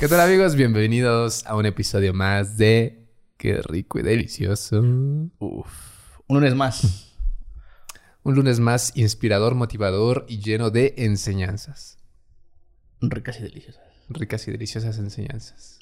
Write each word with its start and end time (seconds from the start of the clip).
¿Qué 0.00 0.08
tal 0.08 0.20
amigos? 0.20 0.54
Bienvenidos 0.54 1.44
a 1.44 1.54
un 1.56 1.66
episodio 1.66 2.14
más 2.14 2.56
de 2.56 3.06
Qué 3.36 3.60
rico 3.60 3.98
y 3.98 4.02
delicioso. 4.02 4.80
Uf. 5.38 6.20
Un 6.26 6.36
lunes 6.38 6.54
más. 6.54 7.18
Un 8.22 8.34
lunes 8.34 8.60
más 8.60 8.96
inspirador, 8.96 9.54
motivador 9.54 10.24
y 10.26 10.40
lleno 10.40 10.70
de 10.70 10.94
enseñanzas. 10.96 11.98
Ricas 13.02 13.40
y 13.40 13.42
deliciosas. 13.42 13.84
Ricas 14.08 14.48
y 14.48 14.52
deliciosas 14.52 14.96
enseñanzas. 14.96 15.78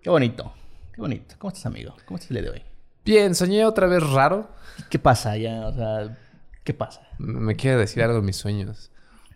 Qué 0.00 0.08
bonito. 0.08 0.54
Qué 0.94 1.02
bonito. 1.02 1.34
¿Cómo 1.36 1.50
estás, 1.50 1.66
amigo? 1.66 1.94
¿Cómo 2.06 2.16
estás 2.16 2.30
el 2.30 2.36
día 2.36 2.44
de 2.44 2.50
hoy? 2.56 2.62
Bien, 3.04 3.34
soñé 3.34 3.66
otra 3.66 3.86
vez 3.86 4.02
raro. 4.02 4.50
¿Qué 4.88 4.98
pasa 4.98 5.36
ya? 5.36 5.66
O 5.66 5.74
sea, 5.74 6.18
¿qué 6.64 6.72
pasa? 6.72 7.02
Me 7.18 7.56
quiere 7.56 7.76
decir 7.76 8.02
algo 8.02 8.20
de 8.20 8.22
mis 8.22 8.36
sueños. 8.36 8.90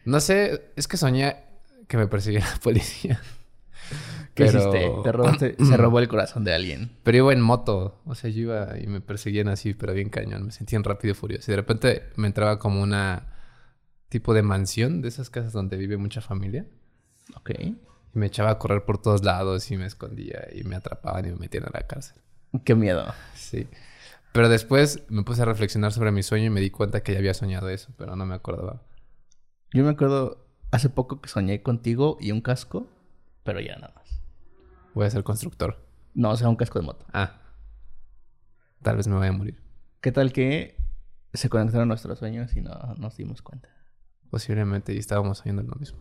No 0.07 0.19
sé, 0.19 0.73
es 0.77 0.89
que 0.89 0.97
soñé 0.97 1.37
que 1.89 1.99
me 1.99 2.07
perseguía 2.07 2.41
la 2.41 2.57
policía. 2.63 3.21
¿Qué 4.35 4.47
Pero- 4.47 4.59
hiciste? 4.59 4.91
Te 5.05 5.13
robaste- 5.13 5.57
se 5.65 5.77
robó 5.77 5.99
el 6.01 6.09
corazón 6.09 6.45
de 6.45 6.55
alguien. 6.55 6.91
Pero 7.03 7.19
iba 7.19 7.33
en 7.33 7.41
moto. 7.41 8.01
O 8.05 8.15
sea, 8.15 8.31
yo 8.31 8.41
iba 8.43 8.79
y 8.79 8.87
me 8.87 9.01
perseguían 9.01 9.49
así, 9.49 9.75
pero 9.75 9.93
bien 9.93 10.11
cañón. 10.11 10.47
Me 10.47 10.53
sentían 10.53 10.83
rápido 10.85 11.13
y 11.13 11.15
furioso. 11.15 11.51
Y 11.51 11.53
de 11.53 11.57
repente 11.57 12.03
me 12.17 12.27
entraba 12.27 12.59
como 12.59 12.83
una 12.83 13.29
tipo 14.09 14.35
de 14.35 14.43
mansión 14.43 15.03
de 15.03 15.09
esas 15.09 15.31
casas 15.31 15.53
donde 15.53 15.77
vive 15.77 15.97
mucha 15.97 16.21
familia. 16.21 16.67
Ok. 17.37 17.51
Y 17.61 17.77
me 18.13 18.27
echaba 18.27 18.51
a 18.51 18.59
correr 18.59 18.85
por 18.85 19.01
todos 19.01 19.25
lados 19.25 19.71
y 19.71 19.77
me 19.77 19.87
escondía 19.87 20.49
y 20.55 20.65
me 20.65 20.77
atrapaban 20.77 21.27
y 21.27 21.31
me 21.31 21.37
metían 21.37 21.65
a 21.65 21.71
la 21.73 21.87
cárcel. 21.87 22.17
Qué 22.65 22.75
miedo. 22.75 23.05
Sí. 23.35 23.67
Pero 24.33 24.49
después 24.49 25.03
me 25.09 25.23
puse 25.23 25.43
a 25.43 25.45
reflexionar 25.45 25.93
sobre 25.93 26.11
mi 26.11 26.23
sueño 26.25 26.47
y 26.47 26.51
me 26.51 26.61
di 26.61 26.71
cuenta 26.71 27.03
que 27.03 27.13
ya 27.13 27.19
había 27.19 27.35
soñado 27.35 27.69
eso, 27.69 27.93
pero 27.97 28.17
no 28.17 28.27
me 28.27 28.35
acordaba. 28.35 28.83
Yo 29.73 29.85
me 29.85 29.91
acuerdo 29.91 30.45
hace 30.73 30.89
poco 30.91 31.21
que 31.21 31.29
soñé 31.29 31.63
contigo 31.63 32.17
y 32.21 32.33
un 32.33 32.41
casco, 32.41 32.89
pero 33.45 33.61
ya 33.61 33.77
nada 33.77 33.93
más. 33.95 34.21
Voy 34.95 35.07
a 35.07 35.11
ser 35.11 35.23
constructor. 35.23 35.87
No, 36.15 36.31
o 36.31 36.37
sea, 36.37 36.49
un 36.49 36.57
casco 36.57 36.79
de 36.81 36.87
moto. 36.87 37.07
Ah. 37.13 37.41
Tal 38.83 38.97
vez 38.97 39.07
me 39.09 39.15
vaya 39.17 39.31
a 39.31 39.33
morir. 39.33 39.63
¿Qué 40.01 40.13
tal 40.13 40.33
que 40.33 40.77
se 41.33 41.49
conectaron 41.49 41.89
nuestros 41.89 42.19
sueños 42.19 42.55
y 42.57 42.61
no 42.61 42.95
nos 42.99 43.17
dimos 43.17 43.43
cuenta? 43.43 43.69
Posiblemente 44.31 44.93
y 44.95 44.99
estábamos 44.99 45.39
soñando 45.39 45.63
lo 45.63 45.75
mismo. 45.77 45.99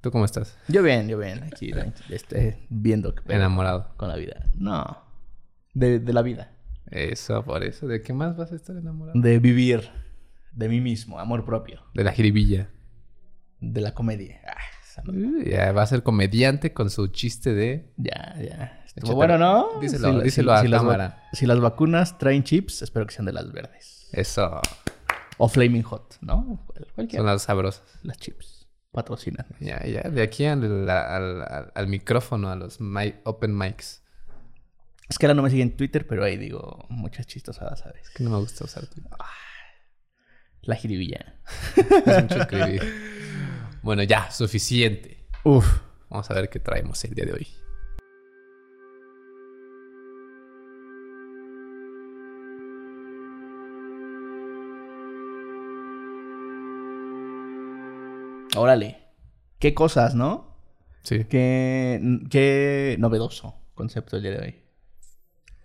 ¿Tú 0.00 0.10
cómo 0.10 0.24
estás? 0.24 0.58
Yo 0.68 0.82
bien, 0.82 1.08
yo 1.08 1.18
bien. 1.18 1.42
Aquí 1.44 1.72
este, 2.10 2.66
viendo 2.68 3.14
pedo 3.14 3.36
Enamorado. 3.36 3.94
con 3.96 4.08
la 4.08 4.16
vida. 4.16 4.50
No. 4.54 4.98
De, 5.72 5.98
de 5.98 6.12
la 6.12 6.22
vida. 6.22 6.52
Eso, 6.90 7.44
por 7.44 7.64
eso. 7.64 7.86
¿De 7.86 8.02
qué 8.02 8.12
más 8.12 8.36
vas 8.36 8.52
a 8.52 8.56
estar 8.56 8.76
enamorado? 8.76 9.18
De 9.18 9.38
vivir. 9.38 9.88
De 10.52 10.68
mí 10.68 10.80
mismo. 10.80 11.18
Amor 11.18 11.44
propio. 11.44 11.82
De 11.94 12.04
la 12.04 12.12
jiribilla. 12.12 12.68
De 13.60 13.80
la 13.80 13.94
comedia. 13.94 14.40
Ah, 14.46 14.56
Uh, 15.06 15.42
Ya 15.44 15.72
va 15.72 15.82
a 15.82 15.86
ser 15.86 16.02
comediante 16.02 16.72
con 16.72 16.90
su 16.90 17.08
chiste 17.08 17.54
de... 17.54 17.92
Ya, 17.96 18.34
ya. 18.40 18.82
Estuvo 18.94 19.14
bueno, 19.16 19.36
¿no? 19.38 19.80
díselo, 19.80 20.12
la- 20.12 20.22
díselo 20.24 20.52
a 20.52 20.62
las 20.62 20.72
va- 20.72 20.76
cámara. 20.78 21.22
si 21.32 21.46
las 21.46 21.58
vacunas 21.60 22.16
traen 22.18 22.44
chips, 22.44 22.82
espero 22.82 23.06
que 23.06 23.14
sean 23.14 23.26
de 23.26 23.32
las 23.32 23.50
verdes. 23.52 24.08
Eso. 24.12 24.60
O 25.38 25.48
Flaming 25.48 25.82
Hot, 25.82 26.18
¿no? 26.20 26.62
Cual- 26.66 26.86
Cualquiera. 26.94 27.20
Son 27.24 27.26
las 27.26 27.42
sabrosas. 27.42 27.82
Las 28.04 28.18
chips. 28.18 28.68
Patrocinan. 28.92 29.46
Ya, 29.58 29.84
ya. 29.84 30.02
De 30.02 30.22
aquí 30.22 30.44
al, 30.46 30.88
al- 30.88 31.42
al- 31.42 31.72
al 31.74 31.86
micrófono, 31.88 32.50
a 32.50 32.54
los 32.56 32.80
mic- 32.80 33.20
open 33.24 33.58
mics. 33.58 34.02
Es 35.08 35.18
que 35.18 35.26
ahora 35.26 35.34
no 35.34 35.42
me 35.42 35.50
siguen 35.50 35.70
en 35.70 35.76
Twitter, 35.76 36.06
pero 36.06 36.22
ahí 36.24 36.36
digo 36.36 36.86
muchas 36.88 37.26
chistosadas, 37.26 37.80
¿sabes? 37.80 38.08
Que 38.10 38.22
no 38.22 38.30
me 38.30 38.38
gusta 38.38 38.64
usar 38.64 38.86
Twitter. 38.86 39.10
La 40.62 40.76
jiribilla. 40.76 41.34
Es 42.06 42.22
mucho 42.22 42.40
escribir. 42.42 42.82
Bueno, 43.84 44.02
ya. 44.02 44.30
Suficiente. 44.30 45.26
Uf. 45.44 45.82
Vamos 46.08 46.30
a 46.30 46.34
ver 46.34 46.48
qué 46.48 46.58
traemos 46.58 47.04
el 47.04 47.14
día 47.14 47.26
de 47.26 47.32
hoy. 47.34 47.46
Órale. 58.56 59.02
Qué 59.58 59.74
cosas, 59.74 60.14
¿no? 60.14 60.56
Sí. 61.02 61.26
Qué, 61.26 62.00
qué 62.30 62.96
novedoso 62.98 63.54
concepto 63.74 64.16
el 64.16 64.22
día 64.22 64.32
de 64.32 64.38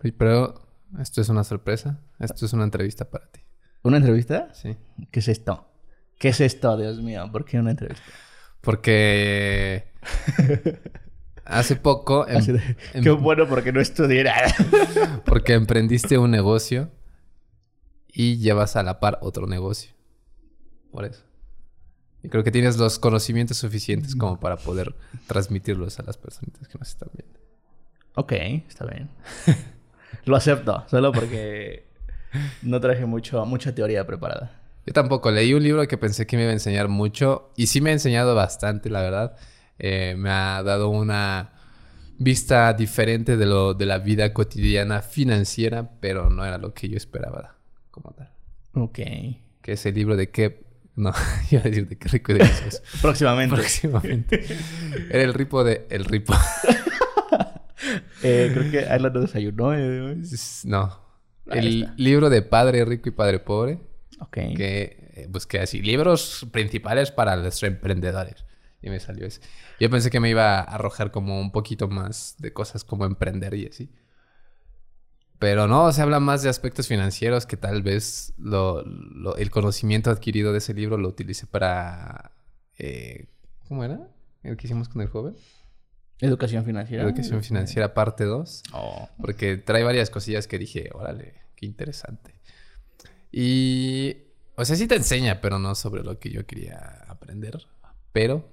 hoy. 0.02 0.12
Pero 0.18 0.56
esto 1.00 1.22
es 1.22 1.30
una 1.30 1.46
sorpresa. 1.46 2.02
Esto 2.20 2.46
es 2.46 2.52
una 2.52 2.66
entrevista 2.66 3.10
para 3.10 3.32
ti. 3.32 3.40
¿Una 3.82 3.96
entrevista? 3.96 4.54
Sí. 4.54 4.76
¿Qué 5.10 5.22
es 5.22 5.30
esto? 5.30 5.70
¿Qué 6.20 6.30
es 6.30 6.42
esto, 6.42 6.78
Dios 6.78 7.02
mío? 7.02 7.28
¿Por 7.32 7.46
qué 7.46 7.58
una 7.60 7.72
entrevista? 7.72 8.04
Porque 8.62 9.86
hace 11.46 11.76
poco, 11.78 12.28
em- 12.28 12.38
Así 12.38 12.52
de, 12.52 12.62
em- 12.94 13.04
Qué 13.04 13.10
bueno 13.10 13.48
porque 13.48 13.72
no 13.72 13.80
estudié 13.80 14.24
nada. 14.26 14.54
porque 15.26 15.54
emprendiste 15.54 16.18
un 16.18 16.30
negocio 16.30 16.92
y 18.08 18.38
llevas 18.38 18.76
a 18.76 18.84
la 18.84 19.00
par 19.00 19.18
otro 19.22 19.48
negocio. 19.48 19.92
Por 20.92 21.06
eso. 21.06 21.24
Y 22.22 22.28
creo 22.28 22.44
que 22.44 22.52
tienes 22.52 22.78
los 22.78 23.00
conocimientos 23.00 23.58
suficientes 23.58 24.14
como 24.14 24.42
para 24.42 24.58
poder 24.58 24.94
transmitirlos 25.28 26.00
a 26.00 26.04
las 26.04 26.18
personitas 26.18 26.68
que 26.68 26.78
nos 26.78 26.90
están 26.90 27.10
viendo. 27.14 27.40
ok, 28.16 28.34
está 28.68 28.86
bien. 28.86 29.10
Lo 30.26 30.36
acepto, 30.36 30.84
solo 30.90 31.14
porque 31.14 31.88
no 32.62 32.82
traje 32.82 33.06
mucho, 33.06 33.46
mucha 33.46 33.74
teoría 33.74 34.06
preparada. 34.06 34.59
Yo 34.86 34.94
tampoco 34.94 35.30
leí 35.32 35.54
un 35.54 35.64
libro 35.64 35.88
que 35.88 35.98
pensé 35.98 36.26
que 36.26 36.36
me 36.38 36.44
iba 36.44 36.50
a 36.52 36.54
enseñar 36.54 36.88
mucho 36.88 37.52
y 37.56 37.68
sí 37.68 37.80
me 37.82 37.90
ha 37.92 37.94
enseñado 37.94 38.34
bastante, 38.36 38.90
la 38.90 39.02
verdad. 39.02 39.36
Eh, 39.78 40.16
me 40.18 40.30
ha 40.32 40.64
dado 40.64 40.90
una 40.90 41.54
vista 42.18 42.74
diferente 42.74 43.38
de 43.38 43.46
lo 43.46 43.74
de 43.74 43.86
la 43.86 44.00
vida 44.00 44.34
cotidiana 44.34 45.02
financiera, 45.02 45.90
pero 46.02 46.30
no 46.30 46.44
era 46.46 46.58
lo 46.58 46.74
que 46.74 46.90
yo 46.90 46.98
esperaba 46.98 47.56
como 47.92 48.12
tal. 48.14 48.32
Ok. 48.74 49.00
Que 49.62 49.74
es 49.74 49.86
el 49.86 49.96
libro 49.96 50.16
de 50.18 50.30
qué 50.32 50.64
no, 50.96 51.14
iba 51.52 51.62
a 51.62 51.64
decir 51.64 51.88
de 51.88 51.98
qué 51.98 52.10
rico 52.10 52.32
y 52.32 52.36
delicioso. 52.40 52.82
Próximamente. 53.02 53.56
Próximamente. 53.56 54.46
Era 55.10 55.24
el 55.24 55.34
ripo 55.34 55.64
de 55.64 55.86
el 55.90 56.06
ripo. 56.06 56.34
Eh, 58.22 58.52
creo 58.54 58.72
que 58.72 58.80
Ayla 58.90 59.10
no 59.10 59.22
desayunó. 59.22 59.74
eh. 59.74 60.18
no. 60.66 61.00
Ahí 61.50 61.60
El 61.60 61.84
está. 61.84 61.94
libro 61.98 62.30
de 62.30 62.42
Padre 62.42 62.84
Rico 62.86 63.08
y 63.10 63.12
Padre 63.14 63.40
Pobre. 63.40 63.80
Ok. 64.20 64.32
que 64.56 65.12
eh, 65.16 65.28
busqué 65.30 65.60
así, 65.60 65.82
libros 65.82 66.46
principales 66.52 67.12
para 67.12 67.36
los 67.36 67.62
emprendedores. 67.64 68.46
Y 68.82 68.90
me 68.90 69.00
salió 69.00 69.26
ese. 69.28 69.42
Yo 69.80 69.90
pensé 69.90 70.10
que 70.10 70.20
me 70.22 70.30
iba 70.30 70.60
a 70.60 70.62
arrojar 70.62 71.12
como 71.12 71.40
un 71.42 71.52
poquito 71.52 71.88
más 71.90 72.36
de 72.40 72.54
cosas 72.54 72.84
como 72.86 73.06
emprender 73.06 73.54
y 73.54 73.68
así. 73.68 73.92
Pero 75.38 75.68
no, 75.68 75.92
se 75.94 76.02
habla 76.02 76.20
más 76.20 76.44
de 76.44 76.50
aspectos 76.50 76.88
financieros 76.88 77.46
que 77.46 77.56
tal 77.58 77.82
vez 77.82 78.34
lo, 78.38 78.84
lo- 78.84 79.38
el 79.38 79.50
conocimiento 79.52 80.12
adquirido 80.12 80.52
de 80.52 80.58
ese 80.58 80.74
libro 80.74 80.98
lo 80.98 81.08
utilice 81.08 81.46
para... 81.48 82.32
eh, 82.78 83.28
¿Cómo 83.68 83.84
era? 83.84 84.00
El 84.44 84.58
que 84.58 84.68
hicimos 84.68 84.90
con 84.90 85.02
el 85.02 85.08
joven. 85.08 85.36
Educación 86.20 86.66
financiera. 86.66 87.04
Educación 87.04 87.42
financiera 87.44 87.94
parte 87.94 88.26
2. 88.26 88.64
Oh. 88.74 89.08
Porque 89.22 89.56
trae 89.58 89.84
varias 89.84 90.10
cosillas 90.10 90.48
que 90.48 90.58
dije, 90.58 90.90
órale, 90.94 91.36
qué 91.56 91.66
interesante. 91.66 92.39
Y, 93.32 94.18
o 94.56 94.66
sea, 94.66 94.76
sí 94.76 94.88
te 94.88 94.96
enseña, 94.96 95.42
pero 95.42 95.60
no 95.60 95.76
sobre 95.76 96.04
lo 96.04 96.20
que 96.20 96.30
yo 96.30 96.46
quería 96.46 97.06
aprender. 97.08 97.68
Pero, 98.12 98.50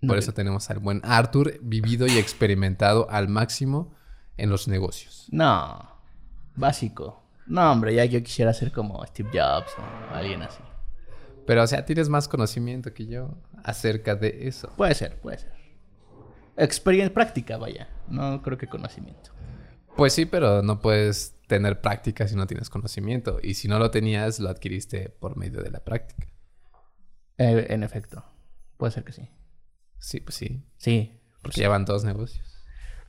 por 0.00 0.10
No, 0.10 0.14
eso 0.16 0.32
tenemos 0.32 0.70
al 0.70 0.78
buen 0.78 1.00
Arthur, 1.04 1.58
vivido 1.62 2.06
y 2.06 2.18
experimentado 2.18 3.10
al 3.10 3.28
máximo 3.28 3.94
en 4.36 4.50
los 4.50 4.68
negocios. 4.68 5.26
No. 5.30 5.96
Básico. 6.54 7.22
No, 7.46 7.72
hombre, 7.72 7.94
ya 7.94 8.04
yo 8.04 8.22
quisiera 8.22 8.52
ser 8.52 8.72
como 8.72 9.04
Steve 9.06 9.30
Jobs 9.32 9.72
o 9.78 10.14
alguien 10.14 10.42
así. 10.42 10.60
Pero, 11.46 11.62
o 11.62 11.66
sea, 11.66 11.84
tienes 11.86 12.10
más 12.10 12.28
conocimiento 12.28 12.92
que 12.92 13.06
yo 13.06 13.38
acerca 13.64 14.14
de 14.14 14.46
eso. 14.48 14.70
Puede 14.76 14.94
ser, 14.94 15.18
puede 15.20 15.38
ser. 15.38 15.52
Experiencia 16.56 17.14
práctica, 17.14 17.56
vaya. 17.56 17.88
No 18.08 18.42
creo 18.42 18.58
que 18.58 18.66
conocimiento. 18.66 19.30
Pues 19.96 20.12
sí, 20.12 20.26
pero 20.26 20.62
no 20.62 20.80
puedes 20.80 21.34
tener 21.48 21.80
práctica 21.80 22.28
si 22.28 22.36
no 22.36 22.46
tienes 22.46 22.70
conocimiento. 22.70 23.40
Y 23.42 23.54
si 23.54 23.66
no 23.66 23.80
lo 23.80 23.90
tenías, 23.90 24.38
lo 24.38 24.48
adquiriste 24.48 25.08
por 25.08 25.36
medio 25.36 25.60
de 25.62 25.70
la 25.72 25.80
práctica. 25.80 26.28
Eh, 27.38 27.66
en 27.70 27.82
efecto. 27.82 28.24
Puede 28.76 28.92
ser 28.92 29.02
que 29.04 29.12
sí. 29.12 29.28
Sí, 29.98 30.20
pues 30.20 30.36
sí. 30.36 30.62
Sí. 30.76 31.20
Porque 31.42 31.60
llevan 31.60 31.84
dos 31.84 32.04
negocios. 32.04 32.46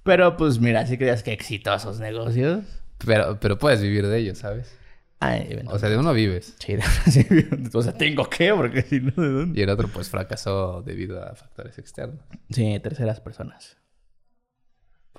Pero 0.04 0.38
pues 0.38 0.60
mira, 0.60 0.88
si 0.88 0.98
creas 0.98 1.22
que 1.22 1.34
exitosos 1.34 2.00
negocios. 2.00 2.64
Pero, 3.06 3.40
pero 3.40 3.58
puedes 3.60 3.82
vivir 3.82 4.08
de 4.08 4.18
ellos, 4.18 4.40
¿sabes? 4.40 4.76
Ay, 5.22 5.62
O 5.68 5.78
sea, 5.78 5.90
de 5.90 5.98
uno 5.98 6.14
vives. 6.14 6.56
sí, 6.60 6.76
de- 6.78 6.82
sí, 7.12 7.28
o 7.74 7.82
sea, 7.84 7.94
tengo 7.94 8.30
que, 8.30 8.54
porque 8.54 8.82
si 8.84 9.02
no, 9.02 9.12
¿de 9.22 9.30
dónde? 9.30 9.60
Y 9.60 9.64
el 9.64 9.70
otro, 9.70 9.90
pues, 9.90 10.10
fracasó 10.10 10.82
debido 10.82 11.22
a 11.22 11.36
factores 11.36 11.78
externos. 11.78 12.24
Sí, 12.50 12.80
terceras 12.82 13.20
personas. 13.20 13.78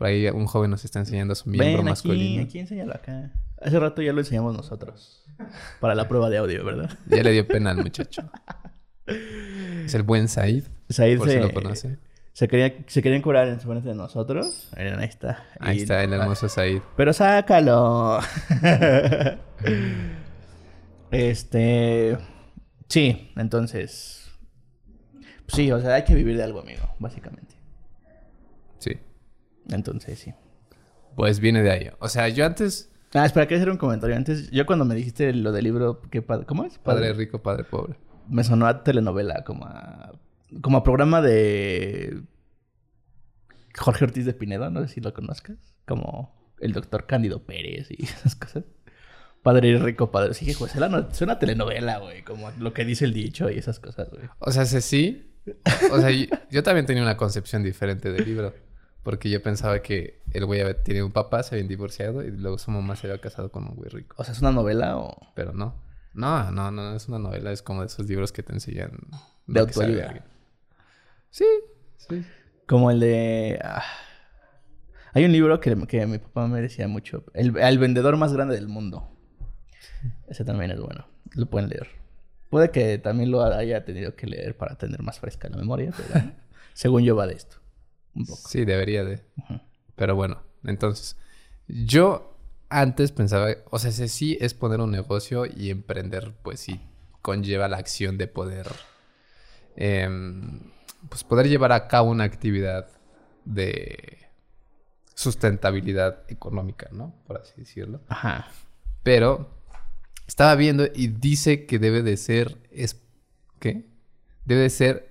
Por 0.01 0.07
ahí 0.07 0.27
un 0.31 0.47
joven 0.47 0.71
nos 0.71 0.83
está 0.83 0.99
enseñando 0.99 1.35
su 1.35 1.51
miembro 1.51 1.67
Ven 1.69 1.77
aquí, 1.81 1.85
masculino. 1.91 2.43
aquí, 2.45 2.59
enséñalo 2.59 2.95
acá. 2.95 3.33
Hace 3.61 3.79
rato 3.79 4.01
ya 4.01 4.15
lo 4.15 4.21
enseñamos 4.21 4.57
nosotros. 4.57 5.27
Para 5.79 5.95
la 5.95 6.09
prueba 6.09 6.31
de 6.31 6.39
audio, 6.39 6.65
¿verdad? 6.65 6.89
Ya 7.07 7.23
le 7.23 7.33
dio 7.33 7.47
pena 7.47 7.73
al 7.73 7.77
muchacho. 7.77 8.23
Es 9.05 9.93
el 9.93 10.03
buen 10.03 10.29
Said, 10.29 10.65
Said 10.89 11.19
por 11.19 11.29
si 11.29 11.35
se, 11.35 11.41
lo 11.43 11.53
conocen. 11.53 12.01
Se, 12.33 12.49
quería, 12.49 12.75
se 12.87 13.03
querían 13.03 13.21
curar 13.21 13.47
en 13.49 13.61
frente 13.61 13.91
de 13.91 13.95
nosotros. 13.95 14.71
Miren, 14.75 15.01
ahí 15.01 15.09
está. 15.09 15.45
Ahí 15.59 15.77
Y- 15.77 15.81
está 15.83 16.03
el 16.03 16.15
hermoso 16.15 16.49
Said. 16.49 16.81
Pero 16.97 17.13
sácalo. 17.13 18.21
este. 21.11 22.17
Sí, 22.89 23.33
entonces. 23.37 24.31
sí, 25.49 25.71
o 25.71 25.79
sea, 25.79 25.97
hay 25.97 26.05
que 26.05 26.15
vivir 26.15 26.39
de 26.39 26.45
algo, 26.45 26.61
amigo, 26.61 26.89
básicamente. 26.99 27.55
Sí. 28.79 28.93
Entonces, 29.73 30.19
sí. 30.19 30.35
Pues 31.17 31.41
viene 31.41 31.63
de 31.63 31.71
ahí. 31.71 31.91
O 31.99 32.09
sea, 32.09 32.29
yo 32.29 32.45
antes, 32.47 32.91
Ah, 33.13 33.27
espera, 33.27 33.47
quería 33.47 33.59
hacer 33.63 33.71
un 33.71 33.77
comentario. 33.77 34.15
Antes, 34.17 34.51
yo 34.53 34.65
cuando 34.67 34.85
me 34.85 34.95
dijiste 34.95 35.33
lo 35.35 35.51
del 35.51 35.65
libro, 35.65 36.01
¿qué 36.11 36.23
pa- 36.23 36.45
¿cómo 36.45 36.65
es? 36.65 36.79
padre 36.79 37.13
rico, 37.13 37.43
padre 37.43 37.65
pobre. 37.65 37.97
Me 38.29 38.45
sonó 38.45 38.67
a 38.67 38.85
telenovela, 38.85 39.43
como 39.45 39.65
a. 39.67 40.13
Como 40.63 40.79
a 40.79 40.85
programa 40.85 41.21
de. 41.21 42.23
Jorge 43.77 44.05
Ortiz 44.05 44.25
de 44.27 44.35
Pinedo, 44.35 44.71
no 44.71 44.83
sé 44.87 44.95
si 44.95 45.01
lo 45.01 45.13
conozcas. 45.13 45.57
Como 45.87 46.35
el 46.61 46.73
doctor 46.73 47.07
Cándido 47.07 47.45
Pérez 47.45 47.89
y 47.91 48.03
esas 48.05 48.37
cosas. 48.37 48.65
Padre 49.43 49.77
rico, 49.79 50.11
padre. 50.11 50.35
Sí, 50.35 50.55
pues 50.59 50.73
suena, 50.73 51.13
suena 51.13 51.33
a 51.35 51.39
telenovela, 51.39 51.99
güey. 51.99 52.23
Como 52.23 52.51
lo 52.59 52.73
que 52.75 52.85
dice 52.85 53.05
el 53.07 53.13
dicho 53.15 53.51
y 53.51 53.59
esas 53.59 53.81
cosas, 53.81 54.11
güey. 54.11 54.23
O 54.39 54.53
sea, 54.53 54.67
sí. 54.67 55.33
O 55.91 55.99
sea, 55.99 56.11
yo, 56.11 56.27
yo 56.51 56.63
también 56.63 56.85
tenía 56.87 57.03
una 57.03 57.17
concepción 57.17 57.63
diferente 57.63 58.13
del 58.13 58.25
libro. 58.27 58.55
Porque 59.03 59.31
yo 59.31 59.43
pensaba 59.43 59.81
que 59.81 60.23
el 60.33 60.45
güey 60.45 60.61
había 60.61 60.83
tenido 60.83 61.07
un 61.07 61.13
papá, 61.13 61.43
se 61.43 61.55
habían 61.55 61.69
divorciado 61.69 62.23
y 62.23 62.31
luego 62.31 62.59
su 62.59 62.71
mamá 62.71 62.97
se 62.97 63.07
había 63.07 63.21
casado 63.21 63.51
con 63.51 63.65
un 63.65 63.75
güey 63.77 63.89
rico. 63.91 64.15
O 64.19 64.25
sea, 64.25 64.33
¿es 64.35 64.41
una 64.41 64.53
novela 64.53 64.99
o...? 64.99 65.17
Pero 65.35 65.53
no. 65.55 65.75
No, 66.13 66.51
no, 66.51 66.71
no, 66.71 66.95
es 66.95 67.09
una 67.09 67.19
novela, 67.19 67.51
es 67.53 67.63
como 67.63 67.81
de 67.81 67.87
esos 67.87 68.07
libros 68.07 68.33
que 68.33 68.43
te 68.43 68.53
enseñan. 68.53 68.99
De 69.47 69.61
autoayuda. 69.61 70.05
alguien. 70.07 70.25
Sí, 71.31 71.47
sí. 71.97 72.25
Como 72.67 72.91
el 72.91 73.01
de... 73.01 73.59
ah, 73.65 73.83
Hay 75.13 75.25
un 75.25 75.33
libro 75.33 75.61
que, 75.61 75.75
que 75.87 76.07
mi 76.07 76.19
papá 76.19 76.47
me 76.47 76.61
decía 76.61 76.87
mucho. 76.89 77.25
El, 77.33 77.57
el 77.57 77.79
vendedor 77.79 78.17
más 78.17 78.33
grande 78.33 78.55
del 78.55 78.69
mundo. 78.69 79.09
Ese 80.29 80.45
también 80.45 80.71
es 80.73 80.81
bueno. 80.81 81.07
Lo 81.35 81.47
pueden 81.47 81.69
leer. 81.71 81.89
Puede 82.51 82.71
que 82.71 82.99
también 82.99 83.31
lo 83.31 83.43
haya 83.45 83.85
tenido 83.85 84.15
que 84.17 84.27
leer 84.27 84.57
para 84.57 84.77
tener 84.77 85.03
más 85.03 85.21
fresca 85.21 85.49
la 85.49 85.57
memoria, 85.57 85.93
pero 85.97 86.27
según 86.75 87.03
yo 87.05 87.15
va 87.17 87.27
de 87.29 87.35
esto. 87.35 87.59
Un 88.15 88.27
poco. 88.27 88.49
Sí, 88.49 88.65
debería 88.65 89.05
de. 89.05 89.23
Pero 89.97 90.17
bueno, 90.17 90.43
entonces, 90.65 91.17
yo 91.69 92.37
antes 92.69 93.13
pensaba, 93.13 93.49
o 93.71 93.79
sea, 93.79 93.91
ese 93.91 94.09
sí 94.09 94.39
es 94.41 94.55
poner 94.55 94.81
un 94.81 94.91
negocio 94.91 95.45
y 95.45 95.71
emprender, 95.71 96.35
pues 96.43 96.61
sí, 96.61 96.81
conlleva 97.23 97.69
la 97.69 97.79
acción 97.79 98.17
de 98.17 98.29
poder, 98.29 98.67
em, 99.77 100.61
pues 101.09 101.25
poder 101.25 101.49
llevar 101.49 101.73
a 101.73 101.89
cabo 101.89 102.11
una 102.11 102.25
actividad 102.25 102.89
de 103.45 104.19
sustentabilidad 105.15 106.23
económica, 106.29 106.89
¿no? 106.93 107.15
Por 107.27 107.39
así 107.39 107.53
decirlo. 107.57 108.01
Ajá. 108.09 108.49
Pero 109.03 109.51
estaba 110.27 110.55
viendo 110.55 110.87
y 110.95 111.09
dice 111.09 111.67
que 111.67 111.79
debe 111.79 112.03
de 112.03 112.17
ser, 112.17 112.57
es, 112.71 113.03
¿qué? 113.59 113.87
Debe 114.45 114.63
de 114.63 114.71
ser 114.71 115.10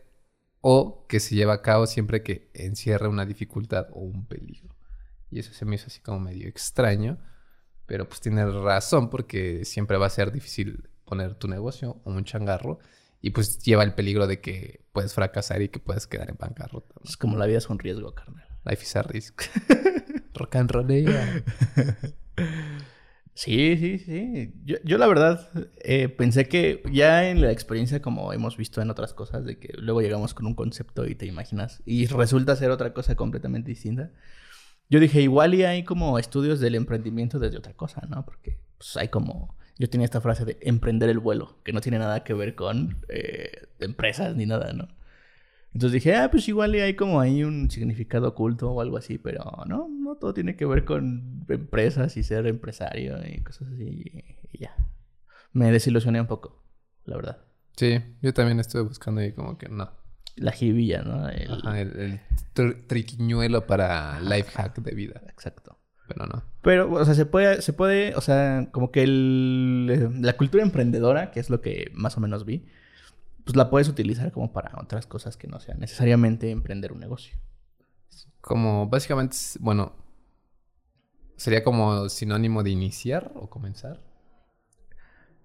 o 0.61 1.05
que 1.07 1.19
se 1.19 1.35
lleva 1.35 1.53
a 1.53 1.61
cabo 1.61 1.87
siempre 1.87 2.23
que 2.23 2.49
encierre 2.53 3.07
una 3.07 3.25
dificultad 3.25 3.87
o 3.91 3.99
un 3.99 4.25
peligro. 4.25 4.75
Y 5.31 5.39
eso 5.39 5.53
se 5.53 5.65
me 5.65 5.75
hizo 5.75 5.87
así 5.87 6.01
como 6.01 6.19
medio 6.19 6.47
extraño, 6.47 7.19
pero 7.85 8.07
pues 8.07 8.19
tiene 8.19 8.45
razón 8.45 9.09
porque 9.09 9.65
siempre 9.65 9.97
va 9.97 10.07
a 10.07 10.11
ser 10.11 10.31
difícil 10.31 10.89
poner 11.05 11.35
tu 11.35 11.47
negocio 11.47 12.01
o 12.03 12.11
un 12.11 12.23
changarro 12.23 12.79
y 13.21 13.31
pues 13.31 13.59
lleva 13.59 13.83
el 13.83 13.93
peligro 13.93 14.27
de 14.27 14.39
que 14.41 14.85
puedes 14.91 15.13
fracasar 15.13 15.61
y 15.61 15.69
que 15.69 15.79
puedes 15.79 16.07
quedar 16.07 16.29
en 16.29 16.37
bancarrota. 16.37 16.95
¿no? 16.95 17.09
Es 17.09 17.17
como 17.17 17.37
la 17.37 17.45
vida 17.45 17.57
es 17.57 17.69
un 17.69 17.79
riesgo, 17.79 18.13
carnal. 18.13 18.47
Life 18.65 18.83
is 18.83 18.95
a 18.95 19.03
risk. 19.03 19.43
Rock 20.33 20.55
and 20.55 20.71
rollea. 20.71 21.43
Sí, 23.39 23.77
sí, 23.77 23.99
sí. 23.99 24.53
Yo, 24.65 24.75
yo 24.83 24.97
la 24.97 25.07
verdad 25.07 25.49
eh, 25.79 26.09
pensé 26.09 26.49
que 26.49 26.83
ya 26.91 27.29
en 27.29 27.39
la 27.39 27.53
experiencia, 27.53 28.01
como 28.01 28.33
hemos 28.33 28.57
visto 28.57 28.81
en 28.81 28.89
otras 28.89 29.13
cosas, 29.13 29.45
de 29.45 29.57
que 29.57 29.71
luego 29.77 30.01
llegamos 30.01 30.33
con 30.33 30.45
un 30.45 30.55
concepto 30.55 31.07
y 31.07 31.15
te 31.15 31.25
imaginas 31.25 31.81
y 31.85 32.05
resulta 32.07 32.57
ser 32.57 32.69
otra 32.69 32.93
cosa 32.93 33.15
completamente 33.15 33.69
distinta. 33.69 34.11
Yo 34.89 34.99
dije, 34.99 35.21
igual 35.21 35.53
y 35.53 35.63
hay 35.63 35.83
como 35.85 36.19
estudios 36.19 36.59
del 36.59 36.75
emprendimiento 36.75 37.39
desde 37.39 37.57
otra 37.57 37.71
cosa, 37.77 38.01
¿no? 38.09 38.25
Porque 38.25 38.59
pues, 38.77 38.97
hay 38.97 39.07
como... 39.07 39.55
Yo 39.77 39.89
tenía 39.89 40.03
esta 40.03 40.19
frase 40.19 40.43
de 40.43 40.57
emprender 40.59 41.07
el 41.07 41.19
vuelo, 41.19 41.59
que 41.63 41.71
no 41.71 41.79
tiene 41.79 41.97
nada 41.97 42.25
que 42.25 42.33
ver 42.33 42.55
con 42.55 42.97
eh, 43.07 43.69
empresas 43.79 44.35
ni 44.35 44.47
nada, 44.47 44.73
¿no? 44.73 44.89
Entonces 45.73 45.93
dije, 45.93 46.13
ah, 46.15 46.29
pues 46.29 46.45
igual 46.49 46.75
y 46.75 46.81
hay 46.81 46.95
como 46.95 47.21
ahí 47.21 47.45
un 47.45 47.69
significado 47.71 48.27
oculto 48.27 48.71
o 48.71 48.81
algo 48.81 48.97
así, 48.97 49.17
pero 49.17 49.45
no, 49.65 49.87
no 50.09 50.15
todo 50.17 50.33
tiene 50.33 50.55
que 50.55 50.65
ver 50.65 50.85
con 50.85 51.45
empresas 51.47 52.17
y 52.17 52.23
ser 52.23 52.47
empresario 52.47 53.17
y 53.27 53.41
cosas 53.43 53.67
así 53.73 54.03
y 54.51 54.57
ya. 54.59 54.75
Me 55.53 55.71
desilusioné 55.71 56.19
un 56.21 56.27
poco, 56.27 56.63
la 57.05 57.15
verdad. 57.15 57.37
Sí, 57.75 57.99
yo 58.21 58.33
también 58.33 58.59
estuve 58.59 58.81
buscando 58.83 59.23
y 59.23 59.31
como 59.33 59.57
que 59.57 59.69
no. 59.69 59.89
La 60.35 60.51
jiribilla, 60.51 61.01
¿no? 61.01 61.27
El- 61.29 61.51
Ajá, 61.51 61.79
el, 61.79 61.99
el 61.99 62.19
tr- 62.55 62.85
triquiñuelo 62.87 63.65
para 63.67 64.19
life 64.21 64.51
hack 64.51 64.77
de 64.79 64.95
vida. 64.95 65.21
Exacto. 65.29 65.77
Pero 66.07 66.25
no. 66.25 66.43
Pero, 66.61 66.91
o 66.91 67.05
sea, 67.05 67.13
se 67.13 67.25
puede, 67.25 67.61
se 67.61 67.71
puede, 67.73 68.15
o 68.15 68.21
sea, 68.21 68.67
como 68.71 68.91
que 68.91 69.03
el, 69.03 69.87
eh, 69.91 70.09
la 70.21 70.33
cultura 70.37 70.63
emprendedora, 70.63 71.31
que 71.31 71.39
es 71.39 71.49
lo 71.49 71.61
que 71.61 71.91
más 71.93 72.17
o 72.17 72.19
menos 72.19 72.45
vi, 72.45 72.65
pues 73.45 73.55
la 73.55 73.69
puedes 73.69 73.87
utilizar 73.89 74.31
como 74.31 74.51
para 74.53 74.71
otras 74.81 75.05
cosas 75.07 75.37
que 75.37 75.47
no 75.47 75.59
sean 75.59 75.79
necesariamente 75.79 76.49
emprender 76.51 76.91
un 76.93 76.99
negocio. 76.99 77.35
Como 78.41 78.87
básicamente, 78.87 79.35
bueno, 79.59 79.93
sería 81.35 81.63
como 81.63 82.09
sinónimo 82.09 82.63
de 82.63 82.69
iniciar 82.71 83.31
o 83.35 83.49
comenzar. 83.49 84.01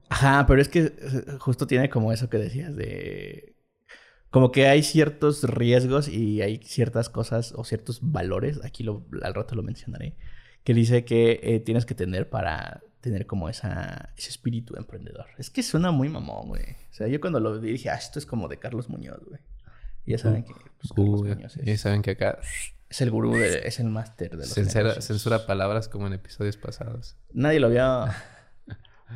Ajá, 0.09 0.45
pero 0.47 0.61
es 0.61 0.69
que 0.69 0.81
eh, 0.81 0.93
justo 1.39 1.67
tiene 1.67 1.89
como 1.89 2.13
eso 2.13 2.29
que 2.29 2.39
decías 2.39 2.75
de... 2.77 3.55
Como 4.31 4.51
que 4.51 4.67
hay 4.67 4.83
ciertos 4.83 5.45
riesgos 5.45 6.09
y 6.09 6.43
hay 6.43 6.59
ciertas 6.59 7.09
cosas 7.09 7.53
o 7.57 7.65
ciertos 7.65 8.01
valores, 8.03 8.61
aquí 8.65 8.83
lo, 8.83 9.07
al 9.23 9.33
rato 9.33 9.55
lo 9.55 9.63
mencionaré, 9.63 10.17
que 10.65 10.75
dice 10.75 11.05
que 11.05 11.39
eh, 11.43 11.61
tienes 11.61 11.87
que 11.87 11.95
tener 11.95 12.29
para 12.29 12.83
tener 13.01 13.27
como 13.27 13.49
esa, 13.49 14.13
ese 14.17 14.31
espíritu 14.31 14.77
emprendedor. 14.77 15.27
Es 15.39 15.51
que 15.51 15.63
suena 15.63 15.93
muy 15.93 16.09
mamón, 16.09 16.49
güey. 16.49 16.63
O 16.91 16.95
sea, 16.95 17.07
yo 17.07 17.21
cuando 17.21 17.39
lo 17.39 17.61
vi 17.61 17.73
dije, 17.73 17.91
ah, 17.91 17.95
esto 17.95 18.19
es 18.19 18.27
como 18.27 18.49
de 18.49 18.59
Carlos 18.59 18.89
Muñoz, 18.89 19.21
güey. 19.25 19.41
Ya 20.07 20.19
saben 20.19 20.43
que 20.43 20.53
pues, 20.53 20.93
Carlos 20.95 21.21
Uy, 21.21 21.29
Muñoz 21.29 21.57
es, 21.59 21.81
saben 21.81 22.03
que 22.03 22.13
acá 22.13 22.39
es 22.95 23.01
el 23.01 23.11
gurú, 23.11 23.33
de- 23.37 23.67
es 23.67 23.81
el 23.81 23.87
máster 23.87 24.31
de 24.31 24.37
los 24.39 24.49
censura, 24.49 24.83
negocios. 24.85 25.05
censura 25.05 25.47
palabras 25.47 25.89
como 25.89 26.07
en 26.07 26.13
episodios 26.13 26.57
pasados. 26.57 27.17
Nadie 27.33 27.59
lo 27.61 27.69
vio. 27.71 28.07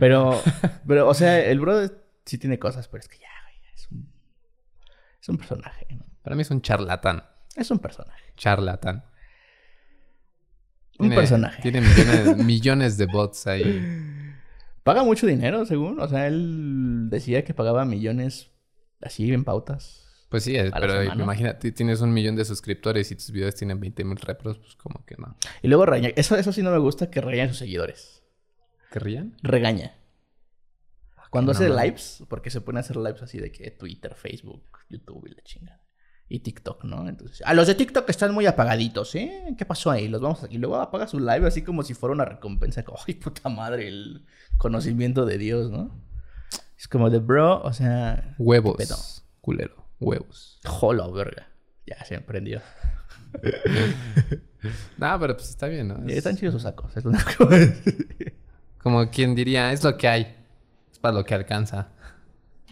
Pero, 0.00 0.40
pero, 0.86 1.08
o 1.08 1.14
sea, 1.14 1.38
el 1.44 1.60
bro 1.60 1.80
sí 2.24 2.38
tiene 2.38 2.58
cosas, 2.58 2.88
pero 2.88 3.00
es 3.00 3.08
que 3.08 3.18
ya, 3.18 3.28
güey, 3.44 3.74
es 3.74 3.88
un, 3.90 4.12
es 5.20 5.28
un 5.28 5.38
personaje, 5.38 5.86
¿no? 5.96 6.04
Para 6.22 6.34
mí 6.36 6.42
es 6.42 6.50
un 6.50 6.60
charlatán. 6.60 7.22
Es 7.56 7.70
un 7.70 7.78
personaje. 7.78 8.32
Charlatán. 8.36 9.04
Un 10.98 11.06
Tiene- 11.08 11.14
personaje. 11.16 11.62
Tiene 11.62 11.80
millones, 11.80 12.36
millones 12.44 12.98
de 12.98 13.06
bots 13.06 13.46
ahí. 13.46 14.34
Paga 14.82 15.04
mucho 15.04 15.26
dinero, 15.26 15.64
según. 15.66 16.00
O 16.00 16.08
sea, 16.08 16.26
él 16.26 17.06
decía 17.10 17.44
que 17.44 17.54
pagaba 17.54 17.84
millones 17.84 18.50
así 19.00 19.32
en 19.32 19.44
pautas. 19.44 20.07
Pues 20.28 20.44
sí, 20.44 20.56
es- 20.56 20.70
la 20.70 20.80
pero 20.80 21.00
semana. 21.00 21.22
imagínate, 21.22 21.72
tienes 21.72 22.00
un 22.00 22.12
millón 22.12 22.36
de 22.36 22.44
suscriptores 22.44 23.10
y 23.10 23.16
tus 23.16 23.30
videos 23.30 23.54
tienen 23.54 23.80
20 23.80 24.04
mil 24.04 24.16
repros, 24.18 24.58
pues 24.58 24.74
como 24.76 25.04
que 25.06 25.16
no. 25.16 25.36
Y 25.62 25.68
luego 25.68 25.86
regaña. 25.86 26.10
Eso, 26.16 26.36
eso 26.36 26.52
sí 26.52 26.62
no 26.62 26.70
me 26.70 26.78
gusta 26.78 27.10
que 27.10 27.20
regaña 27.20 27.44
a 27.44 27.48
sus 27.48 27.58
seguidores. 27.58 28.22
¿Querrían? 28.90 29.36
Regaña. 29.42 29.94
Cuando 31.30 31.52
no 31.52 31.58
hace 31.58 31.68
lives, 31.68 32.24
porque 32.28 32.50
se 32.50 32.60
pone 32.60 32.78
a 32.78 32.80
hacer 32.80 32.96
lives 32.96 33.22
así 33.22 33.38
de 33.38 33.52
que 33.52 33.70
Twitter, 33.70 34.14
Facebook, 34.14 34.64
YouTube 34.88 35.26
y 35.26 35.34
la 35.34 35.42
chingada. 35.42 35.82
Y 36.30 36.40
TikTok, 36.40 36.84
¿no? 36.84 37.08
Entonces, 37.08 37.42
a 37.44 37.54
los 37.54 37.66
de 37.66 37.74
TikTok 37.74 38.08
están 38.10 38.34
muy 38.34 38.44
apagaditos, 38.46 39.14
¿eh? 39.14 39.54
¿Qué 39.56 39.64
pasó 39.64 39.90
ahí? 39.90 40.08
Los 40.08 40.20
vamos 40.20 40.44
a... 40.44 40.46
Y 40.50 40.58
luego 40.58 40.76
apaga 40.76 41.06
su 41.06 41.18
live 41.18 41.46
así 41.46 41.62
como 41.62 41.82
si 41.82 41.94
fuera 41.94 42.14
una 42.14 42.26
recompensa. 42.26 42.82
Como, 42.84 42.98
ay, 43.06 43.14
puta 43.14 43.48
madre, 43.48 43.88
el 43.88 44.26
conocimiento 44.58 45.24
de 45.24 45.38
Dios, 45.38 45.70
¿no? 45.70 46.02
Es 46.78 46.86
como 46.86 47.08
de, 47.10 47.18
bro, 47.18 47.62
o 47.62 47.72
sea... 47.72 48.34
¿qué 48.36 48.42
Huevos. 48.42 49.24
Culero. 49.40 49.87
Huevos. 50.00 50.60
Jolo, 50.64 51.12
verga. 51.12 51.48
Ya 51.86 52.04
se 52.04 52.14
emprendió. 52.14 52.60
No, 54.96 55.20
pero 55.20 55.36
pues 55.36 55.50
está 55.50 55.68
bien, 55.68 55.88
¿no? 55.88 56.08
Es 56.08 56.18
están 56.18 56.36
chidos 56.36 56.54
sus 56.54 56.62
sacos. 56.62 56.96
Es 56.96 57.04
lo 57.04 57.10
único 57.10 57.30
que 57.30 57.44
voy 57.44 57.54
a 57.54 57.58
decir. 57.58 58.34
como 58.78 59.08
quien 59.10 59.34
diría, 59.34 59.72
es 59.72 59.84
lo 59.84 59.96
que 59.96 60.08
hay. 60.08 60.36
Es 60.90 60.98
para 60.98 61.14
lo 61.14 61.24
que 61.24 61.34
alcanza. 61.34 61.90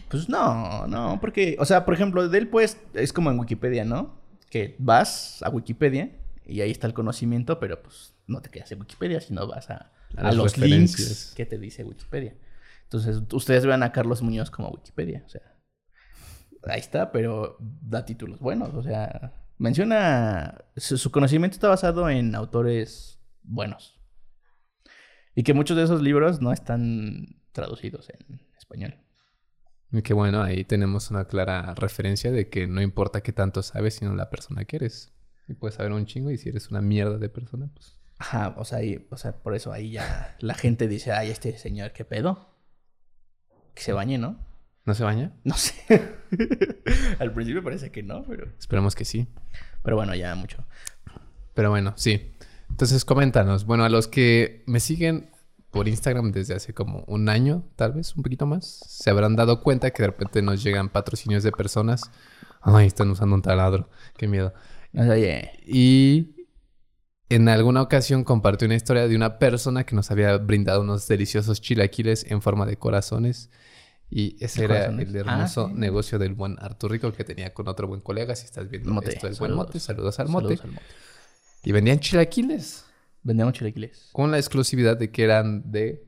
Pues 0.09 0.29
no, 0.29 0.87
no, 0.87 1.17
porque, 1.19 1.57
o 1.59 1.65
sea, 1.65 1.85
por 1.85 1.93
ejemplo, 1.93 2.27
de 2.27 2.37
él 2.37 2.47
pues 2.47 2.77
es 2.93 3.11
como 3.11 3.29
en 3.29 3.39
Wikipedia, 3.39 3.83
¿no? 3.83 4.19
Que 4.49 4.75
vas 4.79 5.41
a 5.43 5.49
Wikipedia 5.49 6.11
y 6.45 6.61
ahí 6.61 6.71
está 6.71 6.87
el 6.87 6.93
conocimiento, 6.93 7.59
pero 7.59 7.81
pues 7.81 8.13
no 8.25 8.41
te 8.41 8.49
quedas 8.49 8.71
en 8.71 8.79
Wikipedia, 8.79 9.19
sino 9.19 9.47
vas 9.47 9.69
a, 9.69 9.91
A 10.15 10.31
los 10.31 10.57
links 10.57 11.33
que 11.35 11.45
te 11.45 11.57
dice 11.57 11.83
Wikipedia. 11.83 12.35
Entonces, 12.83 13.21
ustedes 13.33 13.65
vean 13.65 13.83
a 13.83 13.91
Carlos 13.91 14.21
Muñoz 14.21 14.49
como 14.49 14.69
Wikipedia, 14.69 15.23
o 15.25 15.29
sea, 15.29 15.41
ahí 16.69 16.79
está, 16.79 17.11
pero 17.11 17.57
da 17.59 18.05
títulos 18.05 18.39
buenos, 18.39 18.73
o 18.73 18.83
sea, 18.83 19.33
Menciona, 19.59 20.65
su, 20.75 20.97
su 20.97 21.11
conocimiento 21.11 21.55
está 21.55 21.67
basado 21.67 22.09
en 22.09 22.35
autores 22.35 23.19
buenos. 23.41 23.99
Y 25.33 25.43
que 25.43 25.53
muchos 25.53 25.75
de 25.77 25.83
esos 25.83 26.01
libros 26.01 26.41
no 26.41 26.51
están 26.51 27.41
traducidos 27.53 28.09
en 28.09 28.41
español. 28.57 28.95
Y 29.91 30.01
que 30.03 30.13
bueno, 30.13 30.43
ahí 30.43 30.63
tenemos 30.63 31.09
una 31.11 31.25
clara 31.25 31.73
referencia 31.75 32.31
de 32.31 32.49
que 32.49 32.67
no 32.67 32.81
importa 32.81 33.21
qué 33.21 33.31
tanto 33.33 33.63
sabes, 33.63 33.95
sino 33.95 34.13
la 34.15 34.29
persona 34.29 34.65
que 34.65 34.75
eres. 34.75 35.13
Y 35.47 35.53
puedes 35.53 35.75
saber 35.75 35.91
un 35.91 36.05
chingo 36.05 36.29
y 36.29 36.37
si 36.37 36.49
eres 36.49 36.69
una 36.69 36.81
mierda 36.81 37.17
de 37.17 37.29
persona, 37.29 37.69
pues... 37.73 37.99
Ajá, 38.19 38.55
o 38.57 38.65
sea, 38.65 38.79
ahí- 38.79 39.07
o 39.11 39.17
sea, 39.17 39.41
por 39.41 39.55
eso 39.55 39.71
ahí 39.71 39.91
ya 39.91 40.35
la 40.39 40.55
gente 40.55 40.87
dice, 40.87 41.11
ay, 41.13 41.29
este 41.29 41.57
señor, 41.57 41.93
¿qué 41.93 42.03
pedo? 42.03 42.49
Que 43.73 43.81
se 43.81 43.93
bañe, 43.93 44.17
¿no? 44.17 44.39
¿No 44.87 44.95
se 44.95 45.03
baña? 45.03 45.33
No 45.43 45.53
sé. 45.57 45.73
Al 47.19 47.33
principio 47.33 47.61
parece 47.61 47.91
que 47.91 48.03
no, 48.03 48.23
pero... 48.23 48.47
Esperemos 48.57 48.95
que 48.95 49.03
sí. 49.03 49.27
Pero 49.83 49.97
bueno, 49.97 50.15
ya 50.15 50.33
mucho. 50.33 50.63
Pero 51.53 51.69
bueno, 51.69 51.91
sí. 51.97 52.31
Entonces, 52.69 53.03
coméntanos. 53.03 53.65
Bueno, 53.65 53.83
a 53.83 53.89
los 53.89 54.07
que 54.07 54.63
me 54.65 54.79
siguen 54.79 55.29
por 55.71 55.89
Instagram 55.89 56.31
desde 56.31 56.55
hace 56.55 56.73
como 56.73 57.03
un 57.07 57.27
año, 57.27 57.65
tal 57.75 57.91
vez, 57.91 58.15
un 58.15 58.23
poquito 58.23 58.45
más, 58.45 58.79
se 58.87 59.09
habrán 59.09 59.35
dado 59.35 59.61
cuenta 59.61 59.91
que 59.91 60.03
de 60.03 60.07
repente 60.07 60.41
nos 60.41 60.63
llegan 60.63 60.87
patrocinios 60.87 61.43
de 61.43 61.51
personas. 61.51 62.09
Ay, 62.61 62.87
están 62.87 63.09
usando 63.09 63.35
un 63.35 63.41
taladro. 63.41 63.89
Qué 64.15 64.29
miedo. 64.29 64.53
Oye, 64.93 65.51
Y 65.65 66.47
en 67.27 67.49
alguna 67.49 67.81
ocasión 67.81 68.23
compartí 68.23 68.63
una 68.63 68.75
historia 68.75 69.05
de 69.05 69.17
una 69.17 69.37
persona 69.37 69.83
que 69.83 69.97
nos 69.97 70.11
había 70.11 70.37
brindado 70.37 70.79
unos 70.79 71.09
deliciosos 71.09 71.59
chilaquiles 71.59 72.25
en 72.31 72.41
forma 72.41 72.65
de 72.65 72.77
corazones. 72.77 73.49
Y 74.09 74.37
ese 74.43 74.61
¿De 74.61 74.65
era 74.73 74.85
el 74.85 75.15
hermoso 75.15 75.65
Ah, 75.65 75.69
sí. 75.73 75.79
negocio 75.79 76.17
del 76.17 76.33
buen 76.33 76.57
Artur 76.61 76.91
Rico 76.91 77.11
que 77.11 77.23
tenía 77.25 77.53
con 77.53 77.67
otro 77.67 77.87
buen 77.87 77.99
colega. 78.01 78.35
Si 78.35 78.45
estás 78.45 78.69
viendo 78.69 78.89
Mote, 78.91 79.09
esto, 79.09 79.27
el 79.27 79.35
buen 79.35 79.53
mote, 79.53 79.79
saludos 79.79 80.19
al 80.19 80.29
mote. 80.29 80.55
saludos 80.57 80.63
al 80.65 80.71
mote. 80.71 80.85
Y 81.63 81.71
vendían 81.73 81.99
chilaquiles 81.99 82.85
Vendemos 83.23 83.53
chilaquiles. 83.53 84.09
con 84.13 84.31
la 84.31 84.37
exclusividad 84.37 84.95
de 84.95 85.11
que 85.11 85.23
eran 85.23 85.69
de... 85.71 86.05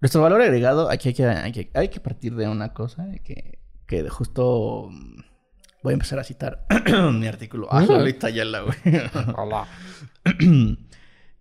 Nuestro 0.00 0.20
valor 0.22 0.42
agregado, 0.42 0.90
aquí 0.90 1.08
hay 1.10 1.14
que, 1.14 1.24
hay 1.24 1.52
que, 1.52 1.70
hay 1.74 1.88
que 1.88 2.00
partir 2.00 2.34
de 2.34 2.48
una 2.48 2.72
cosa 2.74 3.06
que, 3.22 3.60
que 3.86 4.08
justo 4.10 4.88
mm, 4.90 5.20
voy 5.84 5.92
a 5.92 5.94
empezar 5.94 6.18
a 6.18 6.24
citar 6.24 6.66
mi 7.12 7.26
artículo. 7.28 7.68
Ah, 7.70 7.84
ahorita 7.88 8.28
ya 8.30 8.44
la 8.44 8.62
güey. 8.62 8.76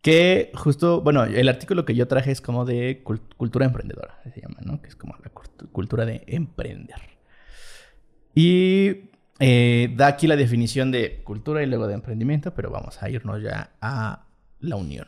que 0.04 0.52
justo, 0.54 1.02
bueno, 1.02 1.24
el 1.24 1.48
artículo 1.48 1.86
que 1.86 1.96
yo 1.96 2.08
traje 2.10 2.30
es 2.32 2.42
como 2.42 2.66
de 2.66 3.04
cult- 3.06 3.36
cultura 3.38 3.66
emprendedora, 3.66 4.20
se 4.34 4.42
llama, 4.42 4.58
¿no? 4.62 4.82
Que 4.82 4.90
es 4.90 4.96
como 4.98 5.16
la 5.24 5.34
cult- 5.34 5.72
cultura 5.72 6.06
de 6.06 6.24
emprender. 6.28 6.98
Y 8.36 9.10
eh, 9.40 9.94
da 9.96 10.08
aquí 10.08 10.28
la 10.28 10.36
definición 10.36 10.92
de 10.92 11.24
cultura 11.24 11.64
y 11.64 11.68
luego 11.68 11.88
de 11.88 11.94
emprendimiento, 11.94 12.54
pero 12.54 12.70
vamos 12.70 13.02
a 13.02 13.10
irnos 13.10 13.42
ya 13.42 13.76
a 13.80 14.28
la 14.60 14.76
unión, 14.76 15.08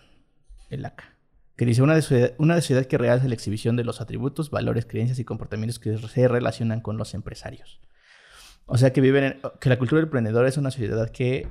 el 0.69 0.85
ACA. 0.85 1.13
Que 1.57 1.65
dice 1.65 1.81
una, 1.81 1.95
sociedad, 2.01 2.33
una 2.37 2.55
sociedad 2.55 2.85
que 2.85 2.97
realza 2.97 3.27
la 3.27 3.33
exhibición 3.33 3.75
de 3.75 3.83
los 3.83 3.99
atributos, 3.99 4.49
valores, 4.49 4.85
creencias 4.85 5.19
y 5.19 5.25
comportamientos 5.25 5.77
que 5.77 5.97
se 5.97 6.27
relacionan 6.29 6.79
con 6.79 6.97
los 6.97 7.13
empresarios. 7.13 7.81
O 8.65 8.77
sea 8.77 8.93
que 8.93 9.01
viven 9.01 9.23
en- 9.25 9.41
que 9.59 9.69
la 9.69 9.77
cultura 9.77 10.01
emprendedora 10.01 10.47
es 10.47 10.55
una 10.57 10.71
sociedad 10.71 11.09
que 11.11 11.47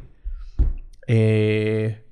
eh, 1.07 2.04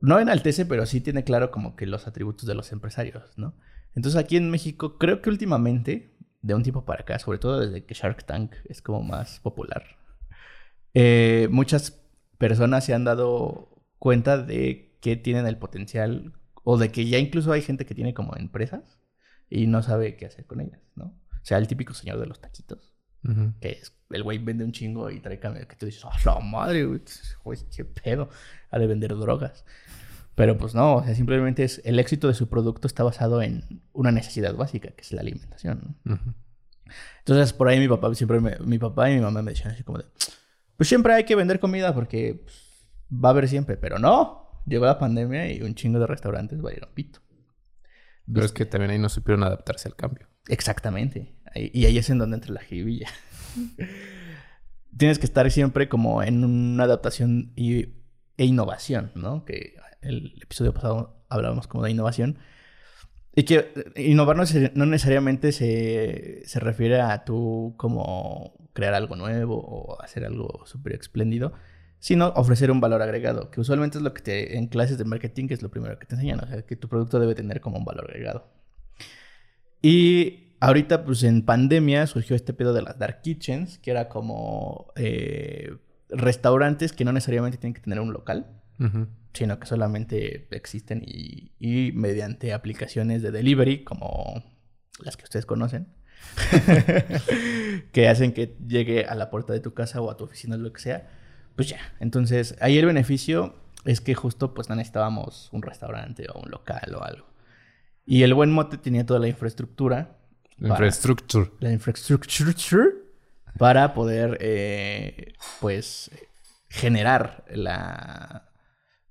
no 0.00 0.18
enaltece, 0.18 0.66
pero 0.66 0.86
sí 0.86 1.00
tiene 1.00 1.24
claro 1.24 1.50
como 1.50 1.76
que 1.76 1.86
los 1.86 2.06
atributos 2.06 2.46
de 2.46 2.54
los 2.54 2.72
empresarios, 2.72 3.36
¿no? 3.36 3.54
Entonces 3.94 4.20
aquí 4.20 4.36
en 4.36 4.50
México 4.50 4.98
creo 4.98 5.22
que 5.22 5.30
últimamente, 5.30 6.16
de 6.42 6.54
un 6.54 6.62
tiempo 6.62 6.84
para 6.84 7.02
acá, 7.02 7.18
sobre 7.18 7.38
todo 7.38 7.60
desde 7.60 7.84
que 7.84 7.94
Shark 7.94 8.24
Tank 8.24 8.54
es 8.64 8.82
como 8.82 9.02
más 9.02 9.40
popular, 9.40 9.84
eh, 10.94 11.48
muchas 11.50 12.02
personas 12.38 12.84
se 12.84 12.94
han 12.94 13.04
dado 13.04 13.84
cuenta 13.98 14.38
de 14.38 14.96
que 15.00 15.16
tienen 15.16 15.46
el 15.46 15.58
potencial 15.58 16.34
o 16.62 16.78
de 16.78 16.90
que 16.90 17.06
ya 17.06 17.18
incluso 17.18 17.52
hay 17.52 17.62
gente 17.62 17.86
que 17.86 17.94
tiene 17.94 18.14
como 18.14 18.36
empresas 18.36 18.98
y 19.48 19.66
no 19.66 19.82
sabe 19.82 20.16
qué 20.16 20.26
hacer 20.26 20.46
con 20.46 20.60
ellas, 20.60 20.80
¿no? 20.94 21.06
O 21.30 21.44
sea, 21.44 21.58
el 21.58 21.68
típico 21.68 21.94
señor 21.94 22.18
de 22.18 22.26
los 22.26 22.40
taquitos 22.40 22.95
Que 23.60 23.70
es, 23.72 23.92
el 24.10 24.22
güey 24.22 24.38
vende 24.38 24.64
un 24.64 24.72
chingo 24.72 25.10
y 25.10 25.20
trae 25.20 25.38
cambio, 25.38 25.66
que 25.66 25.76
tú 25.76 25.86
dices, 25.86 26.04
¡ah, 26.04 26.16
la 26.24 26.40
madre, 26.40 26.84
güey! 26.84 27.00
Güey, 27.44 27.58
qué 27.74 27.84
pedo! 27.84 28.28
Ha 28.70 28.78
de 28.78 28.86
vender 28.86 29.14
drogas. 29.16 29.64
Pero 30.34 30.58
pues 30.58 30.74
no, 30.74 30.96
o 30.96 31.04
sea, 31.04 31.14
simplemente 31.14 31.64
es 31.64 31.80
el 31.84 31.98
éxito 31.98 32.28
de 32.28 32.34
su 32.34 32.48
producto 32.48 32.86
está 32.86 33.02
basado 33.02 33.40
en 33.42 33.82
una 33.92 34.12
necesidad 34.12 34.54
básica, 34.54 34.90
que 34.90 35.00
es 35.00 35.12
la 35.12 35.22
alimentación. 35.22 35.96
Entonces, 37.20 37.52
por 37.52 37.68
ahí 37.68 37.80
mi 37.80 37.88
papá 37.88 38.14
siempre 38.14 38.40
me- 38.40 38.58
mi 38.60 38.78
papá 38.78 39.10
y 39.10 39.14
mi 39.16 39.20
mamá 39.22 39.42
me 39.42 39.52
decían 39.52 39.70
así 39.72 39.82
como 39.82 39.98
de, 39.98 40.04
pues 40.76 40.88
siempre 40.88 41.14
hay 41.14 41.24
que 41.24 41.34
vender 41.34 41.58
comida 41.58 41.94
porque 41.94 42.42
pues, 42.44 42.88
va 43.12 43.30
a 43.30 43.32
haber 43.32 43.48
siempre, 43.48 43.76
pero 43.76 43.98
no. 43.98 44.62
Llegó 44.66 44.84
la 44.84 44.98
pandemia 44.98 45.50
y 45.52 45.62
un 45.62 45.74
chingo 45.74 45.98
de 46.00 46.06
restaurantes 46.06 46.60
valieron 46.60 46.90
pito. 46.92 47.20
Pero 48.32 48.44
es 48.44 48.52
que 48.52 48.66
también 48.66 48.90
ahí 48.90 48.98
no 48.98 49.08
supieron 49.08 49.44
adaptarse 49.44 49.88
al 49.88 49.94
cambio. 49.96 50.26
Exactamente. 50.48 51.35
Y 51.58 51.86
ahí 51.86 51.98
es 51.98 52.10
en 52.10 52.18
donde 52.18 52.36
entra 52.36 52.52
la 52.52 52.60
jiribilla. 52.60 53.08
Tienes 54.96 55.18
que 55.18 55.26
estar 55.26 55.50
siempre 55.50 55.88
como 55.88 56.22
en 56.22 56.44
una 56.44 56.84
adaptación 56.84 57.52
y, 57.56 57.88
e 58.38 58.44
innovación, 58.44 59.12
¿no? 59.14 59.44
Que 59.44 59.74
el 60.00 60.38
episodio 60.42 60.72
pasado 60.72 61.24
hablábamos 61.28 61.66
como 61.66 61.84
de 61.84 61.90
innovación. 61.90 62.38
Y 63.34 63.42
que 63.42 63.70
eh, 63.94 64.02
innovar 64.06 64.36
no, 64.36 64.44
es- 64.44 64.74
no 64.74 64.86
necesariamente 64.86 65.52
se, 65.52 66.42
se 66.46 66.60
refiere 66.60 67.00
a 67.00 67.24
tú 67.24 67.74
como 67.76 68.54
crear 68.72 68.94
algo 68.94 69.16
nuevo 69.16 69.56
o 69.58 70.00
hacer 70.00 70.24
algo 70.24 70.62
súper 70.64 70.94
espléndido, 70.94 71.52
sino 71.98 72.28
ofrecer 72.28 72.70
un 72.70 72.80
valor 72.80 73.02
agregado, 73.02 73.50
que 73.50 73.60
usualmente 73.60 73.98
es 73.98 74.04
lo 74.04 74.14
que 74.14 74.22
te, 74.22 74.56
en 74.56 74.68
clases 74.68 74.96
de 74.96 75.04
marketing 75.04 75.48
es 75.50 75.62
lo 75.62 75.70
primero 75.70 75.98
que 75.98 76.06
te 76.06 76.14
enseñan, 76.14 76.40
o 76.40 76.46
sea, 76.46 76.62
que 76.62 76.76
tu 76.76 76.88
producto 76.88 77.18
debe 77.18 77.34
tener 77.34 77.60
como 77.60 77.78
un 77.78 77.84
valor 77.84 78.06
agregado. 78.10 78.48
Y 79.82 80.45
ahorita, 80.60 81.04
pues 81.04 81.22
en 81.22 81.42
pandemia 81.42 82.06
surgió 82.06 82.36
este 82.36 82.52
pedo 82.52 82.72
de 82.72 82.82
las 82.82 82.98
dark 82.98 83.22
kitchens, 83.22 83.78
que 83.78 83.90
era 83.90 84.08
como 84.08 84.92
eh, 84.96 85.76
restaurantes 86.08 86.92
que 86.92 87.04
no 87.04 87.12
necesariamente 87.12 87.58
tienen 87.58 87.74
que 87.74 87.80
tener 87.80 88.00
un 88.00 88.12
local, 88.12 88.46
sino 89.32 89.58
que 89.58 89.66
solamente 89.66 90.48
existen 90.50 91.02
y, 91.06 91.52
y 91.58 91.92
mediante 91.92 92.52
aplicaciones 92.52 93.22
de 93.22 93.30
delivery 93.30 93.84
como 93.84 94.42
las 95.02 95.16
que 95.16 95.24
ustedes 95.24 95.46
conocen, 95.46 95.88
que 97.92 98.08
hacen 98.08 98.32
que 98.32 98.56
llegue 98.66 99.04
a 99.04 99.14
la 99.14 99.30
puerta 99.30 99.52
de 99.52 99.60
tu 99.60 99.74
casa 99.74 100.00
o 100.00 100.10
a 100.10 100.16
tu 100.16 100.24
oficina, 100.24 100.56
lo 100.56 100.72
que 100.72 100.80
sea, 100.80 101.08
pues 101.54 101.68
ya. 101.68 101.78
Entonces, 102.00 102.56
ahí 102.60 102.78
el 102.78 102.86
beneficio 102.86 103.54
es 103.84 104.00
que 104.00 104.14
justo 104.14 104.52
pues 104.52 104.68
no 104.68 104.74
necesitábamos 104.74 105.48
un 105.52 105.62
restaurante 105.62 106.26
o 106.32 106.40
un 106.40 106.50
local 106.50 106.94
o 106.94 107.02
algo. 107.02 107.26
Y 108.04 108.22
el 108.22 108.34
buen 108.34 108.52
mote 108.52 108.78
tenía 108.78 109.06
toda 109.06 109.20
la 109.20 109.28
infraestructura. 109.28 110.18
Para- 110.60 110.72
Infrastructure. 110.74 111.50
la 111.60 111.72
infraestructura 111.72 112.52
para 113.58 113.94
poder, 113.94 114.36
eh, 114.40 115.32
pues, 115.60 116.10
generar 116.68 117.44
la, 117.50 118.50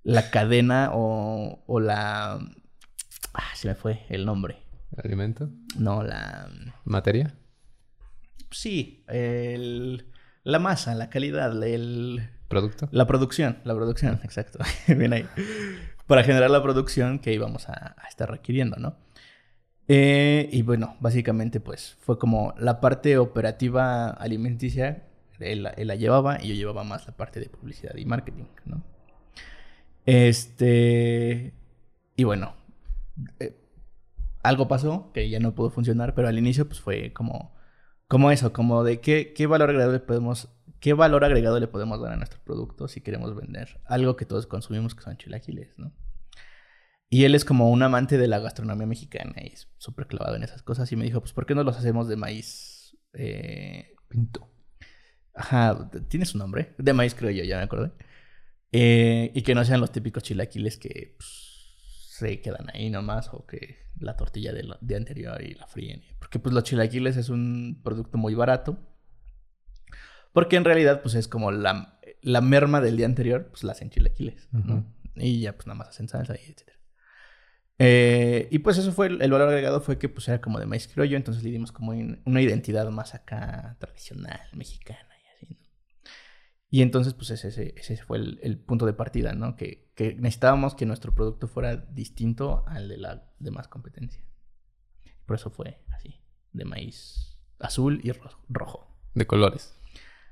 la 0.03 0.29
cadena 0.29 0.91
o, 0.93 1.63
o 1.65 1.79
la... 1.79 2.39
Ah, 3.33 3.43
se 3.55 3.67
me 3.67 3.75
fue 3.75 4.05
el 4.09 4.25
nombre. 4.25 4.57
Alimento. 5.03 5.49
No, 5.77 6.03
la... 6.03 6.47
Materia. 6.85 7.33
Sí, 8.51 9.03
el, 9.07 10.11
la 10.43 10.59
masa, 10.59 10.93
la 10.95 11.09
calidad, 11.09 11.61
el, 11.63 12.29
Producto. 12.47 12.87
la 12.91 13.07
producción, 13.07 13.57
la 13.63 13.73
producción, 13.75 14.19
exacto. 14.23 14.59
Bien 14.87 15.11
ahí. 15.13 15.27
Para 16.07 16.23
generar 16.23 16.51
la 16.51 16.61
producción 16.61 17.17
que 17.19 17.33
íbamos 17.33 17.67
a, 17.67 17.95
a 17.97 18.07
estar 18.07 18.29
requiriendo, 18.29 18.77
¿no? 18.77 18.95
Eh, 19.87 20.49
y 20.51 20.61
bueno, 20.63 20.95
básicamente 20.99 21.59
pues 21.59 21.95
fue 21.99 22.17
como 22.17 22.53
la 22.57 22.81
parte 22.81 23.17
operativa 23.17 24.09
alimenticia, 24.09 25.03
él, 25.39 25.63
la 25.63 25.95
llevaba 25.95 26.41
y 26.41 26.47
yo 26.49 26.55
llevaba 26.55 26.83
más 26.83 27.05
la 27.05 27.15
parte 27.15 27.39
de 27.39 27.49
publicidad 27.49 27.95
y 27.95 28.05
marketing, 28.05 28.45
¿no? 28.65 28.83
Este... 30.05 31.53
Y 32.15 32.23
bueno, 32.23 32.55
eh, 33.39 33.55
algo 34.43 34.67
pasó 34.67 35.11
que 35.13 35.29
ya 35.29 35.39
no 35.39 35.55
pudo 35.55 35.69
funcionar, 35.69 36.15
pero 36.15 36.27
al 36.27 36.37
inicio 36.37 36.67
pues 36.67 36.79
fue 36.79 37.11
como, 37.13 37.53
como 38.07 38.31
eso, 38.31 38.53
como 38.53 38.83
de 38.83 39.01
qué, 39.01 39.33
qué 39.33 39.47
valor 39.47 39.69
agregado 39.69 39.91
le 39.91 39.99
podemos, 39.99 40.49
qué 40.79 40.93
valor 40.93 41.25
agregado 41.25 41.59
le 41.59 41.67
podemos 41.67 41.99
dar 42.01 42.13
a 42.13 42.17
nuestro 42.17 42.39
producto 42.43 42.87
si 42.87 43.01
queremos 43.01 43.35
vender 43.35 43.81
algo 43.85 44.15
que 44.15 44.25
todos 44.25 44.47
consumimos 44.47 44.95
que 44.95 45.03
son 45.03 45.17
chilaquiles, 45.17 45.77
¿no? 45.77 45.91
Y 47.15 47.23
él 47.23 47.33
es 47.35 47.45
como 47.45 47.69
un 47.69 47.81
amante 47.81 48.17
de 48.17 48.27
la 48.27 48.39
gastronomía 48.39 48.85
mexicana 48.87 49.33
y 49.41 49.47
es 49.53 49.69
súper 49.77 50.05
clavado 50.07 50.35
en 50.35 50.43
esas 50.43 50.61
cosas 50.63 50.91
y 50.91 50.95
me 50.97 51.05
dijo, 51.05 51.21
pues 51.21 51.31
¿por 51.33 51.45
qué 51.45 51.55
no 51.55 51.63
los 51.63 51.77
hacemos 51.77 52.07
de 52.09 52.17
maíz 52.17 52.97
eh, 53.13 53.93
pinto? 54.09 54.51
Ajá, 55.33 55.89
tiene 56.09 56.25
su 56.25 56.37
nombre, 56.37 56.75
de 56.77 56.91
maíz 56.93 57.15
creo 57.15 57.31
yo, 57.31 57.43
ya 57.45 57.57
me 57.57 57.63
acordé. 57.63 57.91
Eh, 58.71 59.31
y 59.33 59.41
que 59.43 59.55
no 59.55 59.63
sean 59.63 59.79
los 59.79 59.91
típicos 59.93 60.23
chilaquiles 60.23 60.77
que 60.77 61.15
pues, 61.17 61.29
se 62.17 62.41
quedan 62.41 62.67
ahí 62.73 62.89
nomás 62.89 63.29
o 63.31 63.45
que 63.45 63.77
la 63.99 64.17
tortilla 64.17 64.51
de, 64.51 64.63
lo- 64.63 64.77
de 64.81 64.95
anterior 64.97 65.41
y 65.41 65.53
la 65.53 65.67
fríen. 65.67 66.03
Porque 66.19 66.39
pues 66.39 66.53
los 66.53 66.63
chilaquiles 66.65 67.15
es 67.15 67.29
un 67.29 67.79
producto 67.83 68.17
muy 68.17 68.33
barato. 68.35 68.77
Porque 70.33 70.57
en 70.57 70.65
realidad 70.65 71.01
pues 71.01 71.15
es 71.15 71.27
como 71.29 71.51
la, 71.51 71.99
la 72.21 72.41
merma 72.41 72.81
del 72.81 72.97
día 72.97 73.05
anterior, 73.05 73.47
pues 73.51 73.63
la 73.63 73.71
hacen 73.71 73.89
chilaquiles. 73.89 74.49
Y 75.15 75.39
ya 75.39 75.53
pues 75.55 75.65
nada 75.67 75.77
más 75.77 75.87
hacen 75.89 76.09
salsa 76.09 76.35
y 76.35 76.39
etcétera. 76.41 76.74
Eh, 77.77 78.47
y 78.51 78.59
pues 78.59 78.77
eso 78.77 78.91
fue, 78.93 79.07
el, 79.07 79.21
el 79.21 79.31
valor 79.31 79.49
agregado 79.49 79.81
fue 79.81 79.97
que 79.97 80.07
pues 80.07 80.27
era 80.29 80.39
como 80.39 80.59
de 80.59 80.65
maíz 80.65 80.87
criollo, 80.87 81.17
entonces 81.17 81.43
le 81.43 81.51
dimos 81.51 81.71
como 81.73 81.91
un- 81.91 82.21
una 82.25 82.41
identidad 82.41 82.89
más 82.89 83.13
acá 83.15 83.75
tradicional, 83.79 84.39
mexicana 84.53 85.09
y 85.23 85.27
así, 85.35 85.53
¿no? 85.53 85.59
Y 86.69 86.81
entonces 86.81 87.13
pues 87.13 87.31
ese, 87.31 87.49
ese, 87.49 87.73
ese 87.77 87.97
fue 87.97 88.17
el, 88.17 88.39
el 88.43 88.57
punto 88.59 88.85
de 88.85 88.93
partida, 88.93 89.33
¿no? 89.33 89.55
Que, 89.57 89.91
que 89.95 90.15
necesitábamos 90.15 90.73
que 90.75 90.85
nuestro 90.85 91.13
producto 91.13 91.47
fuera 91.49 91.75
distinto 91.75 92.63
al 92.67 92.87
de 92.87 92.97
la 92.97 93.29
demás 93.39 93.67
competencia. 93.67 94.23
Por 95.25 95.35
eso 95.35 95.49
fue 95.49 95.81
así, 95.93 96.21
de 96.53 96.63
maíz 96.65 97.37
azul 97.59 97.99
y 98.03 98.11
ro- 98.13 98.39
rojo. 98.47 98.95
De 99.15 99.27
colores. 99.27 99.73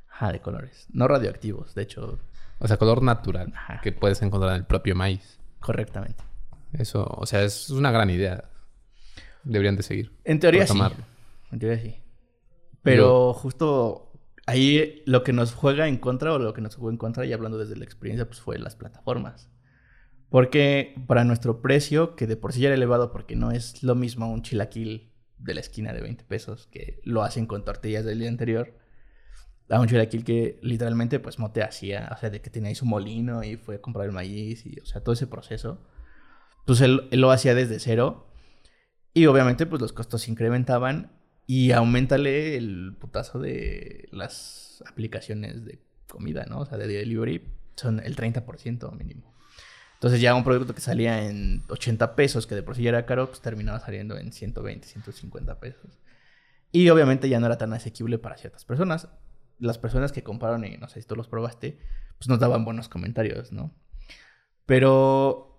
Ajá, 0.09 0.31
de 0.31 0.39
colores. 0.41 0.87
No 0.93 1.07
radioactivos, 1.07 1.73
de 1.75 1.81
hecho, 1.83 2.19
O 2.59 2.67
sea, 2.67 2.77
color 2.77 3.01
natural. 3.01 3.51
Ajá. 3.55 3.81
Que 3.81 3.91
puedes 3.91 4.21
encontrar 4.21 4.51
en 4.53 4.59
el 4.59 4.65
propio 4.65 4.95
maíz. 4.95 5.39
correctamente. 5.59 6.23
Eso, 6.73 7.05
o 7.05 7.25
sea, 7.25 7.43
es 7.43 7.69
una 7.69 7.91
gran 7.91 8.09
idea. 8.09 8.49
Deberían 9.43 9.75
de 9.75 9.83
seguir. 9.83 10.11
En 10.23 10.39
teoría 10.39 10.65
sí. 10.65 10.79
En 11.51 11.59
teoría 11.59 11.79
sí. 11.79 11.95
Pero 12.81 13.33
justo 13.33 14.11
ahí 14.45 15.01
lo 15.05 15.23
que 15.23 15.33
nos 15.33 15.53
juega 15.53 15.87
en 15.87 15.97
contra 15.97 16.33
o 16.33 16.39
lo 16.39 16.53
que 16.53 16.61
nos 16.61 16.75
jugó 16.75 16.89
en 16.89 16.97
contra, 16.97 17.25
y 17.25 17.33
hablando 17.33 17.57
desde 17.57 17.75
la 17.75 17.85
experiencia, 17.85 18.25
pues 18.25 18.41
fue 18.41 18.59
las 18.59 18.75
plataformas. 18.75 19.49
Porque 20.29 20.95
para 21.07 21.23
nuestro 21.23 21.61
precio, 21.61 22.15
que 22.15 22.27
de 22.27 22.35
por 22.35 22.53
sí 22.53 22.61
ya 22.61 22.67
era 22.67 22.75
elevado, 22.75 23.11
porque 23.11 23.35
no 23.35 23.51
es 23.51 23.83
lo 23.83 23.95
mismo 23.95 24.31
un 24.31 24.41
chilaquil 24.41 25.13
de 25.37 25.53
la 25.53 25.59
esquina 25.59 25.93
de 25.93 26.01
20 26.01 26.23
pesos 26.23 26.67
que 26.67 27.01
lo 27.03 27.23
hacen 27.23 27.45
con 27.45 27.63
tortillas 27.65 28.05
del 28.05 28.19
día 28.19 28.29
anterior, 28.29 28.73
a 29.69 29.79
un 29.79 29.87
chilaquil 29.87 30.23
que 30.23 30.59
literalmente 30.61 31.19
pues 31.19 31.39
Mote 31.39 31.63
hacía, 31.63 32.09
o 32.13 32.17
sea, 32.17 32.29
de 32.29 32.41
que 32.41 32.49
tenía 32.49 32.69
ahí 32.69 32.75
su 32.75 32.85
molino 32.85 33.43
y 33.43 33.57
fue 33.57 33.75
a 33.75 33.81
comprar 33.81 34.05
el 34.05 34.11
maíz 34.11 34.65
y, 34.65 34.79
o 34.79 34.85
sea, 34.85 35.01
todo 35.01 35.13
ese 35.13 35.27
proceso. 35.27 35.81
Pues 36.65 36.81
él, 36.81 37.07
él 37.11 37.21
lo 37.21 37.31
hacía 37.31 37.55
desde 37.55 37.79
cero 37.79 38.27
y 39.13 39.25
obviamente 39.25 39.65
pues 39.65 39.81
los 39.81 39.93
costos 39.93 40.23
se 40.23 40.31
incrementaban 40.31 41.11
y 41.45 41.71
aumentale 41.71 42.55
el 42.57 42.95
putazo 42.99 43.39
de 43.39 44.07
las 44.11 44.83
aplicaciones 44.87 45.65
de 45.65 45.79
comida, 46.07 46.45
¿no? 46.47 46.59
O 46.59 46.65
sea, 46.65 46.77
de 46.77 46.87
delivery 46.87 47.43
son 47.75 47.99
el 47.99 48.15
30% 48.15 48.91
mínimo. 48.97 49.33
Entonces 49.95 50.19
ya 50.19 50.35
un 50.35 50.43
producto 50.43 50.75
que 50.75 50.81
salía 50.81 51.27
en 51.27 51.63
80 51.69 52.15
pesos, 52.15 52.45
que 52.45 52.55
de 52.55 52.63
por 52.63 52.75
sí 52.75 52.83
ya 52.83 52.89
era 52.89 53.05
caro, 53.05 53.27
pues 53.27 53.41
terminaba 53.41 53.79
saliendo 53.79 54.17
en 54.17 54.33
120, 54.33 54.87
150 54.87 55.59
pesos. 55.59 55.99
Y 56.71 56.89
obviamente 56.89 57.29
ya 57.29 57.39
no 57.39 57.45
era 57.45 57.57
tan 57.57 57.71
asequible 57.73 58.17
para 58.17 58.35
ciertas 58.35 58.65
personas. 58.65 59.07
Las 59.59 59.77
personas 59.77 60.11
que 60.11 60.23
compraron, 60.23 60.65
y 60.65 60.77
no 60.77 60.89
sé 60.89 61.01
si 61.01 61.07
tú 61.07 61.15
los 61.15 61.27
probaste, 61.27 61.79
pues 62.17 62.27
nos 62.27 62.39
daban 62.39 62.65
buenos 62.65 62.89
comentarios, 62.89 63.51
¿no? 63.51 63.73
Pero 64.65 65.52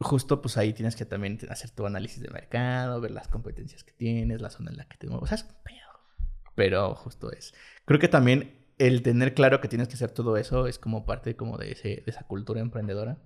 justo 0.00 0.40
pues 0.40 0.56
ahí 0.56 0.72
tienes 0.72 0.96
que 0.96 1.04
también 1.04 1.38
hacer 1.50 1.70
tu 1.70 1.86
análisis 1.86 2.22
de 2.22 2.30
mercado, 2.30 3.00
ver 3.00 3.10
las 3.10 3.28
competencias 3.28 3.84
que 3.84 3.92
tienes, 3.92 4.40
la 4.40 4.50
zona 4.50 4.70
en 4.70 4.78
la 4.78 4.84
que 4.86 4.96
te 4.96 5.06
mueves. 5.06 5.24
O 5.24 5.26
sea, 5.26 5.36
es. 5.36 5.46
Pero 6.54 6.94
justo 6.94 7.30
es. 7.30 7.54
Creo 7.84 8.00
que 8.00 8.08
también 8.08 8.66
el 8.78 9.02
tener 9.02 9.34
claro 9.34 9.60
que 9.60 9.68
tienes 9.68 9.88
que 9.88 9.94
hacer 9.94 10.10
todo 10.10 10.36
eso 10.36 10.66
es 10.66 10.78
como 10.78 11.04
parte 11.04 11.36
como 11.36 11.58
de, 11.58 11.72
ese, 11.72 11.88
de 11.88 12.04
esa 12.06 12.24
cultura 12.24 12.60
emprendedora. 12.60 13.18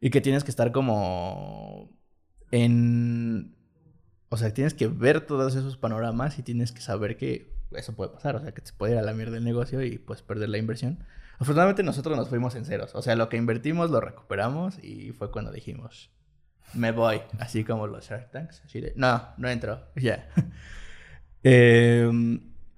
Y 0.00 0.10
que 0.10 0.20
tienes 0.20 0.44
que 0.44 0.50
estar 0.50 0.72
como 0.72 1.96
en... 2.50 3.56
O 4.28 4.36
sea, 4.36 4.52
tienes 4.52 4.74
que 4.74 4.88
ver 4.88 5.20
todos 5.20 5.54
esos 5.54 5.76
panoramas 5.76 6.38
y 6.38 6.42
tienes 6.42 6.72
que 6.72 6.80
saber 6.80 7.16
que 7.16 7.54
eso 7.72 7.94
puede 7.94 8.10
pasar. 8.10 8.36
O 8.36 8.40
sea, 8.40 8.52
que 8.52 8.62
te 8.62 8.72
puede 8.72 8.94
ir 8.94 8.98
a 8.98 9.02
la 9.02 9.14
mierda 9.14 9.36
el 9.36 9.44
negocio 9.44 9.82
y 9.82 9.98
puedes 9.98 10.22
perder 10.22 10.48
la 10.48 10.58
inversión. 10.58 11.04
Afortunadamente 11.38 11.82
nosotros 11.82 12.16
nos 12.16 12.28
fuimos 12.28 12.54
en 12.54 12.64
ceros. 12.64 12.94
O 12.94 13.02
sea, 13.02 13.16
lo 13.16 13.28
que 13.28 13.36
invertimos 13.36 13.90
lo 13.90 14.00
recuperamos 14.00 14.82
y 14.82 15.12
fue 15.12 15.30
cuando 15.30 15.50
dijimos, 15.50 16.10
me 16.74 16.92
voy. 16.92 17.20
Así 17.38 17.64
como 17.64 17.86
los 17.86 18.08
Shark 18.08 18.30
Tanks. 18.30 18.62
Así 18.64 18.80
de, 18.80 18.92
no, 18.96 19.28
no 19.36 19.48
entro. 19.48 19.88
Ya. 19.96 20.28
Eh, 21.46 22.10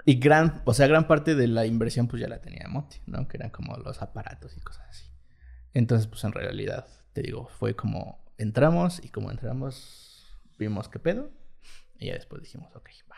y 0.09 0.19
gran, 0.21 0.63
o 0.65 0.75
sea, 0.75 0.89
gran 0.89 1.07
parte 1.07 1.37
de 1.37 1.47
la 1.47 1.67
inversión 1.67 2.09
pues 2.09 2.21
ya 2.21 2.27
la 2.29 2.41
tenía 2.41 2.67
Monty, 2.69 2.99
¿no? 3.07 3.29
Que 3.29 3.37
eran 3.37 3.51
como 3.51 3.77
los 3.77 4.03
aparatos 4.03 4.57
y 4.57 4.61
cosas 4.61 4.87
así. 4.89 5.07
Entonces, 5.73 6.07
pues 6.07 6.25
en 6.25 6.33
realidad, 6.33 6.87
te 7.13 7.23
digo, 7.23 7.49
fue 7.49 7.75
como 7.75 8.25
entramos 8.39 9.01
y 9.05 9.09
como 9.09 9.31
entramos, 9.31 10.37
vimos 10.59 10.89
qué 10.89 10.99
pedo. 11.01 11.31
Y 11.99 12.07
ya 12.07 12.15
después 12.15 12.41
dijimos, 12.41 12.75
ok, 12.77 12.89
va. 13.11 13.17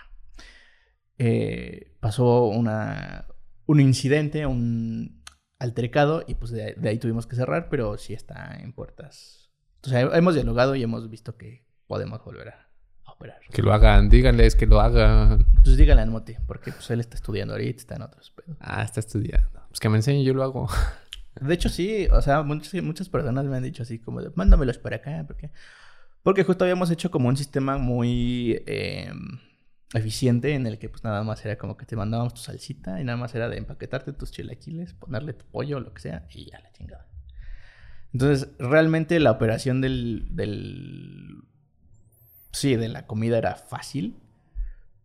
Eh, 1.18 1.94
pasó 2.01 2.46
una, 2.46 3.27
un 3.66 3.81
incidente, 3.81 4.46
un 4.46 5.22
altercado, 5.59 6.25
y 6.27 6.35
pues 6.35 6.51
de, 6.51 6.75
de 6.77 6.88
ahí 6.88 6.99
tuvimos 6.99 7.27
que 7.27 7.37
cerrar, 7.37 7.68
pero 7.68 7.97
sí 7.99 8.14
está 8.14 8.57
en 8.61 8.73
puertas. 8.73 9.51
O 9.85 9.88
sea, 9.88 10.01
hemos 10.01 10.35
dialogado 10.35 10.75
y 10.75 10.83
hemos 10.83 11.09
visto 11.09 11.37
que 11.37 11.64
podemos 11.87 12.23
volver 12.25 12.51
a, 12.51 12.68
a 13.05 13.12
operar. 13.12 13.40
Que 13.51 13.62
lo 13.62 13.73
hagan. 13.73 14.09
Díganles 14.09 14.55
que 14.55 14.66
lo 14.66 14.81
hagan. 14.81 15.47
Pues 15.62 15.77
díganle 15.77 16.03
al 16.03 16.11
Moti, 16.11 16.35
porque 16.47 16.73
pues 16.73 16.90
él 16.90 17.01
está 17.01 17.16
estudiando 17.16 17.55
ahorita, 17.55 17.81
está 17.81 17.97
en 17.97 18.03
otros 18.03 18.31
pedos. 18.31 18.57
Ah, 18.61 18.83
está 18.83 19.01
estudiando. 19.01 19.61
Pues 19.68 19.81
que 19.81 19.88
me 19.88 19.97
enseñe, 19.97 20.25
yo 20.25 20.35
lo 20.35 20.42
hago. 20.42 20.68
De 21.40 21.55
hecho, 21.55 21.68
sí, 21.68 22.09
o 22.11 22.21
sea, 22.21 22.42
muchas, 22.42 22.83
muchas 22.83 23.09
personas 23.09 23.44
me 23.44 23.57
han 23.57 23.62
dicho 23.62 23.85
así 23.85 24.01
como 24.01 24.21
de, 24.21 24.31
mándamelos 24.35 24.79
para 24.79 24.97
acá, 24.97 25.25
porque 25.27 25.51
porque 26.23 26.44
justo 26.44 26.64
habíamos 26.64 26.90
hecho 26.90 27.11
como 27.11 27.29
un 27.29 27.37
sistema 27.37 27.79
muy 27.79 28.62
eh, 28.66 29.11
eficiente 29.94 30.55
en 30.55 30.66
el 30.66 30.79
que 30.79 30.88
pues 30.88 31.03
nada 31.05 31.22
más 31.22 31.44
era 31.44 31.57
como 31.57 31.77
que 31.77 31.87
te 31.87 31.96
mandábamos 31.96 32.35
tu 32.35 32.40
salsita 32.40 33.01
y 33.01 33.05
nada 33.05 33.16
más 33.16 33.35
era 33.35 33.48
de 33.48 33.57
empaquetarte 33.57 34.12
tus 34.12 34.31
chilaquiles, 34.31 34.92
ponerle 34.94 35.33
tu 35.33 35.46
pollo 35.46 35.79
o 35.79 35.81
lo 35.81 35.94
que 35.94 36.03
sea 36.03 36.27
y 36.31 36.51
ya 36.51 36.61
la 36.61 36.70
chingada. 36.72 37.07
Entonces, 38.12 38.48
realmente 38.59 39.20
la 39.20 39.31
operación 39.31 39.81
del, 39.81 40.29
del 40.31 41.42
sí, 42.53 42.77
de 42.77 42.88
la 42.88 43.07
comida 43.07 43.38
era 43.38 43.55
fácil, 43.55 44.16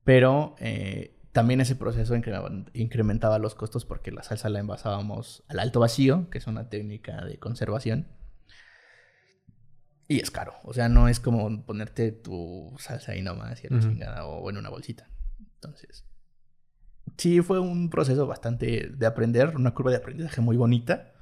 pero 0.03 0.55
eh, 0.59 1.15
también 1.31 1.61
ese 1.61 1.75
proceso 1.75 2.15
incrementaba, 2.15 3.39
los 3.39 3.55
costos 3.55 3.85
porque 3.85 4.11
la 4.11 4.23
salsa 4.23 4.49
la 4.49 4.59
envasábamos 4.59 5.43
al 5.47 5.59
alto 5.59 5.79
vacío, 5.79 6.29
que 6.29 6.37
es 6.37 6.47
una 6.47 6.69
técnica 6.69 7.25
de 7.25 7.37
conservación. 7.37 8.07
Y 10.07 10.19
es 10.19 10.31
caro. 10.31 10.53
O 10.63 10.73
sea, 10.73 10.89
no 10.89 11.07
es 11.07 11.19
como 11.19 11.63
ponerte 11.65 12.11
tu 12.11 12.73
salsa 12.77 13.13
ahí 13.13 13.21
nomás 13.21 13.63
y 13.63 13.67
a 13.67 13.69
la 13.71 13.77
Ujú. 13.77 13.87
chingada 13.89 14.25
o 14.25 14.49
en 14.49 14.57
una 14.57 14.69
bolsita. 14.69 15.07
Entonces, 15.55 16.05
sí 17.17 17.41
fue 17.41 17.59
un 17.59 17.89
proceso 17.89 18.27
bastante 18.27 18.89
de 18.89 19.05
aprender, 19.05 19.55
una 19.55 19.73
curva 19.73 19.91
de 19.91 19.97
aprendizaje 19.97 20.41
muy 20.41 20.57
bonita. 20.57 21.13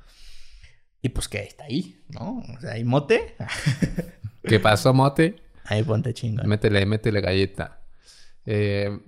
Y 1.04 1.10
pues 1.10 1.28
que 1.28 1.40
está 1.44 1.64
ahí, 1.66 2.00
¿no? 2.10 2.44
O 2.56 2.60
sea, 2.60 2.74
hay 2.74 2.84
mote. 2.84 3.36
¿Qué 4.44 4.60
pasó, 4.60 4.94
mote? 4.94 5.42
Ahí 5.66 5.84
ponte 5.84 6.14
chingón. 6.14 6.48
Métele, 6.48 6.86
métele 6.86 7.22
galleta. 7.22 7.82
Eh, 8.46 9.00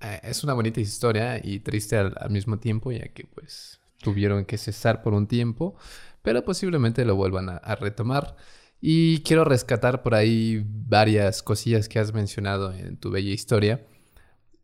eh, 0.00 0.20
es 0.22 0.44
una 0.44 0.54
bonita 0.54 0.80
historia 0.80 1.40
y 1.42 1.60
triste 1.60 1.96
al, 1.96 2.14
al 2.18 2.30
mismo 2.30 2.58
tiempo, 2.58 2.92
ya 2.92 3.08
que 3.08 3.24
pues 3.24 3.80
tuvieron 4.00 4.44
que 4.44 4.58
cesar 4.58 5.02
por 5.02 5.14
un 5.14 5.26
tiempo, 5.26 5.76
pero 6.22 6.44
posiblemente 6.44 7.04
lo 7.04 7.16
vuelvan 7.16 7.48
a, 7.48 7.56
a 7.56 7.74
retomar. 7.76 8.36
Y 8.80 9.20
quiero 9.22 9.44
rescatar 9.44 10.02
por 10.02 10.14
ahí 10.14 10.64
varias 10.66 11.42
cosillas 11.42 11.88
que 11.88 11.98
has 11.98 12.12
mencionado 12.12 12.72
en 12.72 12.96
tu 12.96 13.10
bella 13.10 13.32
historia. 13.32 13.86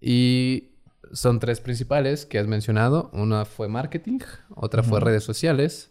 Y 0.01 0.73
son 1.13 1.41
tres 1.41 1.61
principales 1.61 2.27
que 2.27 2.39
has 2.39 2.47
mencionado. 2.47 3.11
Una 3.13 3.45
fue 3.45 3.69
marketing, 3.69 4.21
otra 4.55 4.83
fue 4.83 5.01
redes 5.01 5.25
sociales 5.25 5.91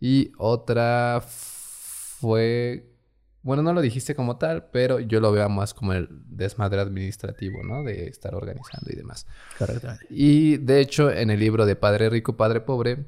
y 0.00 0.32
otra 0.38 1.22
fue... 1.24 2.94
Bueno, 3.42 3.62
no 3.62 3.72
lo 3.72 3.80
dijiste 3.80 4.14
como 4.14 4.36
tal, 4.36 4.68
pero 4.70 4.98
yo 5.00 5.20
lo 5.20 5.32
veo 5.32 5.48
más 5.48 5.72
como 5.72 5.92
el 5.92 6.08
desmadre 6.10 6.80
administrativo, 6.80 7.62
¿no? 7.62 7.82
De 7.82 8.08
estar 8.08 8.34
organizando 8.34 8.90
y 8.92 8.96
demás. 8.96 9.26
Correctamente. 9.58 10.06
Y 10.10 10.58
de 10.58 10.80
hecho, 10.80 11.10
en 11.10 11.30
el 11.30 11.40
libro 11.40 11.64
de 11.64 11.76
Padre 11.76 12.10
Rico, 12.10 12.36
Padre 12.36 12.60
Pobre, 12.60 13.06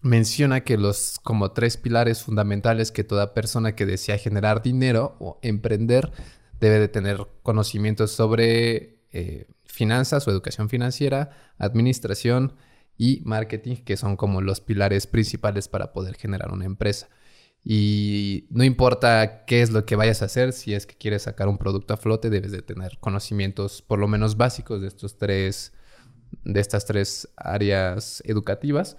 menciona 0.00 0.62
que 0.62 0.76
los 0.76 1.18
como 1.22 1.52
tres 1.52 1.76
pilares 1.76 2.22
fundamentales 2.22 2.92
que 2.92 3.04
toda 3.04 3.34
persona 3.34 3.74
que 3.74 3.86
desea 3.86 4.18
generar 4.18 4.62
dinero 4.62 5.16
o 5.18 5.38
emprender 5.42 6.12
debe 6.60 6.78
de 6.78 6.88
tener 6.88 7.26
conocimientos 7.42 8.12
sobre 8.12 9.00
eh, 9.12 9.46
finanzas 9.64 10.26
o 10.26 10.30
educación 10.30 10.68
financiera, 10.68 11.30
administración 11.58 12.54
y 12.96 13.22
marketing, 13.24 13.76
que 13.76 13.96
son 13.96 14.16
como 14.16 14.40
los 14.40 14.60
pilares 14.60 15.06
principales 15.06 15.68
para 15.68 15.92
poder 15.92 16.16
generar 16.16 16.52
una 16.52 16.64
empresa. 16.64 17.08
Y 17.64 18.46
no 18.50 18.64
importa 18.64 19.44
qué 19.44 19.62
es 19.62 19.70
lo 19.70 19.84
que 19.84 19.96
vayas 19.96 20.22
a 20.22 20.26
hacer, 20.26 20.52
si 20.52 20.74
es 20.74 20.86
que 20.86 20.96
quieres 20.96 21.22
sacar 21.22 21.48
un 21.48 21.58
producto 21.58 21.94
a 21.94 21.96
flote, 21.96 22.30
debes 22.30 22.52
de 22.52 22.62
tener 22.62 22.98
conocimientos 22.98 23.82
por 23.82 23.98
lo 23.98 24.08
menos 24.08 24.36
básicos 24.36 24.80
de 24.80 24.88
estos 24.88 25.18
tres, 25.18 25.72
de 26.44 26.60
estas 26.60 26.86
tres 26.86 27.28
áreas 27.36 28.22
educativas. 28.26 28.96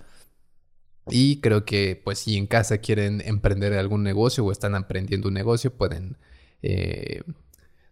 Y 1.12 1.42
creo 1.42 1.66
que, 1.66 2.00
pues, 2.04 2.20
si 2.20 2.38
en 2.38 2.48
casa 2.48 2.80
quieren 2.80 3.22
emprender 3.26 3.74
algún 3.74 4.04
negocio 4.04 4.46
o 4.46 4.52
están 4.52 4.76
emprendiendo 4.76 5.28
un 5.28 5.34
negocio, 5.34 5.74
pueden 5.74 6.18
eh, 6.62 7.22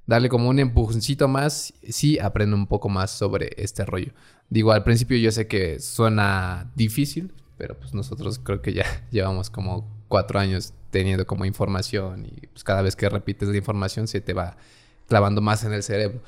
darle 0.07 0.29
como 0.29 0.49
un 0.49 0.59
empujoncito 0.59 1.27
más, 1.27 1.73
sí 1.87 2.17
aprendo 2.19 2.55
un 2.55 2.67
poco 2.67 2.89
más 2.89 3.11
sobre 3.11 3.51
este 3.57 3.85
rollo. 3.85 4.13
Digo, 4.49 4.71
al 4.71 4.83
principio 4.83 5.17
yo 5.17 5.31
sé 5.31 5.47
que 5.47 5.79
suena 5.79 6.71
difícil, 6.75 7.33
pero 7.57 7.77
pues 7.77 7.93
nosotros 7.93 8.39
creo 8.39 8.61
que 8.61 8.73
ya 8.73 8.85
llevamos 9.11 9.49
como 9.49 9.87
cuatro 10.07 10.39
años 10.39 10.73
teniendo 10.89 11.27
como 11.27 11.45
información 11.45 12.25
y 12.25 12.47
pues 12.47 12.63
cada 12.63 12.81
vez 12.81 12.95
que 12.95 13.09
repites 13.09 13.49
la 13.49 13.57
información 13.57 14.07
se 14.07 14.21
te 14.21 14.33
va 14.33 14.55
clavando 15.07 15.41
más 15.41 15.63
en 15.63 15.73
el 15.73 15.83
cerebro. 15.83 16.21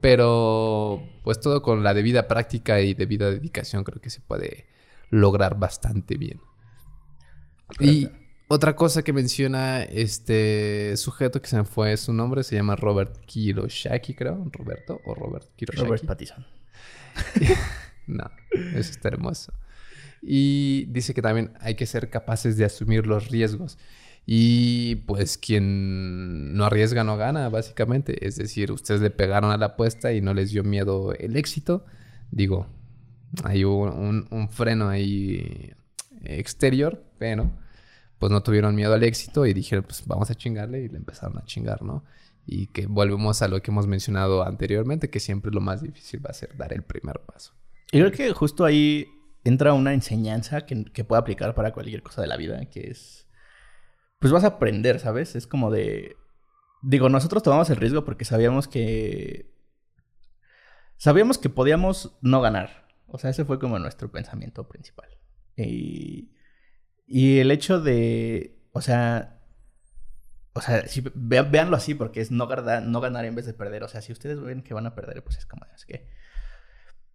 Pero 0.00 1.02
pues 1.22 1.40
todo 1.40 1.62
con 1.62 1.84
la 1.84 1.94
debida 1.94 2.26
práctica 2.26 2.80
y 2.80 2.94
debida 2.94 3.30
dedicación 3.30 3.84
creo 3.84 4.00
que 4.00 4.10
se 4.10 4.20
puede 4.20 4.66
lograr 5.10 5.58
bastante 5.58 6.16
bien. 6.16 6.40
Y 7.78 8.08
otra 8.48 8.74
cosa 8.74 9.02
que 9.02 9.12
menciona 9.12 9.82
este 9.82 10.96
sujeto 10.96 11.40
que 11.40 11.48
se 11.48 11.56
me 11.56 11.64
fue 11.64 11.96
su 11.96 12.12
nombre, 12.12 12.42
se 12.42 12.56
llama 12.56 12.74
Robert 12.74 13.24
Kiroshaki, 13.26 14.14
creo. 14.14 14.50
Roberto 14.52 15.00
o 15.04 15.14
Robert 15.14 15.46
Kiroshaki. 15.56 15.86
Robert 15.86 16.04
Pattinson. 16.04 16.46
no, 18.06 18.24
eso 18.50 18.90
está 18.90 19.08
hermoso. 19.08 19.52
Y 20.22 20.86
dice 20.86 21.14
que 21.14 21.22
también 21.22 21.52
hay 21.60 21.76
que 21.76 21.86
ser 21.86 22.10
capaces 22.10 22.56
de 22.56 22.64
asumir 22.64 23.06
los 23.06 23.28
riesgos. 23.28 23.78
Y 24.26 24.96
pues 25.06 25.38
quien 25.38 26.54
no 26.54 26.64
arriesga 26.64 27.04
no 27.04 27.16
gana, 27.16 27.48
básicamente. 27.48 28.26
Es 28.26 28.36
decir, 28.36 28.70
ustedes 28.72 29.00
le 29.00 29.10
pegaron 29.10 29.50
a 29.50 29.56
la 29.56 29.66
apuesta 29.66 30.12
y 30.12 30.20
no 30.20 30.34
les 30.34 30.50
dio 30.50 30.62
miedo 30.62 31.14
el 31.14 31.36
éxito. 31.36 31.84
Digo, 32.30 32.66
hay 33.44 33.64
un, 33.64 34.26
un 34.30 34.48
freno 34.48 34.88
ahí 34.88 35.72
exterior, 36.22 37.02
pero 37.18 37.50
pues 38.18 38.30
no 38.30 38.42
tuvieron 38.42 38.74
miedo 38.74 38.92
al 38.92 39.02
éxito 39.02 39.46
y 39.46 39.54
dijeron, 39.54 39.84
pues 39.84 40.06
vamos 40.06 40.30
a 40.30 40.34
chingarle 40.34 40.82
y 40.82 40.88
le 40.88 40.98
empezaron 40.98 41.38
a 41.38 41.44
chingar, 41.44 41.82
¿no? 41.82 42.04
Y 42.46 42.66
que 42.66 42.86
volvemos 42.86 43.40
a 43.42 43.48
lo 43.48 43.62
que 43.62 43.70
hemos 43.70 43.86
mencionado 43.86 44.44
anteriormente, 44.44 45.08
que 45.08 45.20
siempre 45.20 45.50
lo 45.50 45.60
más 45.60 45.82
difícil 45.82 46.24
va 46.24 46.30
a 46.30 46.34
ser 46.34 46.54
dar 46.56 46.72
el 46.72 46.82
primer 46.82 47.20
paso. 47.20 47.54
Y 47.90 47.98
creo 47.98 48.12
que 48.12 48.32
justo 48.32 48.64
ahí 48.64 49.08
entra 49.42 49.72
una 49.72 49.94
enseñanza 49.94 50.66
que, 50.66 50.84
que 50.92 51.04
puede 51.04 51.20
aplicar 51.20 51.54
para 51.54 51.72
cualquier 51.72 52.02
cosa 52.02 52.20
de 52.20 52.26
la 52.26 52.36
vida, 52.36 52.66
que 52.66 52.90
es, 52.90 53.26
pues 54.18 54.32
vas 54.32 54.44
a 54.44 54.48
aprender, 54.48 55.00
¿sabes? 55.00 55.34
Es 55.34 55.46
como 55.46 55.70
de, 55.70 56.16
digo, 56.82 57.08
nosotros 57.08 57.42
tomamos 57.42 57.70
el 57.70 57.76
riesgo 57.76 58.04
porque 58.04 58.26
sabíamos 58.26 58.68
que, 58.68 59.50
sabíamos 60.98 61.38
que 61.38 61.48
podíamos 61.48 62.18
no 62.20 62.40
ganar. 62.40 62.79
O 63.12 63.18
sea, 63.18 63.30
ese 63.30 63.44
fue 63.44 63.58
como 63.58 63.78
nuestro 63.78 64.10
pensamiento 64.10 64.68
principal. 64.68 65.08
Y, 65.56 66.32
y 67.06 67.38
el 67.38 67.50
hecho 67.50 67.80
de, 67.80 68.60
o 68.72 68.80
sea, 68.80 69.40
o 70.52 70.60
sea, 70.60 70.86
si, 70.86 71.02
véanlo 71.14 71.76
así 71.76 71.94
porque 71.94 72.20
es 72.20 72.30
no 72.30 72.46
ganar, 72.46 72.82
no 72.82 73.00
ganar 73.00 73.24
en 73.24 73.34
vez 73.34 73.46
de 73.46 73.54
perder. 73.54 73.84
O 73.84 73.88
sea, 73.88 74.00
si 74.00 74.12
ustedes 74.12 74.40
ven 74.40 74.62
que 74.62 74.74
van 74.74 74.86
a 74.86 74.94
perder, 74.94 75.22
pues 75.22 75.38
es 75.38 75.46
como, 75.46 75.64
es 75.74 75.84
que... 75.84 76.08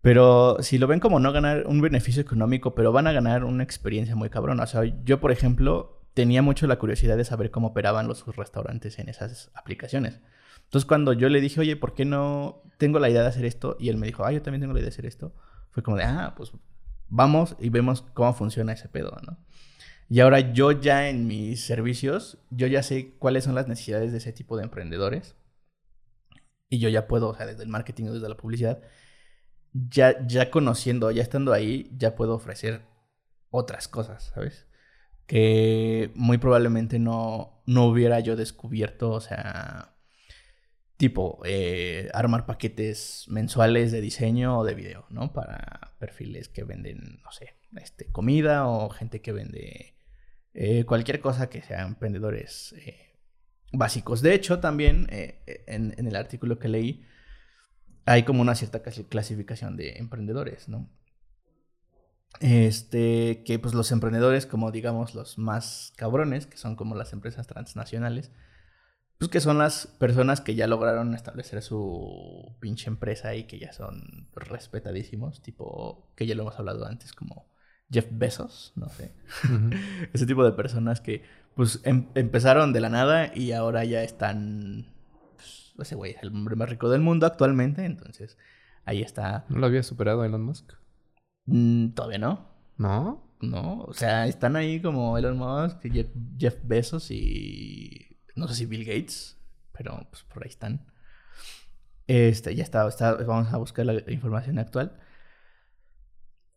Pero 0.01 0.57
si 0.61 0.77
lo 0.77 0.85
ven 0.87 0.99
como 0.99 1.19
no 1.19 1.31
ganar 1.31 1.65
un 1.65 1.81
beneficio 1.81 2.21
económico, 2.21 2.75
pero 2.75 2.91
van 2.91 3.07
a 3.07 3.11
ganar 3.11 3.43
una 3.43 3.63
experiencia 3.63 4.15
muy 4.15 4.29
cabrona. 4.29 4.63
O 4.63 4.67
sea, 4.67 4.83
yo, 5.03 5.19
por 5.19 5.31
ejemplo, 5.31 6.07
tenía 6.13 6.41
mucho 6.43 6.67
la 6.67 6.77
curiosidad 6.77 7.17
de 7.17 7.25
saber 7.25 7.49
cómo 7.49 7.67
operaban 7.69 8.07
los 8.07 8.23
restaurantes 8.35 8.99
en 8.99 9.09
esas 9.09 9.51
aplicaciones. 9.55 10.21
Entonces, 10.63 10.85
cuando 10.85 11.13
yo 11.13 11.29
le 11.29 11.41
dije, 11.41 11.59
oye, 11.59 11.75
¿por 11.75 11.93
qué 11.95 12.05
no 12.05 12.61
tengo 12.77 12.99
la 12.99 13.09
idea 13.09 13.21
de 13.21 13.27
hacer 13.27 13.45
esto? 13.45 13.77
Y 13.79 13.89
él 13.89 13.97
me 13.97 14.05
dijo, 14.07 14.25
ah, 14.25 14.31
yo 14.31 14.41
también 14.41 14.61
tengo 14.61 14.73
la 14.73 14.79
idea 14.79 14.89
de 14.89 14.93
hacer 14.93 15.05
esto. 15.05 15.33
Fue 15.75 15.83
como 15.83 15.97
de, 15.97 16.05
ah, 16.05 16.33
pues 16.37 16.53
vamos 17.09 17.57
y 17.59 17.67
vemos 17.67 18.01
cómo 18.13 18.33
funciona 18.33 18.71
ese 18.71 18.87
pedo, 18.87 19.17
¿no? 19.27 19.37
Y 20.07 20.21
ahora 20.21 20.53
yo 20.53 20.71
ya 20.71 21.09
en 21.09 21.27
mis 21.27 21.65
servicios, 21.65 22.37
yo 22.49 22.65
ya 22.67 22.81
sé 22.81 23.15
cuáles 23.19 23.43
son 23.43 23.55
las 23.55 23.67
necesidades 23.67 24.13
de 24.13 24.19
ese 24.19 24.31
tipo 24.31 24.55
de 24.55 24.63
emprendedores. 24.63 25.35
Y 26.69 26.79
yo 26.79 26.87
ya 26.87 27.07
puedo, 27.07 27.27
o 27.27 27.35
sea, 27.35 27.45
desde 27.45 27.63
el 27.63 27.69
marketing 27.69 28.05
o 28.05 28.13
desde 28.13 28.29
la 28.29 28.37
publicidad, 28.37 28.81
ya, 29.73 30.25
ya 30.25 30.49
conociendo, 30.49 31.11
ya 31.11 31.21
estando 31.21 31.51
ahí, 31.51 31.91
ya 31.97 32.15
puedo 32.15 32.35
ofrecer 32.35 32.83
otras 33.49 33.89
cosas, 33.89 34.31
¿sabes? 34.33 34.65
Que 35.25 36.09
muy 36.15 36.37
probablemente 36.37 36.99
no, 36.99 37.61
no 37.65 37.85
hubiera 37.87 38.21
yo 38.21 38.37
descubierto, 38.37 39.11
o 39.11 39.19
sea, 39.19 39.94
tipo, 40.97 41.41
eh, 41.45 42.09
armar 42.13 42.45
paquetes 42.45 43.25
mensuales 43.27 43.91
de 43.91 44.01
diseño 44.01 44.59
o 44.59 44.63
de 44.63 44.75
video, 44.75 45.05
¿no? 45.09 45.33
Para 45.33 45.95
perfiles 45.99 46.49
que 46.49 46.63
venden, 46.63 47.19
no 47.23 47.31
sé, 47.31 47.55
este, 47.75 48.11
comida 48.11 48.67
o 48.67 48.89
gente 48.89 49.21
que 49.21 49.31
vende 49.31 49.95
eh, 50.53 50.85
cualquier 50.85 51.19
cosa 51.19 51.49
que 51.49 51.61
sean 51.61 51.87
emprendedores 51.87 52.73
eh, 52.77 53.17
básicos. 53.73 54.21
De 54.21 54.33
hecho, 54.33 54.59
también 54.59 55.07
en, 55.09 55.93
en, 55.97 56.07
el 56.07 56.15
artículo 56.15 56.59
que 56.59 56.69
leí, 56.69 57.05
hay 58.05 58.23
como 58.23 58.41
una 58.41 58.55
cierta 58.55 58.81
clasificación 58.81 59.75
de 59.75 59.97
emprendedores, 59.97 60.69
¿no? 60.69 60.89
Este, 62.39 63.43
que 63.45 63.59
pues 63.59 63.73
los 63.73 63.91
emprendedores, 63.91 64.45
como 64.45 64.71
digamos 64.71 65.15
los 65.15 65.37
más 65.37 65.93
cabrones, 65.95 66.45
que 66.45 66.57
son 66.57 66.75
como 66.75 66.95
las 66.95 67.13
empresas 67.13 67.47
transnacionales, 67.47 68.31
pues 69.17 69.31
que 69.31 69.39
son 69.39 69.57
las 69.57 69.87
personas 69.87 70.41
que 70.41 70.55
ya 70.55 70.67
lograron 70.67 71.13
establecer 71.13 71.61
su 71.61 72.55
pinche 72.59 72.89
empresa 72.89 73.35
y 73.35 73.45
que 73.45 73.59
ya 73.59 73.71
son 73.71 74.27
respetadísimos, 74.35 75.41
tipo, 75.41 76.11
que 76.15 76.25
ya 76.25 76.35
lo 76.35 76.43
hemos 76.43 76.59
hablado 76.59 76.85
antes, 76.85 77.13
como 77.13 77.47
Jeff 77.89 78.07
Bezos, 78.11 78.73
no 78.75 78.89
sé. 78.89 79.13
Ese 80.13 80.25
tipo 80.25 80.43
de 80.43 80.51
personas 80.51 81.01
que 81.01 81.23
pues 81.55 81.79
em-, 81.83 82.07
empezaron 82.15 82.73
de 82.73 82.81
la 82.81 82.89
nada 82.89 83.31
y 83.33 83.53
ahora 83.53 83.85
ya 83.85 84.03
están... 84.03 84.93
Pues, 85.35 85.73
ese 85.79 85.95
güey 85.95 86.11
es 86.11 86.23
el 86.23 86.29
hombre 86.29 86.55
más 86.55 86.69
rico 86.69 86.89
del 86.89 87.01
mundo 87.01 87.25
actualmente, 87.25 87.85
entonces 87.85 88.37
ahí 88.85 89.01
está. 89.01 89.45
¿No 89.49 89.59
lo 89.59 89.65
había 89.65 89.83
superado 89.83 90.23
Elon 90.23 90.43
Musk? 90.43 90.73
Mm, 91.45 91.89
todavía 91.89 92.17
no. 92.17 92.49
¿No? 92.77 93.23
No, 93.41 93.81
o 93.81 93.93
sea, 93.93 94.27
están 94.27 94.55
ahí 94.55 94.81
como 94.81 95.17
Elon 95.17 95.37
Musk, 95.37 95.81
Jeff 96.37 96.57
Bezos 96.63 97.11
y 97.11 98.14
no 98.35 98.47
sé 98.47 98.55
si 98.55 98.65
Bill 98.65 98.85
Gates, 98.85 99.37
pero 99.71 100.07
pues 100.09 100.23
por 100.23 100.43
ahí 100.43 100.49
están. 100.49 100.85
Este, 102.07 102.53
ya 102.55 102.63
está, 102.63 102.87
vamos 103.25 103.53
a 103.53 103.57
buscar 103.57 103.85
la 103.85 104.11
información 104.11 104.59
actual. 104.59 104.99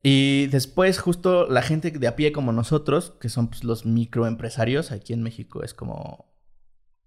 Y 0.03 0.47
después, 0.49 0.99
justo 0.99 1.49
la 1.49 1.63
gente 1.63 1.91
de 1.91 2.07
a 2.07 2.17
pie 2.17 2.33
como 2.33 2.53
nosotros, 2.53 3.17
que 3.21 3.29
son 3.29 3.49
pues, 3.49 3.65
los 3.65 3.85
microempresarios, 3.85 4.93
aquí 4.93 5.13
en 5.13 5.23
México 5.23 5.63
es 5.63 5.75
como 5.75 6.33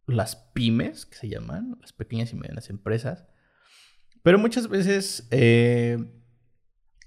las 0.07 0.35
pymes, 0.35 1.05
que 1.05 1.15
se 1.15 1.29
llaman, 1.29 1.77
las 1.79 1.93
pequeñas 1.93 2.33
y 2.33 2.35
medianas 2.35 2.69
empresas. 2.69 3.25
Pero 4.23 4.37
muchas 4.37 4.67
veces, 4.67 5.27
eh, 5.31 5.97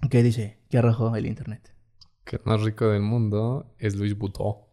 ¿qué 0.09 0.23
dice? 0.23 0.59
¿Qué 0.69 0.79
arrojó 0.79 1.15
el 1.15 1.27
Internet? 1.27 1.73
Que 2.23 2.37
el 2.37 2.41
más 2.45 2.61
rico 2.61 2.87
del 2.89 3.03
mundo 3.03 3.75
es 3.77 3.95
Luis 3.95 4.17
Butó. 4.17 4.67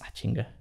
Ah, 0.00 0.12
chinga. 0.12 0.54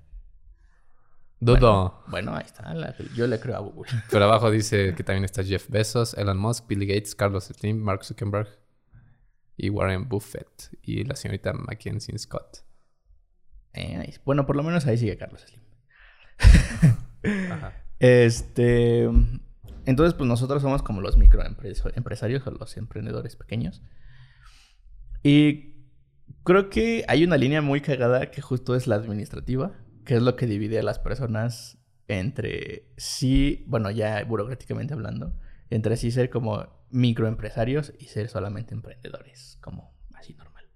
Dudo. 1.40 2.04
Bueno, 2.08 2.36
ahí 2.36 2.46
está. 2.46 2.74
yo 3.16 3.28
le 3.28 3.40
creo 3.40 3.56
a 3.56 3.60
Google. 3.60 3.92
Pero 4.10 4.26
abajo 4.26 4.50
dice 4.50 4.96
que 4.96 5.04
también 5.04 5.26
está 5.26 5.44
Jeff 5.44 5.70
Bezos, 5.70 6.14
Elon 6.16 6.38
Musk, 6.38 6.68
Bill 6.68 6.86
Gates, 6.88 7.16
Carlos 7.16 7.46
Slim, 7.46 7.78
Mark 7.78 8.04
Zuckerberg 8.04 8.48
y 9.58 9.70
Warren 9.70 10.08
Buffett 10.08 10.70
y 10.82 11.04
la 11.04 11.16
señorita 11.16 11.54
Mackenzie 11.54 12.18
Scott. 12.18 12.64
Eh, 13.74 14.18
bueno, 14.26 14.46
por 14.46 14.56
lo 14.56 14.64
menos 14.64 14.86
ahí 14.86 14.98
sigue 14.98 15.18
Carlos 15.18 15.42
Slim. 15.42 15.62
Este. 18.00 19.10
Entonces, 19.86 20.14
pues 20.16 20.28
nosotros 20.28 20.62
somos 20.62 20.84
como 20.84 21.02
los 21.02 21.18
microempresarios 21.18 22.46
o 22.46 22.52
los 22.52 22.78
emprendedores 22.78 23.36
pequeños. 23.36 23.82
Y 25.24 25.76
creo 26.44 26.70
que 26.70 27.06
hay 27.08 27.24
una 27.24 27.38
línea 27.38 27.62
muy 27.62 27.82
cagada 27.82 28.32
que 28.32 28.42
justo 28.42 28.76
es 28.76 28.88
la 28.88 28.96
administrativa 28.96 29.74
que 30.06 30.16
es 30.16 30.22
lo 30.22 30.36
que 30.36 30.48
divide 30.48 30.80
a 30.80 30.84
las 30.84 31.00
personas 31.00 31.78
entre 32.08 32.92
sí, 32.98 33.64
bueno, 33.68 33.90
ya 33.92 34.24
burocráticamente 34.24 34.94
hablando, 34.94 35.34
entre 35.70 35.98
sí 35.98 36.12
ser 36.12 36.30
como 36.30 36.68
microempresarios 36.92 37.94
y 38.00 38.06
ser 38.06 38.30
solamente 38.30 38.74
emprendedores, 38.74 39.58
como 39.62 39.94
así 40.14 40.34
normal. 40.34 40.70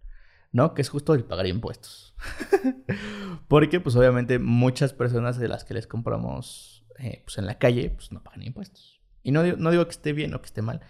¿No? 0.52 0.74
Que 0.74 0.82
es 0.82 0.90
justo 0.90 1.14
el 1.14 1.24
pagar 1.24 1.46
impuestos. 1.46 2.16
Porque, 3.48 3.80
pues, 3.80 3.96
obviamente, 3.96 4.40
muchas 4.40 4.94
personas 4.94 5.38
de 5.38 5.48
las 5.48 5.64
que 5.64 5.76
les 5.76 5.86
compramos 5.86 6.86
eh, 6.98 7.22
pues, 7.24 7.38
en 7.38 7.46
la 7.46 7.60
calle, 7.60 7.92
pues, 7.92 8.12
no 8.12 8.24
pagan 8.24 8.42
impuestos. 8.42 9.00
Y 9.22 9.32
no, 9.32 9.44
no 9.44 9.70
digo 9.70 9.86
que 9.86 9.92
esté 9.92 10.12
bien 10.12 10.34
o 10.34 10.42
que 10.42 10.48
esté 10.48 10.64
mal, 10.64 10.82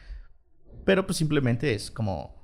pero, 0.86 1.06
pues, 1.06 1.17
simplemente 1.17 1.73
es 1.73 1.91
como 1.91 2.38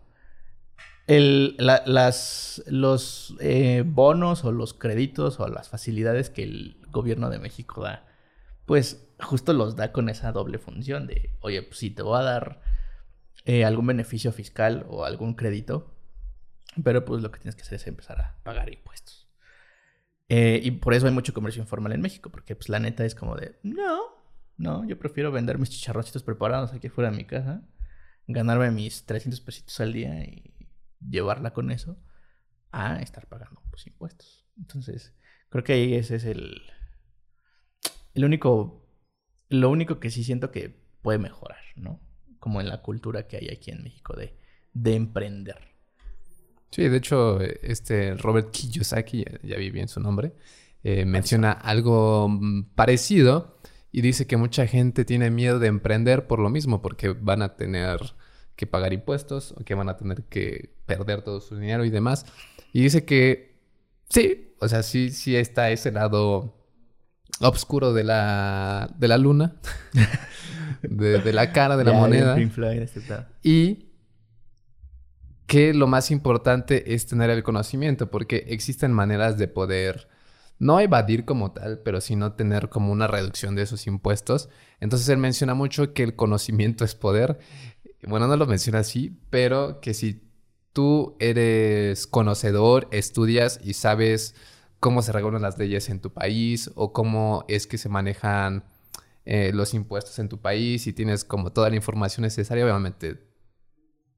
el, 1.07 1.55
las, 1.57 2.63
los 2.67 3.35
eh, 3.39 3.83
bonos 3.85 4.43
o 4.43 4.51
los 4.51 4.73
créditos 4.73 5.39
o 5.39 5.47
las 5.47 5.69
facilidades 5.69 6.29
que 6.29 6.43
el 6.43 6.77
gobierno 6.89 7.29
de 7.29 7.39
México 7.39 7.83
da, 7.83 8.05
pues 8.65 9.07
justo 9.19 9.53
los 9.53 9.75
da 9.75 9.91
con 9.91 10.09
esa 10.09 10.31
doble 10.31 10.57
función 10.57 11.07
de, 11.07 11.31
oye, 11.41 11.61
pues 11.61 11.79
si 11.79 11.91
te 11.91 12.01
voy 12.01 12.19
a 12.19 12.23
dar 12.23 12.61
eh, 13.45 13.65
algún 13.65 13.87
beneficio 13.87 14.31
fiscal 14.31 14.85
o 14.89 15.05
algún 15.05 15.35
crédito, 15.35 15.93
pero 16.83 17.05
pues 17.05 17.21
lo 17.21 17.31
que 17.31 17.39
tienes 17.39 17.55
que 17.55 17.61
hacer 17.61 17.75
es 17.75 17.87
empezar 17.87 18.19
a 18.19 18.37
pagar 18.43 18.73
impuestos. 18.73 19.29
Eh, 20.27 20.59
y 20.63 20.71
por 20.71 20.95
eso 20.95 21.05
hay 21.05 21.13
mucho 21.13 21.33
comercio 21.33 21.61
informal 21.61 21.91
en 21.91 22.01
México, 22.01 22.31
porque 22.31 22.55
pues 22.55 22.69
la 22.69 22.79
neta 22.79 23.05
es 23.05 23.13
como 23.13 23.35
de, 23.35 23.59
no, 23.61 24.01
No, 24.57 24.85
yo 24.87 24.97
prefiero 24.97 25.31
vender 25.31 25.59
mis 25.59 25.69
chicharroncitos 25.69 26.23
preparados 26.23 26.73
aquí 26.73 26.89
fuera 26.89 27.11
de 27.11 27.17
mi 27.17 27.25
casa, 27.25 27.61
ganarme 28.27 28.71
mis 28.71 29.05
300 29.05 29.39
pesitos 29.41 29.79
al 29.79 29.93
día 29.93 30.23
y 30.23 30.54
llevarla 30.99 31.53
con 31.53 31.71
eso 31.71 31.97
a 32.71 33.01
estar 33.01 33.27
pagando 33.27 33.61
pues, 33.69 33.87
impuestos. 33.87 34.45
Entonces, 34.57 35.13
creo 35.49 35.63
que 35.63 35.73
ahí 35.73 35.93
ese 35.93 36.15
es 36.15 36.25
el, 36.25 36.61
el 38.13 38.25
único, 38.25 38.87
lo 39.49 39.69
único 39.69 39.99
que 39.99 40.09
sí 40.09 40.23
siento 40.23 40.51
que 40.51 40.83
puede 41.01 41.19
mejorar, 41.19 41.61
¿no? 41.75 42.01
Como 42.39 42.61
en 42.61 42.69
la 42.69 42.81
cultura 42.81 43.27
que 43.27 43.37
hay 43.37 43.49
aquí 43.49 43.71
en 43.71 43.83
México 43.83 44.15
de, 44.15 44.37
de 44.73 44.95
emprender. 44.95 45.75
Sí, 46.71 46.89
de 46.89 46.97
hecho, 46.97 47.39
este 47.39 48.15
Robert 48.15 48.51
Kiyosaki, 48.51 49.23
ya, 49.43 49.57
vi 49.57 49.71
bien 49.71 49.87
su 49.87 50.01
nombre, 50.01 50.33
eh, 50.83 51.05
menciona 51.05 51.51
algo 51.51 52.27
mm, 52.27 52.73
parecido 52.75 53.57
y 53.91 54.01
dice 54.01 54.27
que 54.27 54.35
mucha 54.35 54.67
gente 54.67 55.05
tiene 55.05 55.31
miedo 55.31 55.59
de 55.59 55.67
emprender 55.67 56.27
por 56.27 56.39
lo 56.39 56.49
mismo, 56.49 56.81
porque 56.81 57.09
van 57.09 57.41
a 57.41 57.55
tener 57.55 57.99
que 58.55 58.67
pagar 58.67 58.93
impuestos 58.93 59.53
o 59.57 59.63
que 59.63 59.75
van 59.75 59.89
a 59.89 59.97
tener 59.97 60.23
que 60.23 60.73
perder 60.85 61.21
todo 61.21 61.41
su 61.41 61.57
dinero 61.57 61.85
y 61.85 61.89
demás. 61.89 62.25
Y 62.73 62.81
dice 62.81 63.05
que 63.05 63.59
sí, 64.09 64.53
o 64.59 64.67
sea, 64.67 64.83
sí, 64.83 65.11
sí 65.11 65.35
está 65.35 65.69
ese 65.71 65.91
lado 65.91 66.55
oscuro 67.39 67.93
de 67.93 68.03
la, 68.03 68.89
de 68.97 69.07
la 69.07 69.17
luna, 69.17 69.55
de, 70.81 71.33
la 71.33 71.51
cara 71.51 71.77
de 71.77 71.83
la 71.83 71.93
moneda. 71.93 72.35
Y 73.43 73.91
que 75.47 75.73
lo 75.73 75.87
más 75.87 76.11
importante 76.11 76.93
es 76.93 77.05
tener 77.05 77.29
el 77.29 77.43
conocimiento, 77.43 78.09
porque 78.09 78.45
existen 78.47 78.91
maneras 78.91 79.37
de 79.37 79.47
poder 79.47 80.07
no 80.57 80.79
evadir 80.79 81.25
como 81.25 81.51
tal, 81.51 81.79
pero 81.79 81.99
sino 82.01 82.33
tener 82.33 82.69
como 82.69 82.91
una 82.91 83.07
reducción 83.07 83.55
de 83.55 83.63
esos 83.63 83.87
impuestos. 83.87 84.49
Entonces 84.79 85.09
él 85.09 85.17
menciona 85.17 85.53
mucho 85.53 85.93
que 85.93 86.03
el 86.03 86.15
conocimiento 86.15 86.85
es 86.85 86.95
poder. 86.95 87.39
Bueno, 88.07 88.27
no 88.27 88.37
lo 88.37 88.45
menciona 88.45 88.79
así, 88.79 89.19
pero 89.29 89.79
que 89.81 89.93
si 89.93 90.21
tú 90.73 91.15
eres 91.19 92.07
conocedor, 92.07 92.87
estudias 92.91 93.59
y 93.63 93.73
sabes 93.73 94.35
cómo 94.79 95.01
se 95.01 95.11
regulan 95.11 95.41
las 95.41 95.57
leyes 95.57 95.89
en 95.89 95.99
tu 95.99 96.13
país 96.13 96.71
o 96.75 96.93
cómo 96.93 97.45
es 97.47 97.67
que 97.67 97.77
se 97.77 97.89
manejan 97.89 98.65
eh, 99.25 99.51
los 99.53 99.73
impuestos 99.73 100.19
en 100.19 100.29
tu 100.29 100.39
país 100.39 100.85
y 100.85 100.93
tienes 100.93 101.25
como 101.25 101.51
toda 101.51 101.69
la 101.69 101.75
información 101.75 102.23
necesaria, 102.23 102.63
obviamente 102.63 103.25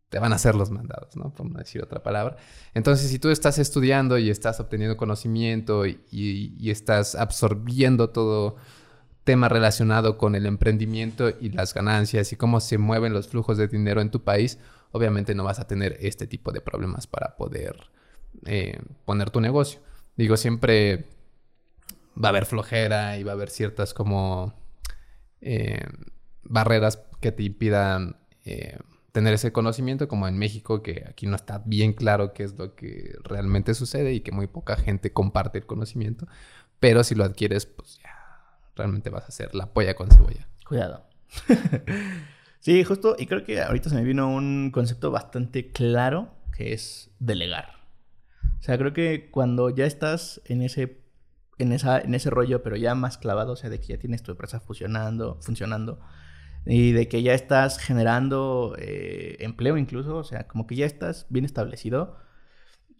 te 0.09 0.19
van 0.19 0.31
a 0.31 0.35
hacer 0.35 0.55
los 0.55 0.71
mandados, 0.71 1.15
¿no? 1.15 1.33
Por 1.33 1.49
no 1.49 1.59
decir 1.59 1.83
otra 1.83 2.01
palabra. 2.01 2.37
Entonces, 2.73 3.09
si 3.09 3.19
tú 3.19 3.29
estás 3.29 3.59
estudiando 3.59 4.17
y 4.17 4.29
estás 4.29 4.59
obteniendo 4.59 4.95
conocimiento 4.95 5.85
y, 5.85 6.69
estás 6.69 7.15
absorbiendo 7.15 8.09
todo 8.09 8.55
tema 9.27 9.49
relacionado 9.49 10.17
con 10.17 10.35
el 10.35 10.45
emprendimiento 10.45 11.33
y 11.41 11.49
las 11.49 11.73
ganancias 11.73 12.31
y 12.31 12.37
cómo 12.37 12.61
se 12.61 12.77
mueven 12.77 13.11
los 13.11 13.27
flujos 13.27 13.57
de 13.57 13.67
dinero 13.67 13.99
en 13.99 14.09
tu 14.09 14.23
país, 14.23 14.57
obviamente 14.93 15.35
no 15.35 15.43
vas 15.43 15.59
a 15.59 15.67
tener 15.67 15.97
este 15.99 16.27
tipo 16.27 16.53
de 16.53 16.61
problemas 16.61 17.07
para 17.07 17.35
poder 17.35 17.75
eh, 18.45 18.79
poner 19.03 19.29
tu 19.29 19.41
negocio. 19.41 19.81
Digo, 20.15 20.37
siempre 20.37 21.07
va 22.15 22.29
a 22.29 22.31
haber 22.31 22.45
flojera 22.45 23.17
y 23.17 23.23
va 23.23 23.33
a 23.33 23.35
haber 23.35 23.49
ciertas 23.49 23.93
como 23.93 24.53
eh, 25.41 25.85
barreras 26.43 27.03
que 27.19 27.33
te 27.33 27.43
impidan... 27.43 28.15
Eh, 28.45 28.77
tener 29.11 29.33
ese 29.33 29.51
conocimiento, 29.51 30.07
como 30.07 30.27
en 30.27 30.37
México, 30.37 30.83
que 30.83 31.03
aquí 31.09 31.25
no 31.25 31.35
está 31.35 31.63
bien 31.65 31.93
claro 31.93 32.33
qué 32.33 32.43
es 32.43 32.55
lo 32.55 32.75
que 32.75 33.15
realmente 33.23 33.73
sucede 33.73 34.13
y 34.13 34.19
que 34.19 34.31
muy 34.31 34.45
poca 34.45 34.75
gente 34.75 35.11
comparte 35.11 35.57
el 35.57 35.65
conocimiento. 35.65 36.27
Pero 36.79 37.03
si 37.03 37.15
lo 37.15 37.23
adquieres, 37.23 37.65
pues 37.65 37.96
realmente 38.77 39.09
vas 39.09 39.27
a 39.27 39.31
ser 39.31 39.53
la 39.55 39.73
polla 39.73 39.95
con 39.95 40.09
cebolla. 40.09 40.47
Cuidado. 40.65 41.05
sí, 42.59 42.83
justo, 42.83 43.15
y 43.17 43.25
creo 43.25 43.43
que 43.43 43.61
ahorita 43.61 43.89
se 43.89 43.95
me 43.95 44.03
vino 44.03 44.29
un 44.29 44.71
concepto 44.71 45.11
bastante 45.11 45.71
claro 45.71 46.29
que 46.55 46.73
es 46.73 47.11
delegar. 47.19 47.77
O 48.59 48.61
sea, 48.61 48.77
creo 48.77 48.93
que 48.93 49.29
cuando 49.31 49.69
ya 49.69 49.85
estás 49.85 50.41
en 50.45 50.61
ese, 50.61 51.01
en 51.57 51.71
esa, 51.71 51.99
en 51.99 52.15
ese 52.15 52.29
rollo, 52.29 52.63
pero 52.63 52.75
ya 52.75 52.95
más 52.95 53.17
clavado, 53.17 53.53
o 53.53 53.55
sea, 53.55 53.69
de 53.69 53.79
que 53.79 53.87
ya 53.87 53.99
tienes 53.99 54.23
tu 54.23 54.31
empresa 54.31 54.59
funcionando, 54.59 55.37
funcionando, 55.41 55.99
y 56.65 56.91
de 56.91 57.07
que 57.07 57.21
ya 57.21 57.33
estás 57.33 57.77
generando 57.77 58.75
eh, 58.77 59.37
empleo 59.39 59.77
incluso, 59.77 60.17
o 60.17 60.23
sea, 60.23 60.47
como 60.47 60.67
que 60.67 60.75
ya 60.75 60.85
estás 60.85 61.27
bien 61.29 61.45
establecido. 61.45 62.17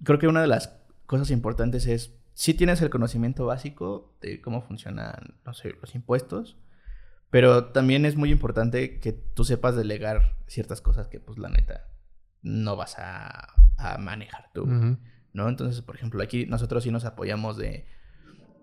Creo 0.04 0.20
que 0.20 0.28
una 0.28 0.42
de 0.42 0.48
las 0.48 0.80
cosas 1.06 1.32
importantes 1.32 1.88
es, 1.88 2.17
si 2.38 2.54
tienes 2.54 2.80
el 2.84 2.92
conocimiento 2.92 3.48
básico 3.48 4.16
de 4.22 4.42
cómo 4.42 4.62
funcionan, 4.62 5.40
no 5.44 5.56
sé, 5.56 5.74
los 5.82 5.96
impuestos, 5.96 6.56
pero 7.32 7.72
también 7.72 8.06
es 8.06 8.16
muy 8.16 8.32
importante 8.32 9.00
que 9.00 9.12
tú 9.12 9.44
sepas 9.44 9.76
delegar 9.76 10.38
ciertas 10.46 10.80
cosas 10.80 11.08
que, 11.08 11.20
pues, 11.20 11.40
la 11.40 11.50
neta, 11.50 11.88
no 12.44 12.76
vas 12.76 12.96
a, 13.00 13.56
manejar 14.00 14.52
tú, 14.54 14.68
¿no? 15.34 15.50
Entonces, 15.50 15.82
por 15.82 15.96
ejemplo, 15.96 16.22
aquí 16.22 16.46
nosotros 16.46 16.84
sí 16.84 16.92
nos 16.92 17.06
apoyamos 17.06 17.58
de 17.58 17.88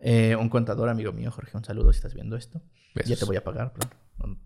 eh, 0.00 0.36
un 0.36 0.50
contador 0.50 0.88
amigo 0.88 1.12
mío, 1.12 1.32
Jorge, 1.32 1.56
un 1.56 1.64
saludo 1.64 1.92
si 1.92 1.96
estás 1.96 2.14
viendo 2.14 2.36
esto. 2.36 2.62
Ya 3.04 3.16
te 3.16 3.24
voy 3.24 3.36
a 3.36 3.42
pagar 3.42 3.72
pronto. 3.72 3.96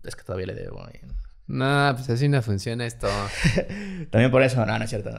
Es 0.05 0.15
que 0.15 0.23
todavía 0.23 0.47
le 0.47 0.55
debo. 0.55 0.83
No, 1.45 1.91
pues 1.93 2.09
así 2.09 2.27
no 2.27 2.41
funciona 2.41 2.83
esto. 2.83 3.07
También 4.09 4.31
por 4.31 4.41
eso, 4.41 4.65
no, 4.65 4.75
no 4.75 4.83
es 4.83 4.89
cierto. 4.89 5.11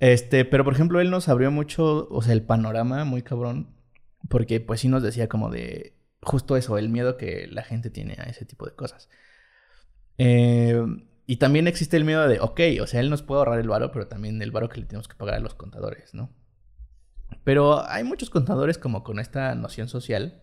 Este, 0.00 0.44
pero 0.44 0.64
por 0.64 0.74
ejemplo, 0.74 1.00
él 1.00 1.10
nos 1.10 1.28
abrió 1.28 1.50
mucho, 1.50 2.08
o 2.10 2.22
sea, 2.22 2.32
el 2.32 2.42
panorama 2.42 3.04
muy 3.04 3.22
cabrón, 3.22 3.74
porque 4.28 4.60
pues 4.60 4.80
sí 4.80 4.88
nos 4.88 5.02
decía 5.02 5.28
como 5.28 5.50
de 5.50 5.94
justo 6.22 6.56
eso, 6.56 6.78
el 6.78 6.88
miedo 6.88 7.16
que 7.16 7.46
la 7.48 7.62
gente 7.62 7.90
tiene 7.90 8.14
a 8.18 8.24
ese 8.24 8.44
tipo 8.44 8.66
de 8.66 8.74
cosas. 8.74 9.08
Eh, 10.18 10.84
y 11.26 11.36
también 11.36 11.66
existe 11.66 11.96
el 11.96 12.04
miedo 12.04 12.26
de, 12.26 12.40
ok, 12.40 12.60
o 12.80 12.86
sea, 12.86 13.00
él 13.00 13.10
nos 13.10 13.22
puede 13.22 13.40
ahorrar 13.40 13.60
el 13.60 13.68
varo, 13.68 13.92
pero 13.92 14.08
también 14.08 14.40
el 14.42 14.50
varo 14.50 14.68
que 14.68 14.80
le 14.80 14.86
tenemos 14.86 15.08
que 15.08 15.16
pagar 15.16 15.36
a 15.36 15.40
los 15.40 15.54
contadores, 15.54 16.14
¿no? 16.14 16.30
Pero 17.44 17.86
hay 17.86 18.04
muchos 18.04 18.30
contadores 18.30 18.78
como 18.78 19.04
con 19.04 19.18
esta 19.18 19.54
noción 19.54 19.88
social 19.88 20.42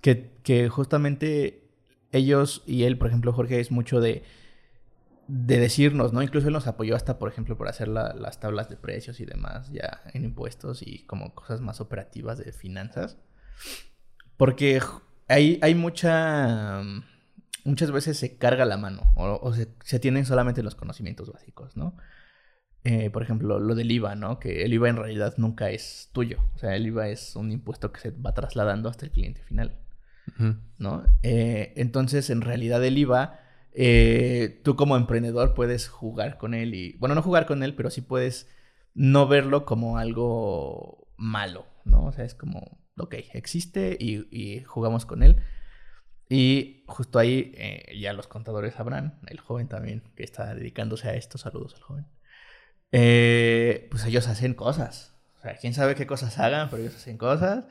que, 0.00 0.32
que 0.42 0.68
justamente 0.68 1.70
ellos 2.12 2.62
y 2.66 2.84
él, 2.84 2.98
por 2.98 3.08
ejemplo, 3.08 3.32
Jorge, 3.32 3.60
es 3.60 3.70
mucho 3.70 4.00
de, 4.00 4.22
de 5.26 5.58
decirnos, 5.58 6.12
¿no? 6.12 6.22
Incluso 6.22 6.48
él 6.48 6.52
nos 6.52 6.66
apoyó 6.66 6.96
hasta, 6.96 7.18
por 7.18 7.30
ejemplo, 7.30 7.56
por 7.56 7.68
hacer 7.68 7.88
las 7.88 8.40
tablas 8.40 8.68
de 8.68 8.76
precios 8.76 9.20
y 9.20 9.24
demás, 9.24 9.70
ya 9.70 10.02
en 10.12 10.24
impuestos 10.24 10.82
y 10.82 11.04
como 11.06 11.34
cosas 11.34 11.60
más 11.60 11.80
operativas 11.80 12.38
de 12.38 12.52
finanzas. 12.52 13.16
Porque 14.36 14.80
hay, 15.28 15.58
hay 15.62 15.74
mucha... 15.74 16.82
Muchas 17.64 17.90
veces 17.92 18.18
se 18.18 18.36
carga 18.36 18.66
la 18.66 18.76
mano 18.76 19.00
o, 19.16 19.54
se, 19.54 19.98
tienen 19.98 20.26
solamente 20.26 20.62
los 20.62 20.74
conocimientos 20.74 21.32
básicos, 21.32 21.78
¿no? 21.78 21.96
Eh, 22.82 23.08
por 23.08 23.22
ejemplo, 23.22 23.58
lo 23.58 23.74
del 23.74 23.90
IVA, 23.90 24.16
¿no? 24.16 24.38
Que 24.38 24.64
el 24.66 24.74
IVA 24.74 24.90
en 24.90 24.96
realidad 24.96 25.32
nunca 25.38 25.70
es 25.70 26.10
tuyo. 26.12 26.40
O 26.54 26.58
sea, 26.58 26.76
el 26.76 26.86
IVA 26.86 27.08
es 27.08 27.36
un 27.36 27.50
impuesto 27.50 27.90
que 27.90 28.00
se 28.00 28.10
va 28.10 28.34
trasladando 28.34 28.90
hasta 28.90 29.06
el 29.06 29.12
cliente 29.12 29.42
final. 29.44 29.78
¿no? 30.78 31.04
Eh, 31.22 31.72
entonces, 31.76 32.30
en 32.30 32.40
realidad 32.40 32.84
el 32.84 32.98
IVA, 32.98 33.40
eh, 33.74 34.60
tú 34.64 34.76
como 34.76 34.96
emprendedor 34.96 35.54
puedes 35.54 35.88
jugar 35.88 36.38
con 36.38 36.54
él 36.54 36.74
y, 36.74 36.94
bueno, 36.98 37.14
no 37.14 37.22
jugar 37.22 37.46
con 37.46 37.62
él, 37.62 37.74
pero 37.74 37.90
sí 37.90 38.00
puedes 38.00 38.48
no 38.94 39.26
verlo 39.28 39.64
como 39.66 39.98
algo 39.98 41.08
malo, 41.16 41.66
¿no? 41.84 42.06
O 42.06 42.12
sea, 42.12 42.24
es 42.24 42.34
como, 42.34 42.78
ok, 42.96 43.14
existe 43.34 43.96
y, 44.00 44.62
jugamos 44.62 45.06
con 45.06 45.22
él. 45.22 45.40
Y 46.28 46.84
justo 46.86 47.18
ahí 47.18 47.52
eh, 47.56 47.98
ya 48.00 48.12
los 48.12 48.28
contadores 48.28 48.74
sabrán, 48.74 49.20
el 49.26 49.40
joven 49.40 49.68
también 49.68 50.02
que 50.16 50.24
está 50.24 50.54
dedicándose 50.54 51.08
a 51.08 51.14
esto, 51.14 51.38
saludos 51.38 51.74
al 51.74 51.82
joven, 51.82 52.06
pues 52.90 54.04
ellos 54.06 54.26
hacen 54.28 54.54
cosas. 54.54 55.14
O 55.38 55.42
sea, 55.42 55.56
quién 55.56 55.74
sabe 55.74 55.94
qué 55.94 56.06
cosas 56.06 56.38
hagan, 56.38 56.70
pero 56.70 56.82
ellos 56.82 56.96
hacen 56.96 57.18
cosas 57.18 57.64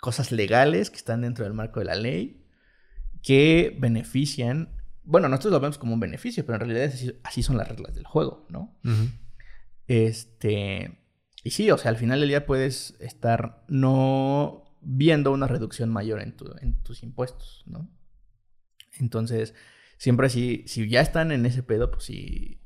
cosas 0.00 0.32
legales 0.32 0.90
que 0.90 0.96
están 0.96 1.22
dentro 1.22 1.44
del 1.44 1.54
marco 1.54 1.80
de 1.80 1.86
la 1.86 1.94
ley 1.94 2.44
que 3.22 3.76
benefician. 3.78 4.70
Bueno, 5.08 5.30
nosotros 5.30 5.54
lo 5.54 5.60
vemos 5.60 5.78
como 5.78 5.94
un 5.94 6.00
beneficio, 6.00 6.44
pero 6.44 6.56
en 6.56 6.68
realidad 6.68 6.92
así, 7.24 7.42
son 7.42 7.56
las 7.56 7.66
reglas 7.66 7.94
del 7.94 8.04
juego, 8.04 8.46
¿no? 8.50 8.78
Este. 9.86 10.98
Y 11.42 11.50
sí, 11.50 11.70
o 11.70 11.78
sea, 11.78 11.90
al 11.90 11.96
final 11.96 12.20
del 12.20 12.28
día 12.28 12.44
puedes 12.44 12.94
estar 13.00 13.64
no 13.68 14.76
viendo 14.82 15.32
una 15.32 15.46
reducción 15.46 15.88
mayor 15.88 16.20
en, 16.20 16.36
en 16.60 16.82
tus 16.82 17.02
impuestos, 17.02 17.64
¿no? 17.64 17.90
Entonces, 18.98 19.54
siempre 19.96 20.28
si, 20.28 20.64
si 20.66 20.86
ya 20.90 21.00
están 21.00 21.32
en 21.32 21.46
ese 21.46 21.62
pedo, 21.62 21.90
pues 21.90 22.04
si, 22.04 22.60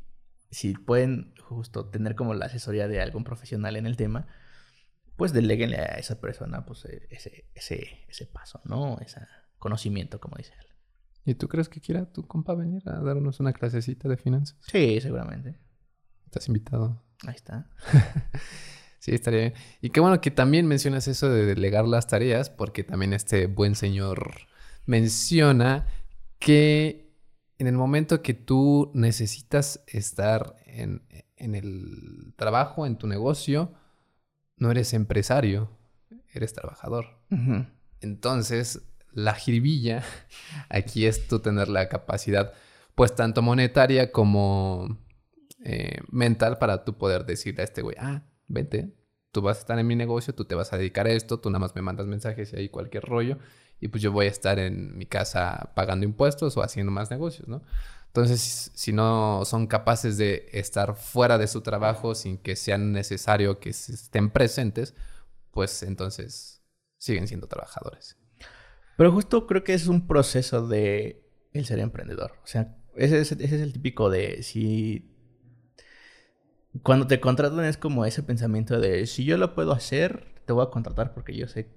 si 0.51 0.75
pueden 0.75 1.35
justo 1.39 1.91
tener 1.91 2.17
como 2.17 2.35
la 2.35 2.47
asesoría 2.47 2.89
de 2.89 3.01
algún 3.01 3.23
profesional 3.23 3.77
en 3.77 3.87
el 3.87 3.97
tema, 3.97 4.27
pues 5.15 5.33
deleguenle 5.33 5.77
a 5.77 5.95
esa 5.99 6.21
persona 6.21 6.67
pues 6.67 6.87
e, 6.87 7.07
ese, 7.11 7.49
ese, 7.55 8.05
ese 8.09 8.27
paso, 8.27 8.61
¿no? 8.65 8.99
Ese 8.99 9.21
conocimiento, 9.59 10.19
como 10.19 10.39
dice 10.39 10.55
él. 10.59 10.72
¿Y 11.25 11.35
tú 11.35 11.49
crees 11.49 11.69
que 11.69 11.81
quiera 11.81 12.07
tu 12.07 12.27
compa 12.27 12.55
venir 12.55 12.83
a 12.89 13.01
darnos 13.01 13.41
una 13.41 13.53
clasecita 13.53 14.09
de 14.09 14.17
finanzas? 14.17 14.59
Sí, 14.61 15.01
seguramente. 15.01 15.59
Estás 16.27 16.49
invitado. 16.49 17.03
Ahí 17.27 17.35
está. 17.35 17.69
sí, 18.99 19.15
estaría 19.15 19.41
bien. 19.41 19.55
Y 19.81 19.91
qué 19.91 20.01
bueno 20.01 20.21
que 20.21 20.31
también 20.31 20.67
mencionas 20.67 21.07
eso 21.07 21.29
de 21.31 21.47
delegar 21.47 21.87
las 21.87 22.09
tareas, 22.09 22.51
porque 22.51 22.83
también 22.83 23.13
este 23.13 23.47
buen 23.47 23.75
señor 23.75 24.33
menciona 24.87 25.87
que 26.39 27.15
en 27.59 27.69
el 27.69 27.75
momento 27.75 28.23
que 28.23 28.35
tú 28.35 28.91
necesitas 28.95 29.85
estar 29.87 30.57
en, 30.67 31.03
en 31.37 31.55
el 31.55 32.35
trabajo, 32.37 32.87
en 32.87 32.97
tu 32.97 33.07
negocio, 33.07 33.73
no 34.57 34.71
eres 34.71 34.93
empresario, 34.95 35.71
eres 36.33 36.53
trabajador. 36.53 37.07
Entonces, 38.01 38.83
la 39.13 39.35
jiribilla 39.35 40.03
aquí 40.69 41.07
es 41.07 41.29
tú 41.29 41.41
tener 41.41 41.69
la 41.69 41.89
capacidad, 41.89 42.53
pues 42.95 43.15
tanto 43.15 43.43
monetaria 43.43 44.13
como 44.13 44.99
eh, 45.65 46.01
mental, 46.11 46.59
para 46.59 46.85
tú 46.85 46.99
poder 46.99 47.25
decirle 47.25 47.63
a 47.63 47.65
este 47.65 47.83
güey, 47.83 47.97
ah, 48.01 48.25
vente, 48.49 48.95
tú 49.31 49.43
vas 49.43 49.59
a 49.59 49.61
estar 49.61 49.79
en 49.79 49.87
mi 49.87 49.97
negocio, 49.97 50.35
tú 50.35 50.45
te 50.45 50.55
vas 50.55 50.73
a 50.73 50.79
dedicar 50.79 51.07
a 51.07 51.13
esto, 51.13 51.41
tú 51.41 51.51
nada 51.51 51.61
más 51.61 51.75
me 51.75 51.83
mandas 51.83 52.07
mensajes 52.07 52.53
y 52.53 52.57
ahí 52.57 52.69
cualquier 52.69 53.05
rollo, 53.05 53.39
y 53.81 53.89
pues 53.89 54.03
yo 54.03 54.13
voy 54.13 54.27
a 54.27 54.31
estar 54.31 54.59
en 54.59 54.97
mi 54.97 55.07
casa 55.07 55.73
pagando 55.75 56.05
impuestos 56.05 56.57
o 56.57 56.63
haciendo 56.63 56.93
más 56.93 57.11
negocios, 57.11 57.49
¿no? 57.49 57.63
Entonces, 58.09 58.71
si 58.75 58.93
no 58.93 59.45
son 59.47 59.67
capaces 59.67 60.19
de 60.19 60.49
estar 60.53 60.97
fuera 60.97 61.39
de 61.39 61.49
su 61.49 61.63
trabajo 61.63 62.15
sin 62.15 62.37
que 62.37 62.57
sea 62.57 62.77
necesario 62.77 63.59
que 63.59 63.71
estén 63.71 64.31
presentes, 64.31 64.95
pues 65.51 65.83
entonces 65.83 66.63
siguen 66.99 67.27
siendo 67.27 67.47
trabajadores. 67.47 68.19
Pero 68.97 69.13
justo 69.13 69.47
creo 69.47 69.65
que 69.65 69.75
es 69.75 69.87
un 69.87 70.07
proceso 70.07 70.67
de 70.67 71.23
el 71.53 71.65
ser 71.65 71.79
emprendedor. 71.79 72.33
O 72.43 72.47
sea, 72.47 72.77
ese, 72.97 73.21
es 73.21 73.53
el 73.53 73.73
típico 73.73 74.11
de 74.11 74.43
si... 74.43 75.09
Cuando 76.83 77.07
te 77.07 77.21
contratan 77.21 77.65
es 77.65 77.77
como 77.77 78.07
ese 78.07 78.23
pensamiento 78.23 78.81
de 78.81 79.07
si 79.07 79.25
yo 79.25 79.37
lo 79.37 79.55
puedo 79.55 79.73
hacer, 79.73 80.27
te 80.47 80.53
voy 80.53 80.65
a 80.65 80.71
contratar 80.71 81.13
porque 81.13 81.37
yo 81.37 81.47
sé 81.47 81.69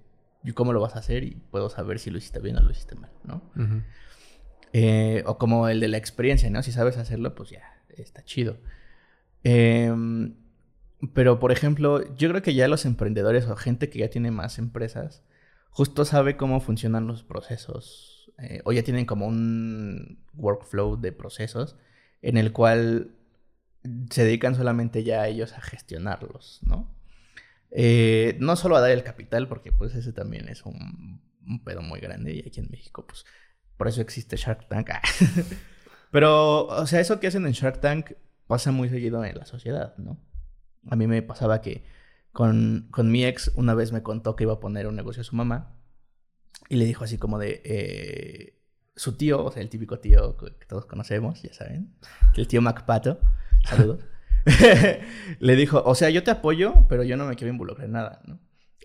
cómo 0.53 0.73
lo 0.73 0.79
vas 0.79 0.95
a 0.95 0.99
hacer 0.99 1.23
y 1.23 1.31
puedo 1.51 1.69
saber 1.69 1.99
si 1.99 2.11
lo 2.11 2.17
hiciste 2.17 2.39
bien 2.39 2.57
o 2.57 2.61
lo 2.61 2.71
hiciste 2.71 2.95
mal, 2.95 3.11
¿no? 3.23 3.41
Eh, 4.73 5.23
o 5.25 5.37
como 5.37 5.67
el 5.67 5.79
de 5.79 5.87
la 5.87 5.97
experiencia, 5.97 6.49
¿no? 6.49 6.61
Si 6.63 6.71
sabes 6.71 6.97
hacerlo, 6.97 7.35
pues 7.35 7.49
ya, 7.49 7.63
está 7.89 8.23
chido. 8.23 8.57
Em, 9.43 10.35
pero, 11.13 11.39
por 11.39 11.51
ejemplo, 11.51 12.15
yo 12.15 12.29
creo 12.29 12.41
que 12.41 12.53
ya 12.53 12.67
los 12.67 12.85
emprendedores 12.85 13.45
o 13.47 13.55
gente 13.55 13.89
que 13.89 13.99
ya 13.99 14.09
tiene 14.09 14.31
más 14.31 14.59
empresas, 14.59 15.23
justo 15.75 16.05
sabe 16.05 16.37
cómo 16.37 16.61
funcionan 16.61 17.05
los 17.05 17.23
procesos. 17.23 18.31
Eh, 18.37 18.61
o 18.63 18.71
ya 18.71 18.81
tienen 18.81 19.05
como 19.05 19.27
un 19.27 20.23
workflow 20.33 20.95
de 20.99 21.11
procesos 21.11 21.75
en 22.21 22.37
el 22.37 22.53
cual 22.53 23.11
se 24.09 24.23
dedican 24.23 24.55
solamente 24.55 25.03
ya 25.03 25.21
a 25.21 25.27
ellos 25.27 25.51
a 25.51 25.59
gestionarlos, 25.59 26.61
¿no? 26.63 26.95
Eh, 27.71 28.37
no 28.39 28.55
solo 28.55 28.77
a 28.77 28.81
dar 28.81 28.91
el 28.91 29.03
capital, 29.03 29.49
porque 29.49 29.73
pues 29.73 29.93
ese 29.95 30.13
también 30.13 30.47
es 30.47 30.63
un, 30.63 31.21
un 31.45 31.63
pedo 31.65 31.81
muy 31.81 31.99
grande 31.99 32.33
y 32.33 32.47
aquí 32.47 32.61
en 32.61 32.69
México 32.71 33.05
pues 33.05 33.25
por 33.75 33.89
eso 33.89 33.99
existe 33.99 34.37
Shark 34.37 34.69
Tank. 34.69 34.91
Pero, 36.11 36.67
o 36.67 36.87
sea, 36.87 37.01
eso 37.01 37.19
que 37.19 37.27
hacen 37.27 37.45
en 37.45 37.51
Shark 37.51 37.81
Tank 37.81 38.13
pasa 38.47 38.71
muy 38.71 38.87
seguido 38.87 39.25
en 39.25 39.37
la 39.37 39.45
sociedad, 39.45 39.97
¿no? 39.97 40.17
A 40.89 40.95
mí 40.95 41.05
me 41.05 41.21
pasaba 41.21 41.59
que 41.59 41.83
con, 42.35 42.89
con 42.91 43.09
mi 43.09 43.23
ex 43.23 43.53
una 43.55 43.73
vez 43.73 43.93
me 43.93 44.03
contó 44.03 44.35
que 44.35 44.43
iba 44.43 44.51
a 44.51 44.59
poner 44.59 44.87
un 44.87 44.95
negocio 44.97 45.21
a 45.21 45.23
su 45.23 45.37
mamá 45.37 45.73
y 46.67 46.75
le 46.75 46.83
dijo 46.83 47.05
así 47.05 47.17
como 47.17 47.39
de... 47.39 47.61
Eh, 47.63 48.51
su 48.97 49.17
tío, 49.17 49.43
o 49.43 49.51
sea, 49.51 49.61
el 49.61 49.69
típico 49.69 49.99
tío 49.99 50.37
que 50.37 50.65
todos 50.65 50.85
conocemos, 50.85 51.41
ya 51.41 51.53
saben, 51.53 51.95
el 52.35 52.47
tío 52.47 52.61
MacPato, 52.61 53.19
saludos, 53.65 54.05
le 55.39 55.55
dijo, 55.55 55.81
o 55.85 55.95
sea, 55.95 56.09
yo 56.09 56.23
te 56.23 56.31
apoyo, 56.31 56.85
pero 56.87 57.03
yo 57.03 57.17
no 57.17 57.25
me 57.25 57.35
quiero 57.35 57.51
involucrar 57.51 57.87
en 57.87 57.93
nada. 57.93 58.21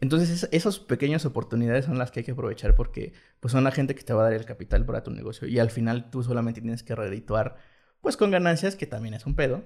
Entonces, 0.00 0.48
esas 0.50 0.78
pequeñas 0.78 1.26
oportunidades 1.26 1.84
son 1.84 1.98
las 1.98 2.10
que 2.10 2.20
hay 2.20 2.24
que 2.24 2.32
aprovechar 2.32 2.74
porque 2.74 3.12
pues, 3.38 3.52
son 3.52 3.64
la 3.64 3.70
gente 3.70 3.94
que 3.94 4.02
te 4.02 4.12
va 4.12 4.22
a 4.22 4.24
dar 4.24 4.32
el 4.32 4.46
capital 4.46 4.86
para 4.86 5.02
tu 5.02 5.10
negocio 5.10 5.46
y 5.46 5.58
al 5.58 5.70
final 5.70 6.10
tú 6.10 6.22
solamente 6.22 6.60
tienes 6.60 6.82
que 6.82 6.94
redituar 6.94 7.56
pues 8.00 8.16
con 8.16 8.30
ganancias, 8.30 8.76
que 8.76 8.86
también 8.86 9.14
es 9.14 9.26
un 9.26 9.36
pedo. 9.36 9.62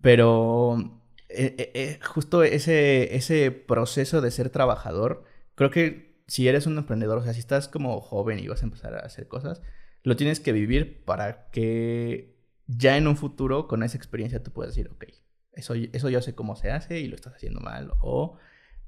Pero 0.00 1.01
eh, 1.34 1.54
eh, 1.58 1.72
eh, 1.74 1.98
justo 2.02 2.42
ese, 2.42 3.16
ese 3.16 3.50
proceso 3.50 4.20
de 4.20 4.30
ser 4.30 4.50
trabajador, 4.50 5.24
creo 5.54 5.70
que 5.70 6.22
si 6.26 6.48
eres 6.48 6.66
un 6.66 6.78
emprendedor, 6.78 7.18
o 7.18 7.24
sea, 7.24 7.34
si 7.34 7.40
estás 7.40 7.68
como 7.68 8.00
joven 8.00 8.38
y 8.38 8.48
vas 8.48 8.62
a 8.62 8.66
empezar 8.66 8.94
a 8.94 9.00
hacer 9.00 9.28
cosas, 9.28 9.60
lo 10.02 10.16
tienes 10.16 10.40
que 10.40 10.52
vivir 10.52 11.04
para 11.04 11.50
que 11.50 12.36
ya 12.66 12.96
en 12.96 13.06
un 13.06 13.16
futuro, 13.16 13.68
con 13.68 13.82
esa 13.82 13.96
experiencia, 13.96 14.42
tú 14.42 14.52
puedas 14.52 14.74
decir, 14.74 14.90
ok, 14.90 15.04
eso, 15.52 15.74
eso 15.74 16.08
yo 16.08 16.22
sé 16.22 16.34
cómo 16.34 16.56
se 16.56 16.70
hace 16.70 17.00
y 17.00 17.08
lo 17.08 17.16
estás 17.16 17.34
haciendo 17.34 17.60
mal. 17.60 17.92
O 18.00 18.38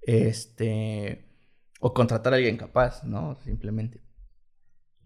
este, 0.03 1.25
o 1.81 1.95
contratar 1.95 2.33
a 2.33 2.37
alguien 2.37 2.57
capaz, 2.57 3.05
¿no? 3.05 3.37
Simplemente. 3.45 4.03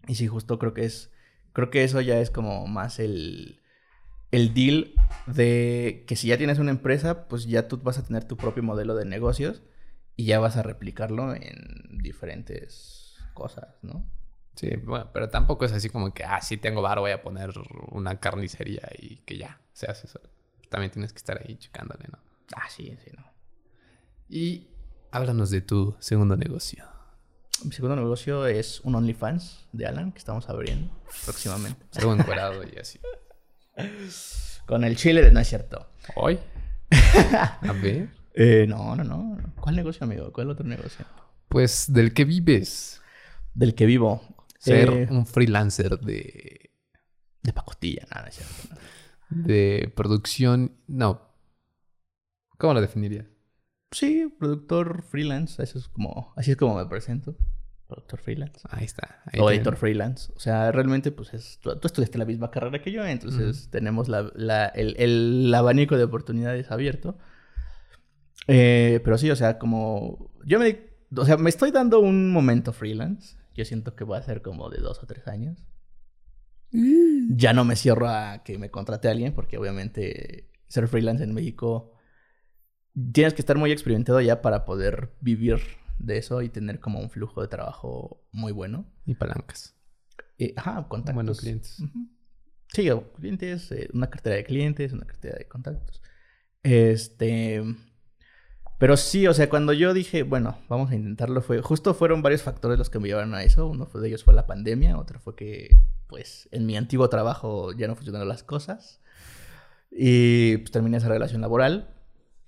Y 0.07 0.15
sí, 0.15 0.27
justo 0.27 0.59
creo 0.59 0.73
que 0.73 0.85
es, 0.85 1.11
creo 1.53 1.69
que 1.69 1.83
eso 1.83 2.01
ya 2.01 2.19
es 2.19 2.31
como 2.31 2.67
más 2.67 2.99
el, 2.99 3.58
el 4.31 4.53
deal 4.53 4.93
de 5.27 6.03
que 6.07 6.15
si 6.15 6.27
ya 6.27 6.37
tienes 6.37 6.59
una 6.59 6.71
empresa, 6.71 7.27
pues 7.27 7.45
ya 7.45 7.67
tú 7.67 7.77
vas 7.77 7.97
a 7.97 8.05
tener 8.05 8.25
tu 8.25 8.37
propio 8.37 8.63
modelo 8.63 8.95
de 8.95 9.05
negocios 9.05 9.63
y 10.15 10.25
ya 10.25 10.39
vas 10.39 10.57
a 10.57 10.63
replicarlo 10.63 11.33
en 11.33 11.97
diferentes 12.01 13.15
cosas, 13.33 13.75
¿no? 13.81 14.05
Sí, 14.55 14.75
bueno, 14.75 15.09
pero 15.13 15.29
tampoco 15.29 15.65
es 15.65 15.71
así 15.71 15.89
como 15.89 16.13
que, 16.13 16.23
ah, 16.23 16.41
sí 16.41 16.57
tengo 16.57 16.81
bar, 16.81 16.99
voy 16.99 17.11
a 17.11 17.21
poner 17.21 17.51
una 17.91 18.19
carnicería 18.19 18.89
y 18.97 19.17
que 19.17 19.37
ya 19.37 19.61
se 19.71 19.87
hace 19.87 20.07
eso. 20.07 20.19
También 20.69 20.91
tienes 20.91 21.13
que 21.13 21.17
estar 21.17 21.41
ahí 21.41 21.55
checándole, 21.55 22.05
¿no? 22.11 22.19
Ah, 22.55 22.67
sí, 22.69 22.95
sí, 23.03 23.11
¿no? 23.15 23.23
Y 24.27 24.67
Háblanos 25.11 25.49
de 25.49 25.61
tu 25.61 25.95
segundo 25.99 26.37
negocio. 26.37 26.85
Mi 27.63 27.71
segundo 27.71 27.95
negocio 27.95 28.45
es 28.45 28.79
un 28.81 28.93
OnlyFans 28.93 29.65
de 29.71 29.87
Alan 29.87 30.11
que 30.11 30.19
estamos 30.19 30.47
abriendo 30.49 30.93
próximamente. 31.25 31.83
Algo 31.97 32.13
encuadrado 32.13 32.63
y 32.63 32.77
así. 32.77 32.99
Con 34.65 34.83
el 34.83 34.95
chile 34.95 35.21
de 35.21 35.31
no 35.31 35.39
es 35.39 35.47
cierto. 35.47 35.87
¿Hoy? 36.15 36.39
A 36.91 37.73
ver. 37.81 38.09
Eh, 38.33 38.65
no, 38.67 38.95
no, 38.95 39.03
no. 39.03 39.37
¿Cuál 39.59 39.75
negocio, 39.75 40.03
amigo? 40.03 40.31
¿Cuál 40.31 40.49
otro 40.49 40.65
negocio? 40.65 41.05
Pues 41.47 41.91
del 41.91 42.13
que 42.13 42.25
vives. 42.25 43.01
Del 43.53 43.75
que 43.75 43.85
vivo. 43.85 44.21
Ser 44.59 44.89
eh, 44.89 45.07
un 45.09 45.25
freelancer 45.25 45.99
de. 45.99 46.71
De 47.41 47.53
pacotilla, 47.53 48.05
nada, 48.13 48.27
es 48.27 48.35
cierto. 48.35 48.81
De 49.29 49.91
producción. 49.95 50.75
No. 50.87 51.29
¿Cómo 52.57 52.73
lo 52.73 52.81
definirías? 52.81 53.25
Sí, 53.91 54.31
productor 54.37 55.03
freelance, 55.03 55.61
eso 55.63 55.79
es 55.79 55.87
como, 55.87 56.33
así 56.35 56.51
es 56.51 56.57
como 56.57 56.75
me 56.75 56.85
presento. 56.85 57.35
Productor 57.89 58.19
freelance. 58.19 58.59
Ahí 58.69 58.85
está. 58.85 59.23
o 59.39 59.49
editor 59.49 59.75
freelance. 59.75 60.31
O 60.35 60.39
sea, 60.39 60.71
realmente, 60.71 61.11
pues 61.11 61.33
es, 61.33 61.57
tú, 61.59 61.71
estudiaste 61.83 62.19
la 62.19 62.25
misma 62.25 62.51
carrera 62.51 62.83
que 62.83 62.91
yo, 62.91 63.03
entonces 63.03 63.67
tenemos 63.71 64.07
la, 64.07 64.31
la, 64.35 64.67
el, 64.67 64.95
el, 64.99 65.51
abanico 65.55 65.97
de 65.97 66.03
oportunidades 66.03 66.69
abierto. 66.69 67.17
Eh, 68.47 69.01
pero 69.03 69.17
sí, 69.17 69.31
o 69.31 69.35
sea, 69.35 69.57
como 69.57 70.31
yo 70.45 70.59
me, 70.59 70.81
o 71.15 71.25
sea, 71.25 71.37
me 71.37 71.49
estoy 71.49 71.71
dando 71.71 71.99
un 71.99 72.31
momento 72.31 72.73
freelance. 72.73 73.37
Yo 73.55 73.65
siento 73.65 73.95
que 73.95 74.03
va 74.03 74.19
a 74.19 74.21
ser 74.21 74.43
como 74.43 74.69
de 74.69 74.81
dos 74.81 75.01
o 75.01 75.07
tres 75.07 75.27
años. 75.27 75.65
Mm. 76.71 77.37
Ya 77.37 77.53
no 77.53 77.65
me 77.65 77.75
cierro 77.75 78.07
a 78.07 78.43
que 78.43 78.59
me 78.59 78.69
contrate 78.69 79.07
a 79.07 79.11
alguien, 79.11 79.33
porque 79.33 79.57
obviamente 79.57 80.51
ser 80.67 80.87
freelance 80.87 81.23
en 81.23 81.33
México 81.33 81.91
tienes 83.13 83.33
que 83.33 83.41
estar 83.41 83.57
muy 83.57 83.71
experimentado 83.71 84.21
ya 84.21 84.43
para 84.43 84.63
poder 84.65 85.15
vivir 85.21 85.59
de 85.99 86.17
eso 86.17 86.41
y 86.41 86.49
tener 86.49 86.79
como 86.79 86.99
un 86.99 87.09
flujo 87.09 87.41
de 87.41 87.47
trabajo 87.47 88.25
muy 88.31 88.51
bueno. 88.51 88.85
Y 89.05 89.15
palancas. 89.15 89.75
ajá, 90.55 90.87
contactos. 90.87 91.15
Buenos 91.15 91.39
clientes. 91.39 91.77
Sí, 92.71 92.89
clientes, 93.17 93.71
eh, 93.71 93.89
una 93.93 94.09
cartera 94.09 94.35
de 94.35 94.43
clientes, 94.43 94.93
una 94.93 95.05
cartera 95.05 95.37
de 95.37 95.47
contactos. 95.47 96.01
Este. 96.63 97.63
Pero 98.77 98.95
sí, 98.95 99.27
o 99.27 99.33
sea, 99.33 99.49
cuando 99.49 99.73
yo 99.73 99.93
dije, 99.93 100.23
bueno, 100.23 100.57
vamos 100.69 100.91
a 100.91 100.95
intentarlo, 100.95 101.41
fue. 101.41 101.61
Justo 101.61 101.93
fueron 101.93 102.21
varios 102.21 102.43
factores 102.43 102.77
los 102.77 102.89
que 102.89 102.99
me 102.99 103.09
llevaron 103.09 103.33
a 103.33 103.43
eso. 103.43 103.67
Uno 103.67 103.85
de 103.85 104.07
ellos 104.07 104.23
fue 104.23 104.33
la 104.33 104.47
pandemia, 104.47 104.97
otro 104.97 105.19
fue 105.19 105.35
que, 105.35 105.77
pues, 106.07 106.47
en 106.51 106.65
mi 106.65 106.77
antiguo 106.77 107.09
trabajo 107.09 107.73
ya 107.73 107.87
no 107.87 107.95
funcionaron 107.95 108.27
las 108.29 108.43
cosas. 108.43 109.01
Y 109.91 110.57
pues 110.57 110.71
terminé 110.71 110.97
esa 110.97 111.09
relación 111.09 111.41
laboral. 111.41 111.93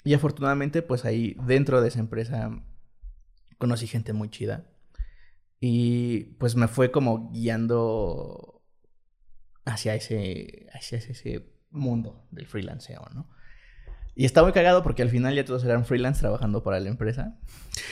Y 0.04 0.14
afortunadamente, 0.14 0.82
pues 0.82 1.06
ahí 1.06 1.36
dentro 1.46 1.82
de 1.82 1.90
esa 1.90 2.00
empresa 2.00 2.64
conocí 3.62 3.88
gente 3.88 4.12
muy 4.12 4.30
chida. 4.30 4.66
Y 5.62 6.36
pues 6.40 6.56
me 6.58 6.68
fue 6.68 6.92
como 6.92 7.32
guiando 7.32 8.62
hacia 9.64 9.96
ese, 9.96 10.68
hacia 10.74 10.98
ese 10.98 11.54
mundo 11.70 12.28
del 12.32 12.48
freelanceo, 12.48 13.08
¿no? 13.14 13.30
Y 14.16 14.26
estaba 14.26 14.48
muy 14.48 14.54
cagado 14.54 14.84
porque 14.84 15.04
al 15.04 15.10
final 15.10 15.34
ya 15.36 15.46
todos 15.46 15.64
eran 15.64 15.86
freelance 15.86 16.20
trabajando 16.20 16.64
para 16.64 16.82
la 16.82 16.90
empresa. 16.90 17.40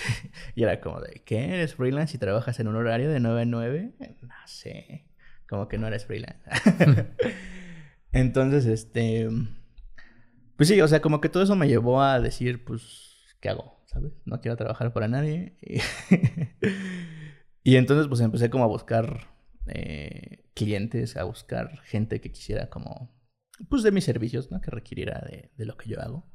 y 0.55 0.63
era 0.63 0.81
como 0.81 0.99
de, 0.99 1.21
¿qué? 1.25 1.53
¿Eres 1.53 1.75
freelance 1.75 2.17
y 2.17 2.19
trabajas 2.19 2.59
en 2.59 2.67
un 2.67 2.75
horario 2.75 3.09
de 3.09 3.21
9 3.21 3.43
a 3.43 3.45
9? 3.45 3.93
No 4.23 4.33
sé. 4.45 5.05
Como 5.47 5.69
que 5.69 5.77
no 5.77 5.87
eres 5.87 6.05
freelance. 6.05 6.43
Entonces, 8.11 8.65
este 8.65 9.29
pues 10.59 10.67
sí, 10.67 10.81
o 10.81 10.87
sea, 10.89 10.99
como 10.99 11.21
que 11.21 11.29
todo 11.29 11.41
eso 11.41 11.55
me 11.55 11.69
llevó 11.69 12.01
a 12.01 12.19
decir, 12.19 12.65
pues, 12.65 13.37
¿qué 13.39 13.47
hago? 13.47 13.78
¿Sabes? 13.91 14.13
No 14.25 14.39
quiero 14.39 14.55
trabajar 14.55 14.93
para 14.93 15.07
nadie. 15.07 15.57
Y, 17.61 17.75
entonces, 17.75 18.07
pues, 18.07 18.21
empecé 18.21 18.49
como 18.49 18.63
a 18.63 18.67
buscar 18.67 19.27
eh, 19.67 20.45
clientes, 20.55 21.17
a 21.17 21.25
buscar 21.25 21.79
gente 21.83 22.21
que 22.21 22.31
quisiera 22.31 22.69
como, 22.69 23.11
pues 23.69 23.83
de 23.83 23.91
mis 23.91 24.05
servicios, 24.05 24.49
¿no? 24.49 24.61
Que 24.61 24.71
requiriera 24.71 25.19
de, 25.29 25.51
de 25.55 25.65
lo 25.65 25.77
que 25.77 25.89
yo 25.89 26.01
hago. 26.01 26.25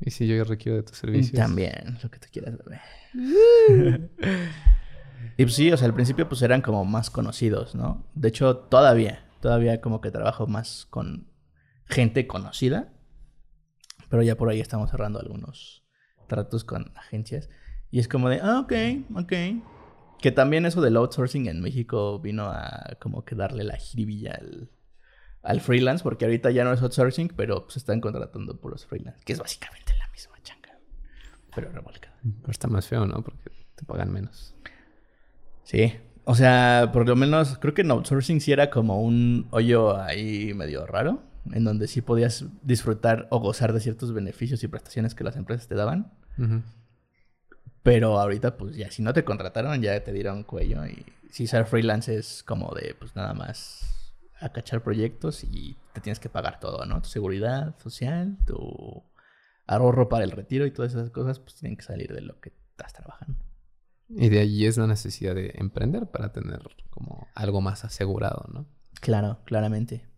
Y 0.00 0.10
si 0.10 0.28
yo 0.28 0.44
requiero 0.44 0.76
de 0.76 0.84
tus 0.84 0.98
servicios. 0.98 1.32
También, 1.32 1.98
lo 2.02 2.10
que 2.10 2.18
tú 2.20 2.28
quieras, 2.30 2.56
bebé. 2.58 2.80
y 5.38 5.44
pues 5.44 5.54
sí, 5.54 5.72
o 5.72 5.76
sea, 5.76 5.88
al 5.88 5.94
principio 5.94 6.28
pues 6.28 6.42
eran 6.42 6.60
como 6.60 6.84
más 6.84 7.10
conocidos, 7.10 7.74
¿no? 7.74 8.06
De 8.14 8.28
hecho, 8.28 8.58
todavía, 8.58 9.24
todavía 9.40 9.80
como 9.80 10.00
que 10.00 10.10
trabajo 10.10 10.46
más 10.46 10.86
con 10.90 11.32
gente 11.86 12.26
conocida. 12.26 12.92
Pero 14.08 14.22
ya 14.22 14.36
por 14.36 14.50
ahí 14.50 14.60
estamos 14.60 14.90
cerrando 14.90 15.18
algunos 15.18 15.79
tratos 16.30 16.64
con 16.64 16.92
agencias. 16.96 17.50
Y 17.90 17.98
es 17.98 18.08
como 18.08 18.28
de, 18.28 18.40
ah, 18.40 18.60
ok, 18.60 18.72
ok. 19.16 19.32
Que 20.20 20.30
también 20.30 20.64
eso 20.64 20.80
del 20.80 20.96
outsourcing 20.96 21.48
en 21.48 21.60
México 21.60 22.20
vino 22.20 22.44
a 22.44 22.96
como 23.00 23.24
que 23.24 23.34
darle 23.34 23.64
la 23.64 23.76
jiribilla 23.76 24.34
al, 24.34 24.70
al 25.42 25.60
freelance, 25.60 26.04
porque 26.04 26.24
ahorita 26.24 26.50
ya 26.52 26.62
no 26.62 26.72
es 26.72 26.80
outsourcing, 26.80 27.32
pero 27.36 27.66
se 27.68 27.80
están 27.80 28.00
contratando 28.00 28.60
por 28.60 28.70
los 28.70 28.86
freelance, 28.86 29.20
que 29.24 29.32
es 29.32 29.40
básicamente 29.40 29.92
la 29.98 30.08
misma 30.08 30.36
changa, 30.42 30.78
pero 31.54 31.72
revolcada. 31.72 32.16
Pero 32.22 32.50
está 32.50 32.68
más 32.68 32.86
feo, 32.86 33.06
¿no? 33.06 33.22
Porque 33.24 33.50
te 33.74 33.84
pagan 33.84 34.12
menos. 34.12 34.54
Sí, 35.64 35.94
o 36.24 36.34
sea, 36.36 36.90
por 36.92 37.08
lo 37.08 37.16
menos 37.16 37.58
creo 37.58 37.74
que 37.74 37.82
en 37.82 37.90
outsourcing 37.90 38.40
sí 38.40 38.52
era 38.52 38.70
como 38.70 39.02
un 39.02 39.48
hoyo 39.50 39.96
ahí 40.00 40.54
medio 40.54 40.86
raro, 40.86 41.24
en 41.52 41.64
donde 41.64 41.88
sí 41.88 42.00
podías 42.00 42.44
disfrutar 42.62 43.26
o 43.30 43.40
gozar 43.40 43.72
de 43.72 43.80
ciertos 43.80 44.12
beneficios 44.12 44.62
y 44.62 44.68
prestaciones 44.68 45.14
que 45.14 45.24
las 45.24 45.36
empresas 45.36 45.68
te 45.68 45.74
daban. 45.74 46.12
Pero 47.82 48.20
ahorita, 48.20 48.56
pues 48.56 48.76
ya, 48.76 48.90
si 48.90 49.02
no 49.02 49.12
te 49.12 49.24
contrataron, 49.24 49.80
ya 49.80 50.02
te 50.02 50.12
dieron 50.12 50.44
cuello. 50.44 50.86
Y 50.86 51.04
si 51.30 51.46
ser 51.46 51.66
freelance 51.66 52.14
es 52.14 52.42
como 52.42 52.74
de, 52.74 52.94
pues 52.98 53.16
nada 53.16 53.34
más 53.34 54.14
a 54.40 54.50
cachar 54.50 54.82
proyectos 54.82 55.44
y 55.44 55.76
te 55.92 56.00
tienes 56.00 56.18
que 56.18 56.28
pagar 56.28 56.60
todo, 56.60 56.84
¿no? 56.86 57.02
Tu 57.02 57.08
seguridad 57.08 57.78
social, 57.78 58.38
tu 58.46 59.02
ahorro 59.66 60.08
para 60.08 60.24
el 60.24 60.30
retiro 60.30 60.66
y 60.66 60.70
todas 60.70 60.92
esas 60.92 61.10
cosas, 61.10 61.38
pues 61.38 61.56
tienen 61.56 61.76
que 61.76 61.84
salir 61.84 62.12
de 62.12 62.22
lo 62.22 62.40
que 62.40 62.52
estás 62.70 62.92
trabajando. 62.92 63.38
Y 64.08 64.28
de 64.28 64.40
allí 64.40 64.66
es 64.66 64.76
la 64.76 64.86
necesidad 64.86 65.34
de 65.34 65.52
emprender 65.54 66.06
para 66.06 66.32
tener 66.32 66.60
como 66.90 67.28
algo 67.34 67.60
más 67.60 67.84
asegurado, 67.84 68.46
¿no? 68.52 68.66
Claro, 69.00 69.38
claramente. 69.44 70.09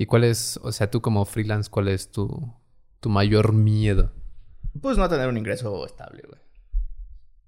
¿Y 0.00 0.06
cuál 0.06 0.22
es, 0.22 0.60
o 0.62 0.70
sea, 0.70 0.92
tú 0.92 1.02
como 1.02 1.24
freelance, 1.24 1.68
cuál 1.68 1.88
es 1.88 2.12
tu, 2.12 2.54
tu 3.00 3.08
mayor 3.08 3.52
miedo? 3.52 4.12
Pues 4.80 4.96
no 4.96 5.08
tener 5.08 5.28
un 5.28 5.36
ingreso 5.36 5.84
estable, 5.84 6.22
güey. 6.24 6.40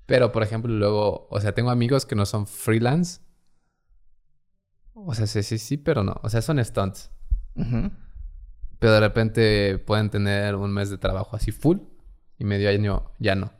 Pero, 0.05 0.33
por 0.33 0.43
ejemplo, 0.43 0.75
luego, 0.75 1.29
o 1.31 1.41
sea, 1.41 1.55
tengo 1.55 1.71
amigos 1.71 2.07
que 2.07 2.17
no 2.17 2.27
son 2.27 2.49
freelance. 2.49 3.21
O 4.95 5.15
sea, 5.15 5.29
sí, 5.29 5.45
sí, 5.45 5.59
sí, 5.59 5.77
pero 5.77 6.03
no. 6.03 6.17
O 6.25 6.29
sea, 6.29 6.43
son 6.43 6.59
stunts. 6.65 7.13
Pero 7.55 8.93
de 8.95 8.99
repente 8.99 9.79
pueden 9.79 10.11
tener 10.11 10.57
un 10.57 10.73
mes 10.73 10.91
de 10.91 10.99
trabajo 10.99 11.37
así 11.37 11.53
full 11.53 11.79
y 12.37 12.45
medio 12.45 12.69
año 12.69 13.13
ya 13.21 13.37
no. 13.37 13.53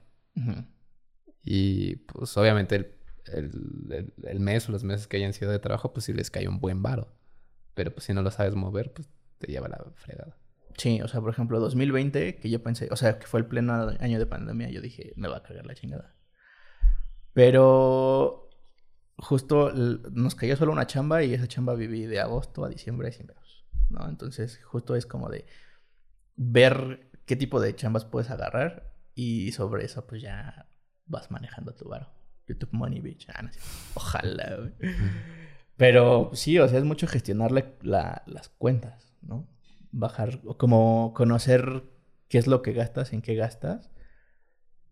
Y 1.45 1.95
pues 1.95 2.37
obviamente 2.37 2.75
el, 3.27 4.13
el, 4.25 4.41
mes 4.41 4.69
o 4.69 4.73
los 4.73 4.83
meses 4.83 5.07
que 5.07 5.19
hayan 5.19 5.33
sido 5.33 5.53
de 5.53 5.61
trabajo, 5.61 5.93
pues 5.93 6.07
sí 6.07 6.13
les 6.13 6.33
cae 6.33 6.49
un 6.49 6.59
buen 6.59 6.83
varo. 6.83 7.20
Pero 7.75 7.93
pues 7.93 8.05
si 8.05 8.15
no 8.15 8.23
lo 8.23 8.31
sabes 8.31 8.55
mover, 8.55 8.93
pues 8.93 9.09
te 9.39 9.47
lleva 9.47 9.69
la 9.69 9.85
fregada. 9.97 10.37
Sí, 10.77 11.01
o 11.03 11.09
sea, 11.09 11.21
por 11.21 11.31
ejemplo, 11.31 11.61
2020, 11.61 12.37
que 12.37 12.51
yo 12.51 12.63
pensé, 12.63 12.89
o 12.91 12.97
sea, 12.97 13.19
que 13.19 13.27
fue 13.27 13.41
el 13.41 13.47
pleno 13.47 13.73
año 14.01 14.19
de 14.19 14.27
pandemia, 14.27 14.71
yo 14.71 14.81
dije, 14.81 15.13
me 15.17 15.29
va 15.29 15.39
a 15.39 15.43
cargar 15.43 15.67
la 15.67 15.75
chingada. 15.75 16.15
Pero 17.33 18.51
justo 19.17 19.73
nos 19.75 20.35
cayó 20.35 20.57
solo 20.57 20.73
una 20.73 20.87
chamba 20.87 21.23
y 21.23 21.35
esa 21.35 21.47
chamba 21.47 21.75
viví 21.75 22.07
de 22.07 22.21
agosto 22.21 22.65
a 22.65 22.69
diciembre 22.69 23.13
sin 23.13 23.27
veros, 23.27 23.67
¿no? 23.91 24.09
Entonces, 24.09 24.61
justo 24.65 24.97
es 24.97 25.07
como 25.07 25.29
de 25.29 25.47
ver 26.37 27.11
qué 27.27 27.37
tipo 27.37 27.61
de 27.61 27.75
chambas 27.77 28.05
puedes 28.05 28.31
agarrar 28.31 28.95
y 29.15 29.53
sobre 29.53 29.85
eso, 29.85 30.07
pues 30.07 30.23
ya 30.23 30.67
vas 31.07 31.31
manejando 31.31 31.75
tu 31.75 31.89
varo. 31.89 32.09
YouTube 32.49 32.73
Money, 32.73 33.01
bitch. 33.01 33.29
Ah, 33.29 33.43
no 33.43 33.53
sé. 33.53 33.61
Ojalá, 33.95 34.57
güey. 34.57 34.73
Pero 35.81 36.29
sí, 36.35 36.59
o 36.59 36.69
sea, 36.69 36.79
es 36.79 36.85
mucho 36.85 37.07
gestionarle 37.07 37.73
las 37.81 38.51
cuentas, 38.59 39.15
¿no? 39.23 39.49
bajar, 39.93 40.43
como 40.59 41.15
conocer 41.15 41.85
qué 42.29 42.37
es 42.37 42.47
lo 42.47 42.61
que 42.61 42.75
gastas, 42.75 43.15
en 43.15 43.23
qué 43.23 43.35
gastas. 43.35 43.91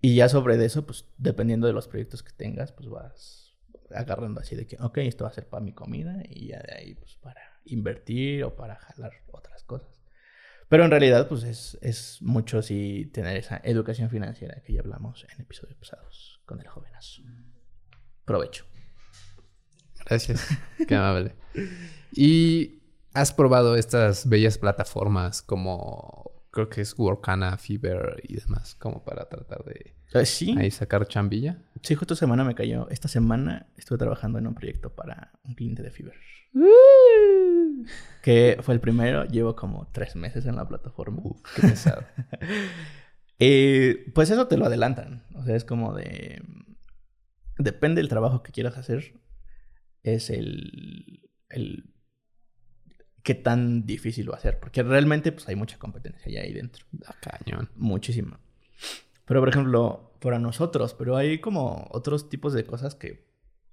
Y 0.01 0.14
ya 0.14 0.30
sobre 0.30 0.64
eso, 0.64 0.86
pues 0.86 1.05
dependiendo 1.18 1.66
de 1.66 1.74
los 1.74 1.89
proyectos 1.89 2.22
que 2.22 2.32
tengas, 2.32 2.72
pues 2.72 2.89
vas 2.89 3.59
agarrando 3.91 4.41
así 4.41 4.57
de 4.57 4.66
que, 4.66 4.78
ok, 4.80 4.97
esto 5.03 5.24
va 5.24 5.30
a 5.30 5.34
ser 5.34 5.47
para 5.47 5.62
mi 5.62 5.74
comida 5.74 6.22
y 6.26 6.49
ya 6.49 6.62
de 6.62 6.72
ahí, 6.74 6.95
pues 6.95 7.16
para 7.16 7.61
invertir 7.66 8.45
o 8.45 8.57
para 8.57 8.76
jalar 8.76 9.12
otras 9.30 9.64
cosas. 9.64 10.01
Pero 10.70 10.86
en 10.86 10.91
realidad, 10.91 11.28
pues 11.28 11.43
es, 11.43 11.76
es 11.82 12.22
mucho 12.22 12.62
si 12.62 13.11
tener 13.12 13.36
esa 13.36 13.61
educación 13.62 14.09
financiera 14.09 14.62
que 14.62 14.72
ya 14.72 14.80
hablamos 14.80 15.26
en 15.34 15.43
episodios 15.43 15.76
pasados 15.76 16.41
con 16.47 16.61
el 16.61 16.66
jovenazo. 16.66 17.20
Provecho. 18.24 18.64
Gracias. 20.09 20.46
Qué 20.88 20.94
amable. 20.94 21.34
Y 22.12 22.78
¿Has 23.18 23.32
probado 23.32 23.74
estas 23.74 24.28
bellas 24.28 24.59
plataformas 24.59 25.42
como 25.42 26.30
creo 26.52 26.68
que 26.68 26.82
es 26.82 26.96
Workana, 26.96 27.56
Fever 27.56 28.22
y 28.22 28.36
demás, 28.36 28.76
como 28.76 29.02
para 29.04 29.28
tratar 29.28 29.64
de 29.64 29.96
¿Sí? 30.24 30.54
ahí 30.56 30.70
sacar 30.70 31.06
chambilla? 31.09 31.59
Sí, 31.82 31.96
justo 31.96 32.14
esta 32.14 32.26
semana 32.26 32.44
me 32.44 32.54
cayó. 32.54 32.88
Esta 32.90 33.09
semana 33.09 33.66
estuve 33.76 33.98
trabajando 33.98 34.38
en 34.38 34.46
un 34.46 34.54
proyecto 34.54 34.94
para 34.94 35.32
un 35.42 35.54
cliente 35.54 35.82
de 35.82 35.90
Fever. 35.90 36.14
que 38.22 38.59
fue 38.62 38.74
el 38.74 38.80
primero. 38.80 39.24
Llevo 39.24 39.56
como 39.56 39.88
tres 39.90 40.14
meses 40.14 40.46
en 40.46 40.54
la 40.54 40.68
plataforma. 40.68 41.20
Uf, 41.24 41.40
qué 41.56 41.62
pesado. 41.62 42.04
eh, 43.40 44.12
pues 44.14 44.30
eso 44.30 44.46
te 44.46 44.56
lo 44.56 44.66
adelantan. 44.66 45.24
O 45.34 45.44
sea, 45.44 45.56
es 45.56 45.64
como 45.64 45.92
de... 45.94 46.40
Depende 47.59 48.00
del 48.00 48.09
trabajo 48.09 48.44
que 48.44 48.52
quieras 48.52 48.78
hacer. 48.78 49.14
Es 50.03 50.30
el, 50.30 51.28
el 51.51 51.94
qué 53.22 53.34
tan 53.34 53.84
difícil 53.84 54.30
va 54.30 54.36
a 54.36 54.40
ser. 54.40 54.59
Porque 54.59 54.82
realmente 54.82 55.32
pues 55.32 55.49
hay 55.49 55.57
mucha 55.57 55.78
competencia 55.78 56.32
ya 56.32 56.40
ahí 56.40 56.53
dentro. 56.53 56.86
Ah, 57.07 57.14
cañón. 57.20 57.70
Muchísima. 57.76 58.40
Pero 59.26 59.40
por 59.40 59.49
ejemplo, 59.51 60.14
para 60.20 60.38
nosotros, 60.38 60.94
pero 60.94 61.16
hay 61.16 61.38
como 61.38 61.86
otros 61.90 62.30
tipos 62.30 62.55
de 62.55 62.64
cosas 62.64 62.94
que, 62.94 63.28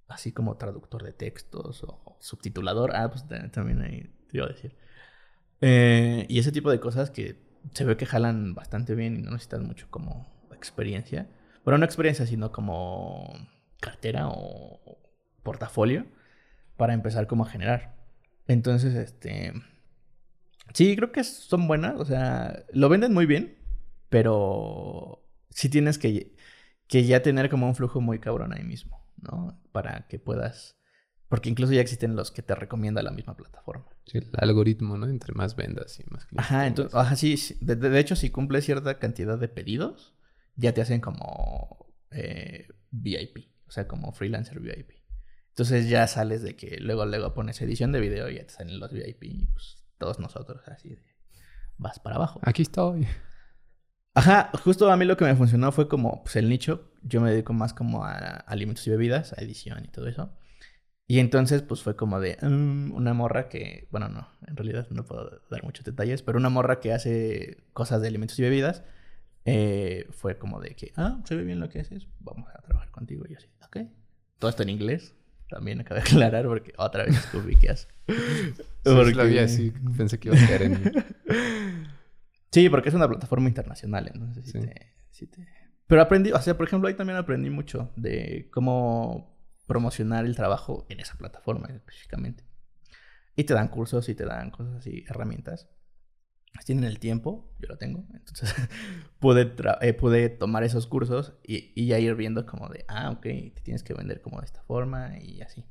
así 0.07 0.33
como 0.33 0.57
traductor 0.57 1.03
de 1.03 1.13
textos 1.13 1.83
o 1.83 2.17
subtitulador, 2.19 2.95
ah, 2.95 3.09
pues 3.09 3.25
también 3.51 3.81
ahí 3.81 4.13
te 4.29 4.37
iba 4.37 4.45
a 4.45 4.49
decir. 4.49 4.75
Eh, 5.61 6.25
y 6.27 6.39
ese 6.39 6.51
tipo 6.51 6.69
de 6.69 6.81
cosas 6.81 7.09
que 7.09 7.39
se 7.73 7.85
ve 7.85 7.95
que 7.95 8.05
jalan 8.05 8.53
bastante 8.53 8.93
bien 8.93 9.17
y 9.17 9.21
no 9.21 9.31
necesitan 9.31 9.65
mucho 9.65 9.87
como 9.89 10.49
experiencia. 10.51 11.29
Bueno, 11.63 11.77
no 11.77 11.85
experiencia, 11.85 12.25
sino 12.25 12.51
como 12.51 13.33
cartera 13.79 14.27
o 14.27 15.04
portafolio 15.45 16.05
para 16.75 16.93
empezar 16.93 17.27
como 17.27 17.45
a 17.45 17.49
generar. 17.49 17.95
Entonces, 18.47 18.95
este... 18.95 19.53
Sí, 20.73 20.95
creo 20.97 21.13
que 21.13 21.23
son 21.23 21.69
buenas. 21.69 21.95
O 21.97 22.03
sea, 22.03 22.65
lo 22.73 22.89
venden 22.89 23.13
muy 23.13 23.25
bien, 23.25 23.57
pero 24.09 25.25
sí 25.49 25.69
tienes 25.69 25.97
que, 25.97 26.35
que 26.87 27.05
ya 27.05 27.21
tener 27.21 27.49
como 27.49 27.67
un 27.67 27.75
flujo 27.75 28.01
muy 28.01 28.19
cabrón 28.19 28.51
ahí 28.51 28.63
mismo, 28.63 29.01
¿no? 29.21 29.57
Para 29.71 30.07
que 30.07 30.19
puedas... 30.19 30.75
Porque 31.29 31.49
incluso 31.49 31.73
ya 31.73 31.81
existen 31.81 32.15
los 32.15 32.31
que 32.31 32.43
te 32.43 32.53
recomienda 32.53 33.01
la 33.01 33.11
misma 33.11 33.35
plataforma. 33.35 33.85
Sí, 34.05 34.19
el 34.19 34.29
algoritmo, 34.37 34.97
¿no? 34.97 35.07
Entre 35.07 35.33
más 35.33 35.55
vendas 35.55 35.99
y 35.99 36.03
más 36.11 36.25
clientes. 36.25 36.45
Ajá, 36.45 36.67
entonces, 36.67 36.93
ajá, 36.93 37.15
sí. 37.15 37.35
De, 37.61 37.99
hecho, 37.99 38.15
si 38.15 38.29
cumples 38.29 38.65
cierta 38.65 38.99
cantidad 38.99 39.37
de 39.37 39.47
pedidos, 39.47 40.13
ya 40.55 40.73
te 40.73 40.81
hacen 40.81 41.01
como 41.01 41.93
eh, 42.11 42.67
VIP. 42.91 43.49
O 43.67 43.71
sea, 43.71 43.87
como 43.87 44.11
freelancer 44.13 44.59
VIP. 44.59 44.91
Entonces 45.55 45.87
ya 45.87 46.05
sales 46.07 46.43
de 46.43 46.57
que 46.57 46.79
luego, 46.81 47.05
luego 47.05 47.33
pones 47.33 47.61
edición 47.61 47.93
de 47.93 48.01
video 48.01 48.29
y 48.29 48.35
ya 48.35 48.45
te 48.45 48.53
salen 48.53 48.77
los 48.77 48.91
VIP 48.91 49.23
y 49.23 49.45
pues 49.53 49.77
todos 49.97 50.19
nosotros 50.19 50.61
así 50.67 50.89
de 50.89 51.01
vas 51.77 51.97
para 51.99 52.17
abajo. 52.17 52.41
Aquí 52.43 52.63
estoy. 52.63 53.07
Ajá, 54.13 54.51
justo 54.65 54.91
a 54.91 54.97
mí 54.97 55.05
lo 55.05 55.15
que 55.15 55.23
me 55.23 55.33
funcionó 55.33 55.71
fue 55.71 55.87
como 55.87 56.23
pues, 56.23 56.35
el 56.35 56.49
nicho. 56.49 56.91
Yo 57.03 57.21
me 57.21 57.31
dedico 57.31 57.53
más 57.53 57.73
como 57.73 58.03
a 58.03 58.17
alimentos 58.17 58.85
y 58.87 58.89
bebidas, 58.89 59.31
a 59.31 59.41
edición 59.41 59.85
y 59.85 59.87
todo 59.87 60.09
eso. 60.09 60.29
Y 61.07 61.19
entonces, 61.19 61.61
pues 61.61 61.81
fue 61.81 61.95
como 61.95 62.19
de 62.19 62.37
mm, 62.41 62.91
una 62.93 63.13
morra 63.13 63.47
que, 63.47 63.87
bueno, 63.91 64.09
no, 64.09 64.27
en 64.47 64.57
realidad 64.57 64.87
no 64.89 65.05
puedo 65.05 65.41
dar 65.49 65.63
muchos 65.63 65.85
detalles, 65.85 66.21
pero 66.21 66.37
una 66.37 66.49
morra 66.49 66.81
que 66.81 66.91
hace 66.91 67.63
cosas 67.71 68.01
de 68.01 68.09
alimentos 68.09 68.37
y 68.39 68.41
bebidas, 68.41 68.83
eh, 69.45 70.07
fue 70.09 70.37
como 70.37 70.59
de 70.59 70.75
que, 70.75 70.91
ah, 70.97 71.21
se 71.23 71.35
ve 71.35 71.45
bien 71.45 71.61
lo 71.61 71.69
que 71.69 71.79
haces, 71.79 72.09
vamos 72.19 72.49
a 72.53 72.61
trabajar 72.61 72.91
contigo. 72.91 73.23
Y 73.25 73.31
yo 73.31 73.37
así, 73.37 73.47
ok. 73.65 73.77
Todo 74.39 74.49
esto 74.49 74.63
en 74.63 74.69
inglés, 74.69 75.15
también 75.55 75.79
acabo 75.79 75.95
de 75.95 76.01
aclarar 76.07 76.45
porque 76.45 76.73
otra 76.75 77.05
vez 77.05 77.15
descubrí 77.15 77.55
que 77.55 77.69
hace. 77.69 77.87
porque... 78.83 79.15
lo 79.15 79.25
vi 79.25 79.39
así, 79.39 79.71
pensé 79.95 80.19
que 80.19 80.27
iba 80.27 80.37
a 80.37 80.47
caer 80.47 80.63
en... 80.63 80.91
sí, 82.51 82.67
porque 82.67 82.89
es 82.89 82.95
una 82.95 83.07
plataforma 83.07 83.47
internacional, 83.47 84.11
entonces 84.13 84.51
sí, 84.51 84.59
Te, 84.59 84.93
sí 85.11 85.27
te... 85.27 85.47
Pero 85.87 86.01
aprendí, 86.01 86.33
o 86.33 86.41
sea, 86.41 86.57
por 86.57 86.67
ejemplo, 86.67 86.89
ahí 86.89 86.93
también 86.95 87.17
aprendí 87.17 87.49
mucho 87.49 87.93
de 87.95 88.49
cómo 88.51 89.33
promocionar 89.65 90.25
el 90.25 90.35
trabajo 90.35 90.85
en 90.89 90.99
esa 90.99 91.15
plataforma 91.15 91.69
específicamente. 91.69 92.43
Y 93.37 93.45
te 93.45 93.53
dan 93.53 93.69
cursos 93.69 94.09
y 94.09 94.15
te 94.15 94.25
dan 94.25 94.51
cosas 94.51 94.75
así, 94.75 95.05
herramientas. 95.07 95.69
Tienen 96.63 96.85
el 96.85 96.99
tiempo, 96.99 97.53
yo 97.59 97.67
lo 97.67 97.77
tengo. 97.77 98.05
Entonces 98.13 98.53
pude, 99.19 99.53
eh, 99.81 99.93
pude 99.93 100.29
tomar 100.29 100.63
esos 100.63 100.87
cursos 100.87 101.33
y, 101.43 101.73
y, 101.75 101.87
ya 101.87 101.99
ir 101.99 102.15
viendo 102.15 102.45
como 102.45 102.69
de, 102.69 102.85
ah, 102.87 103.11
ok, 103.11 103.21
te 103.21 103.61
tienes 103.63 103.83
que 103.83 103.93
vender 103.93 104.21
como 104.21 104.39
de 104.39 104.45
esta 104.45 104.63
forma 104.63 105.17
y 105.19 105.41
así. 105.41 105.65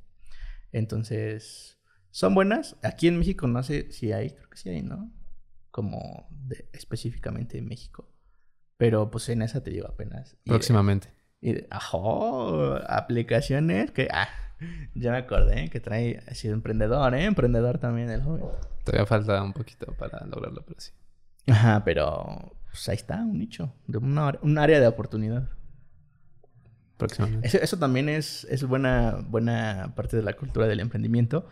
Entonces, 0.73 1.79
son 2.11 2.35
buenas. 2.35 2.77
Aquí 2.83 3.09
en 3.09 3.19
México 3.19 3.47
no 3.47 3.63
sé 3.63 3.91
si 3.91 4.13
hay, 4.13 4.31
creo 4.31 4.49
que 4.49 4.57
sí 4.57 4.69
hay, 4.69 4.83
¿no? 4.83 5.13
Como 5.71 6.29
de, 6.31 6.69
específicamente 6.73 7.59
en 7.59 7.67
México. 7.67 8.13
Pero 8.77 9.11
pues 9.11 9.29
en 9.29 9.43
esa 9.43 9.63
te 9.63 9.71
digo 9.71 9.89
apenas. 9.89 10.37
Próximamente. 10.45 11.13
Y, 11.41 11.53
y 11.59 11.67
ajo, 11.71 12.77
aplicaciones 12.89 13.91
que, 13.91 14.09
ah, 14.13 14.29
ya 14.95 15.13
me 15.13 15.19
acordé 15.19 15.69
que 15.71 15.81
trae, 15.81 16.23
ha 16.27 16.35
sido 16.35 16.55
emprendedor, 16.55 17.15
¿eh? 17.15 17.25
Emprendedor 17.25 17.79
también 17.79 18.11
el 18.11 18.23
joven. 18.23 18.45
Todavía 18.85 19.07
falta 19.07 19.43
un 19.43 19.53
poquito 19.53 19.93
para 19.95 20.25
lograrlo, 20.27 20.63
pero 20.67 20.81
sí. 20.81 20.93
Ajá, 21.47 21.83
pero 21.85 22.57
pues 22.71 22.89
ahí 22.89 22.97
está, 22.97 23.19
un 23.19 23.39
nicho, 23.39 23.73
de 23.87 23.99
una, 23.99 24.39
un 24.43 24.59
área 24.59 24.81
de 24.81 24.87
oportunidad. 24.87 25.49
Próximamente. 26.97 27.47
Eso, 27.47 27.59
eso, 27.59 27.79
también 27.79 28.09
es, 28.09 28.45
es 28.51 28.65
buena, 28.65 29.25
buena 29.29 29.93
parte 29.97 30.17
de 30.17 30.23
la 30.23 30.35
cultura 30.35 30.67
del 30.67 30.81
emprendimiento. 30.81 31.47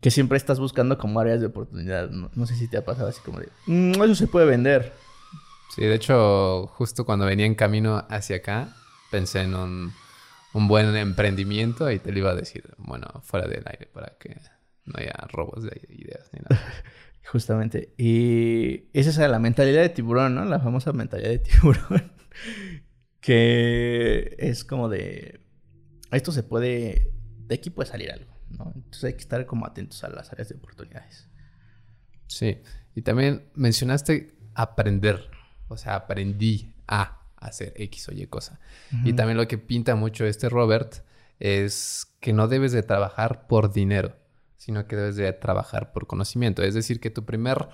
Que 0.00 0.10
siempre 0.10 0.36
estás 0.36 0.60
buscando 0.60 0.98
como 0.98 1.18
áreas 1.18 1.40
de 1.40 1.46
oportunidad. 1.46 2.10
No, 2.10 2.30
no 2.34 2.46
sé 2.46 2.56
si 2.56 2.68
te 2.68 2.76
ha 2.76 2.84
pasado 2.84 3.08
así 3.08 3.20
como 3.24 3.40
de, 3.40 3.48
mmm, 3.66 4.02
eso 4.02 4.14
se 4.14 4.26
puede 4.26 4.46
vender. 4.46 4.92
Sí, 5.74 5.82
de 5.82 5.94
hecho, 5.94 6.66
justo 6.68 7.04
cuando 7.04 7.26
venía 7.26 7.46
en 7.46 7.54
camino 7.54 8.04
hacia 8.08 8.36
acá, 8.36 8.68
pensé 9.10 9.42
en 9.42 9.54
un, 9.54 9.92
un 10.54 10.68
buen 10.68 10.96
emprendimiento 10.96 11.90
y 11.90 11.98
te 11.98 12.12
lo 12.12 12.20
iba 12.20 12.30
a 12.30 12.34
decir, 12.34 12.74
bueno, 12.78 13.06
fuera 13.24 13.46
del 13.46 13.64
aire 13.66 13.86
para 13.92 14.16
que 14.18 14.36
no 14.84 14.94
haya 14.96 15.12
robos 15.28 15.64
de 15.64 15.82
ideas 15.90 16.30
ni 16.32 16.40
nada. 16.40 16.62
Justamente. 17.26 17.92
Y 17.98 18.88
esa 18.92 19.10
es 19.10 19.30
la 19.30 19.38
mentalidad 19.38 19.82
de 19.82 19.88
tiburón, 19.88 20.34
¿no? 20.36 20.44
La 20.44 20.60
famosa 20.60 20.92
mentalidad 20.92 21.30
de 21.30 21.38
tiburón. 21.40 22.12
que 23.20 24.36
es 24.38 24.64
como 24.64 24.88
de... 24.88 25.40
Esto 26.12 26.30
se 26.30 26.42
puede... 26.42 27.12
De 27.46 27.56
aquí 27.56 27.70
puede 27.70 27.90
salir 27.90 28.12
algo, 28.12 28.32
¿no? 28.50 28.72
Entonces 28.74 29.04
hay 29.04 29.12
que 29.14 29.20
estar 29.20 29.44
como 29.46 29.66
atentos 29.66 30.04
a 30.04 30.08
las 30.08 30.32
áreas 30.32 30.50
de 30.50 30.54
oportunidades. 30.54 31.28
Sí. 32.28 32.58
Y 32.94 33.02
también 33.02 33.50
mencionaste 33.54 34.36
aprender. 34.54 35.30
O 35.68 35.76
sea, 35.76 35.96
aprendí 35.96 36.74
a 36.86 37.23
hacer 37.46 37.72
X 37.76 38.08
o 38.08 38.12
Y 38.12 38.26
cosa. 38.26 38.60
Uh 38.92 38.96
-huh. 38.96 39.08
Y 39.08 39.12
también 39.14 39.36
lo 39.36 39.48
que 39.48 39.58
pinta 39.58 39.94
mucho 39.94 40.26
este 40.26 40.48
Robert 40.48 41.04
es 41.38 42.06
que 42.20 42.32
no 42.32 42.48
debes 42.48 42.72
de 42.72 42.82
trabajar 42.82 43.46
por 43.46 43.72
dinero 43.72 44.16
sino 44.64 44.86
que 44.86 44.96
debes 44.96 45.16
de 45.16 45.30
trabajar 45.34 45.92
por 45.92 46.06
conocimiento. 46.06 46.62
Es 46.62 46.72
decir, 46.72 46.98
que 46.98 47.10
tu 47.10 47.26
primer 47.26 47.68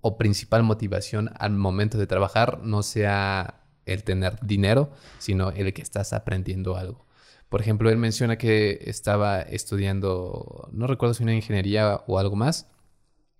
o 0.00 0.16
principal 0.16 0.62
motivación 0.62 1.30
al 1.40 1.50
momento 1.50 1.98
de 1.98 2.06
trabajar 2.06 2.60
no 2.62 2.84
sea 2.84 3.64
el 3.84 4.04
tener 4.04 4.38
dinero, 4.40 4.92
sino 5.18 5.50
el 5.50 5.72
que 5.72 5.82
estás 5.82 6.12
aprendiendo 6.12 6.76
algo. 6.76 7.04
Por 7.48 7.60
ejemplo, 7.60 7.90
él 7.90 7.96
menciona 7.96 8.38
que 8.38 8.78
estaba 8.82 9.40
estudiando, 9.40 10.68
no 10.70 10.86
recuerdo 10.86 11.14
si 11.14 11.24
una 11.24 11.34
ingeniería 11.34 12.04
o 12.06 12.20
algo 12.20 12.36
más, 12.36 12.68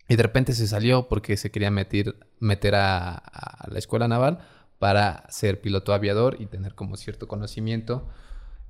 y 0.09 0.17
de 0.17 0.23
repente 0.25 0.53
se 0.53 0.67
salió 0.67 1.07
porque 1.07 1.37
se 1.37 1.53
quería 1.53 1.71
meter, 1.71 2.17
meter 2.41 2.75
a, 2.75 3.15
a 3.15 3.71
la 3.71 3.79
escuela 3.79 4.09
naval 4.09 4.41
para 4.79 5.25
ser 5.31 5.61
piloto 5.61 5.93
aviador 5.93 6.37
y 6.39 6.47
tener 6.47 6.75
como 6.75 6.97
cierto 6.97 7.29
conocimiento 7.29 8.09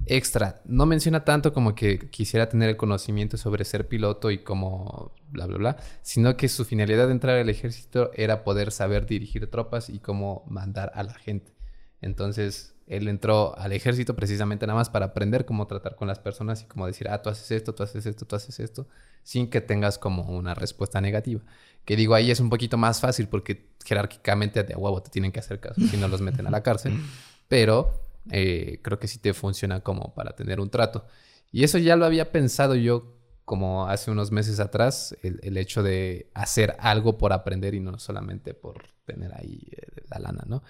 extra. 0.06 0.60
No 0.64 0.86
menciona 0.86 1.24
tanto 1.24 1.52
como 1.52 1.74
que 1.74 1.98
quisiera 2.10 2.48
tener 2.48 2.70
el 2.70 2.76
conocimiento 2.76 3.36
sobre 3.36 3.64
ser 3.64 3.88
piloto 3.88 4.30
y 4.30 4.38
como 4.38 5.12
bla, 5.30 5.46
bla, 5.46 5.58
bla, 5.58 5.76
sino 6.02 6.36
que 6.36 6.48
su 6.48 6.64
finalidad 6.64 7.06
de 7.06 7.12
entrar 7.12 7.38
al 7.38 7.48
ejército 7.48 8.10
era 8.14 8.44
poder 8.44 8.72
saber 8.72 9.06
dirigir 9.06 9.50
tropas 9.50 9.90
y 9.90 9.98
cómo 9.98 10.44
mandar 10.48 10.92
a 10.94 11.02
la 11.02 11.14
gente. 11.14 11.52
Entonces, 12.00 12.74
él 12.86 13.08
entró 13.08 13.56
al 13.58 13.72
ejército 13.72 14.16
precisamente 14.16 14.66
nada 14.66 14.78
más 14.78 14.88
para 14.88 15.06
aprender 15.06 15.44
cómo 15.44 15.66
tratar 15.66 15.96
con 15.96 16.08
las 16.08 16.18
personas 16.18 16.62
y 16.62 16.66
cómo 16.66 16.86
decir, 16.86 17.08
ah, 17.10 17.20
tú 17.20 17.28
haces 17.28 17.50
esto, 17.50 17.74
tú 17.74 17.82
haces 17.82 18.06
esto, 18.06 18.24
tú 18.24 18.36
haces 18.36 18.60
esto, 18.60 18.88
sin 19.22 19.50
que 19.50 19.60
tengas 19.60 19.98
como 19.98 20.22
una 20.22 20.54
respuesta 20.54 21.00
negativa. 21.00 21.42
Que 21.88 21.96
digo, 21.96 22.14
ahí 22.14 22.30
es 22.30 22.38
un 22.38 22.50
poquito 22.50 22.76
más 22.76 23.00
fácil 23.00 23.28
porque 23.28 23.70
jerárquicamente 23.82 24.62
de 24.62 24.76
huevo 24.76 25.00
te 25.00 25.08
tienen 25.08 25.32
que 25.32 25.40
hacer 25.40 25.58
caso 25.58 25.80
si 25.80 25.96
no 25.96 26.06
los 26.06 26.20
meten 26.20 26.46
a 26.46 26.50
la 26.50 26.62
cárcel. 26.62 26.92
Pero 27.48 28.02
eh, 28.30 28.80
creo 28.82 28.98
que 28.98 29.08
sí 29.08 29.18
te 29.18 29.32
funciona 29.32 29.80
como 29.80 30.12
para 30.12 30.36
tener 30.36 30.60
un 30.60 30.68
trato. 30.68 31.06
Y 31.50 31.64
eso 31.64 31.78
ya 31.78 31.96
lo 31.96 32.04
había 32.04 32.30
pensado 32.30 32.74
yo 32.74 33.14
como 33.46 33.86
hace 33.86 34.10
unos 34.10 34.32
meses 34.32 34.60
atrás, 34.60 35.16
el, 35.22 35.40
el, 35.42 35.56
hecho 35.56 35.82
de 35.82 36.30
hacer 36.34 36.76
algo 36.78 37.16
por 37.16 37.32
aprender 37.32 37.72
y 37.72 37.80
no 37.80 37.98
solamente 37.98 38.52
por 38.52 38.90
tener 39.06 39.32
ahí 39.34 39.66
eh, 39.70 40.02
la 40.10 40.18
lana, 40.18 40.44
¿no? 40.46 40.62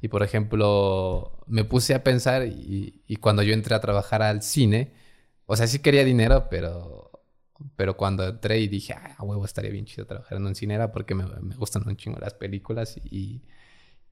Y 0.00 0.08
por 0.08 0.24
ejemplo, 0.24 1.38
me 1.46 1.62
puse 1.62 1.94
a 1.94 2.02
pensar 2.02 2.48
y, 2.48 3.04
y, 3.06 3.16
cuando 3.18 3.44
yo 3.44 3.54
entré 3.54 3.76
a 3.76 3.80
trabajar 3.80 4.22
al 4.22 4.42
cine, 4.42 4.92
o 5.46 5.54
sea, 5.54 5.68
sí 5.68 5.78
quería 5.78 6.02
dinero, 6.02 6.48
pero, 6.50 7.03
pero 7.76 7.96
cuando 7.96 8.26
entré 8.26 8.60
y 8.60 8.68
dije, 8.68 8.94
ah, 8.94 9.22
huevo, 9.22 9.44
estaría 9.44 9.70
bien 9.70 9.84
chido 9.84 10.06
trabajar 10.06 10.38
en 10.38 10.46
un 10.46 10.54
cine, 10.54 10.74
era 10.74 10.92
porque 10.92 11.14
me, 11.14 11.24
me 11.26 11.54
gustan 11.56 11.86
un 11.86 11.96
chingo 11.96 12.18
las 12.18 12.34
películas 12.34 12.98
y, 13.04 13.42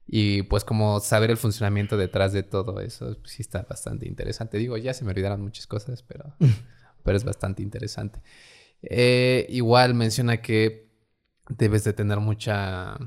y 0.05 0.43
pues 0.43 0.63
como 0.63 0.99
saber 0.99 1.31
el 1.31 1.37
funcionamiento 1.37 1.97
detrás 1.97 2.33
de 2.33 2.43
todo 2.43 2.79
eso, 2.79 3.17
pues, 3.21 3.33
sí 3.33 3.41
está 3.41 3.63
bastante 3.63 4.07
interesante. 4.07 4.57
Digo, 4.57 4.77
ya 4.77 4.93
se 4.93 5.05
me 5.05 5.11
olvidaron 5.11 5.41
muchas 5.41 5.67
cosas, 5.67 6.03
pero, 6.03 6.35
pero 7.03 7.17
es 7.17 7.23
bastante 7.23 7.61
interesante. 7.63 8.21
Eh, 8.81 9.45
igual 9.49 9.93
menciona 9.93 10.41
que 10.41 10.91
debes 11.49 11.83
de 11.83 11.93
tener 11.93 12.19
mucha 12.19 12.97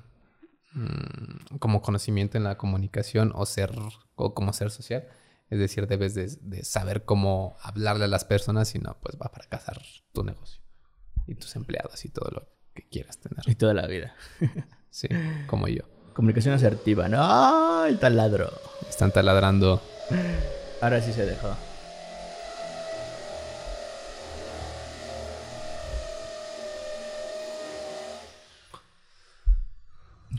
mmm, 0.73 1.57
como 1.59 1.83
conocimiento 1.83 2.39
en 2.39 2.45
la 2.45 2.57
comunicación 2.57 3.33
o 3.35 3.47
ser 3.47 3.73
o 4.15 4.35
como 4.35 4.53
ser 4.53 4.71
social. 4.71 5.07
Es 5.49 5.59
decir, 5.59 5.87
debes 5.87 6.15
de, 6.15 6.29
de, 6.41 6.65
saber 6.65 7.05
cómo 7.05 7.57
hablarle 7.63 8.05
a 8.05 8.09
las 8.09 8.25
personas, 8.25 8.69
si 8.69 8.81
no, 8.81 8.99
pues 9.01 9.17
va 9.17 9.27
a 9.27 9.29
fracasar 9.29 9.81
tu 10.13 10.25
negocio 10.25 10.61
y 11.27 11.37
tus 11.37 11.55
empleados 11.55 12.05
y 12.05 12.09
todo 12.09 12.31
lo 12.31 12.49
que 12.75 12.89
quieras 12.89 13.19
tener. 13.19 13.49
Y 13.49 13.55
toda 13.55 13.75
la 13.75 13.87
vida. 13.87 14.15
sí, 14.91 15.09
como 15.47 15.69
yo. 15.69 15.83
Comunicación 16.15 16.55
asertiva. 16.55 17.09
¡No! 17.09 17.85
El 17.85 17.99
taladro. 17.99 18.51
Están 18.89 19.13
taladrando. 19.13 19.83
Ahora 20.81 21.01
sí 21.01 21.13
se 21.13 21.27
dejó. 21.27 21.55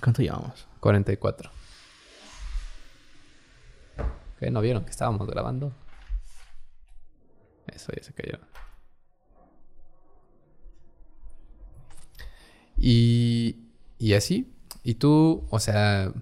¿Cuánto 0.01 0.21
llevamos? 0.21 0.67
44. 0.79 1.56
¿No 4.39 4.61
vieron 4.61 4.85
que 4.85 4.91
estábamos 4.91 5.27
grabando? 5.27 5.73
Eso 7.67 7.91
ya 7.95 8.03
se 8.03 8.13
cayó. 8.13 8.39
Y, 12.77 13.55
y 13.97 14.13
así, 14.13 14.53
y 14.83 14.95
tú, 14.95 15.45
o 15.49 15.59
sea, 15.59 16.13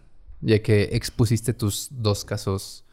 ya 0.42 0.62
que 0.64 0.90
expusiste 0.94 1.54
tus 1.54 1.90
dos 1.92 2.24
casos, 2.24 2.86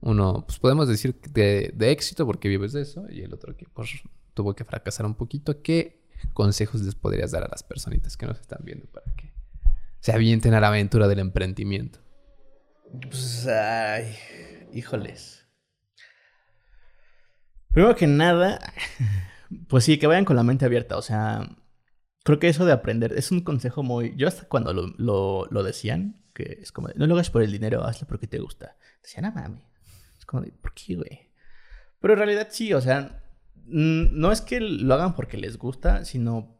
uno, 0.00 0.44
pues 0.46 0.58
podemos 0.58 0.88
decir 0.88 1.18
de, 1.30 1.72
de, 1.74 1.90
éxito 1.92 2.26
porque 2.26 2.48
vives 2.48 2.72
de 2.72 2.82
eso, 2.82 3.06
y 3.08 3.22
el 3.22 3.32
otro 3.32 3.56
que 3.56 3.66
pues 3.72 4.02
tuvo 4.34 4.54
que 4.54 4.64
fracasar 4.64 5.06
un 5.06 5.14
poquito, 5.14 5.62
¿qué 5.62 6.02
consejos 6.32 6.82
les 6.82 6.96
podrías 6.96 7.30
dar 7.30 7.44
a 7.44 7.48
las 7.48 7.62
personitas 7.62 8.16
que 8.16 8.26
nos 8.26 8.40
están 8.40 8.60
viendo 8.64 8.86
para 8.86 9.14
que 9.14 9.32
se 10.00 10.12
avienten 10.12 10.54
a 10.54 10.60
la 10.60 10.68
aventura 10.68 11.06
del 11.06 11.20
emprendimiento? 11.20 12.00
Pues, 13.00 13.46
ay, 13.46 14.14
híjoles. 14.74 15.46
Primero 17.72 17.96
que 17.96 18.06
nada, 18.06 18.58
pues 19.68 19.84
sí, 19.84 19.98
que 19.98 20.06
vayan 20.06 20.24
con 20.24 20.36
la 20.36 20.42
mente 20.42 20.64
abierta, 20.64 20.96
o 20.96 21.02
sea 21.02 21.48
creo 22.24 22.38
que 22.40 22.48
eso 22.48 22.64
de 22.64 22.72
aprender 22.72 23.12
es 23.12 23.30
un 23.30 23.42
consejo 23.42 23.84
muy... 23.84 24.14
Yo 24.16 24.26
hasta 24.26 24.48
cuando 24.48 24.72
lo, 24.72 25.46
lo, 25.48 25.62
decían, 25.62 26.24
que 26.32 26.58
es 26.60 26.72
como, 26.72 26.88
no 26.96 27.06
lo 27.06 27.14
hagas 27.14 27.30
por 27.30 27.42
el 27.42 27.52
dinero, 27.52 27.84
hazlo 27.84 28.08
porque 28.08 28.26
te 28.26 28.40
gusta. 28.40 28.76
Decían, 29.02 29.26
ah, 29.26 29.32
mami. 29.32 29.62
Es 30.18 30.24
como, 30.24 30.42
¿por 30.60 30.72
qué, 30.74 30.96
güey? 30.96 31.30
Pero 32.00 32.14
en 32.14 32.18
realidad 32.18 32.48
sí, 32.50 32.72
o 32.72 32.80
sea, 32.80 33.22
no 33.66 34.32
es 34.32 34.40
que 34.40 34.58
lo 34.60 34.94
hagan 34.94 35.14
porque 35.14 35.36
les 35.36 35.58
gusta, 35.58 36.04
sino 36.04 36.58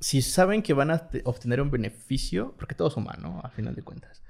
si 0.00 0.22
saben 0.22 0.62
que 0.62 0.74
van 0.74 0.90
a 0.90 1.08
obtener 1.24 1.60
un 1.60 1.70
beneficio, 1.70 2.54
porque 2.58 2.74
todo 2.74 2.90
suma, 2.90 3.16
¿no? 3.20 3.40
A 3.44 3.50
final 3.50 3.74
de 3.74 3.82
cuentas. 3.82 4.22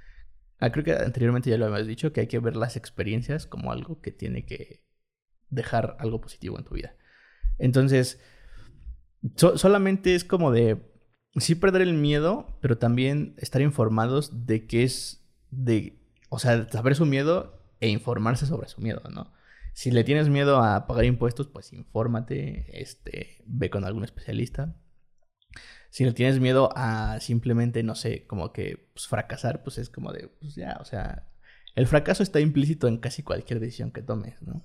Ah, 0.61 0.71
creo 0.71 0.85
que 0.85 0.93
anteriormente 0.93 1.51
ya 1.51 1.57
lo 1.59 1.67
habíamos 1.67 1.87
dicho, 1.87 2.13
que 2.13 2.21
hay 2.21 2.27
que 2.27 2.39
ver 2.39 2.55
las 2.57 2.77
experiencias 2.77 3.47
como 3.47 3.73
algo 3.73 4.01
que 4.01 4.13
tiene 4.13 4.45
que 4.45 4.85
dejar 5.49 5.97
algo 5.99 6.21
positivo 6.21 6.59
en 6.59 6.65
tu 6.65 6.75
vida. 6.75 6.95
Entonces, 7.59 8.21
So 9.37 9.59
solamente 9.59 10.15
es 10.15 10.25
como 10.25 10.51
de 10.51 10.79
sí 11.37 11.55
perder 11.55 11.83
el 11.83 11.95
miedo, 11.95 12.59
pero 12.61 12.79
también 12.79 13.35
estar 13.39 13.61
informados 13.61 14.47
de 14.47 14.67
qué 14.67 14.83
es 14.83 15.23
de, 15.51 16.01
o 16.31 16.39
sea, 16.39 16.69
saber 16.71 16.95
su 16.95 17.07
miedo 17.07 17.63
e 17.81 17.89
informarse 17.89 18.47
sobre 18.47 18.69
su 18.69 18.81
miedo, 18.81 19.03
¿no? 19.11 19.33
Si 19.73 19.91
le 19.91 20.05
tienes 20.05 20.29
miedo 20.29 20.63
a 20.63 20.87
pagar 20.87 21.05
impuestos, 21.05 21.49
pues 21.49 21.73
infórmate, 21.73 22.81
este, 22.81 23.43
ve 23.47 23.71
con 23.71 23.85
algún 23.85 24.05
especialista. 24.05 24.75
Si 25.91 26.05
le 26.05 26.13
tienes 26.13 26.41
miedo 26.41 26.71
a 26.77 27.19
simplemente, 27.21 27.83
no 27.83 27.95
sé, 27.95 28.27
como 28.27 28.53
que 28.53 28.89
pues, 28.95 29.09
fracasar, 29.09 29.63
pues 29.63 29.79
es 29.79 29.91
como 29.91 30.13
de, 30.13 30.29
pues 30.41 30.55
ya, 30.55 30.79
o 30.81 30.85
sea, 30.85 31.27
el 31.75 31.87
fracaso 31.87 32.23
está 32.23 32.41
implícito 32.41 32.89
en 32.89 32.99
casi 32.99 33.23
cualquier 33.23 33.61
decisión 33.61 33.91
que 33.91 34.03
tomes, 34.03 34.41
¿no? 34.43 34.63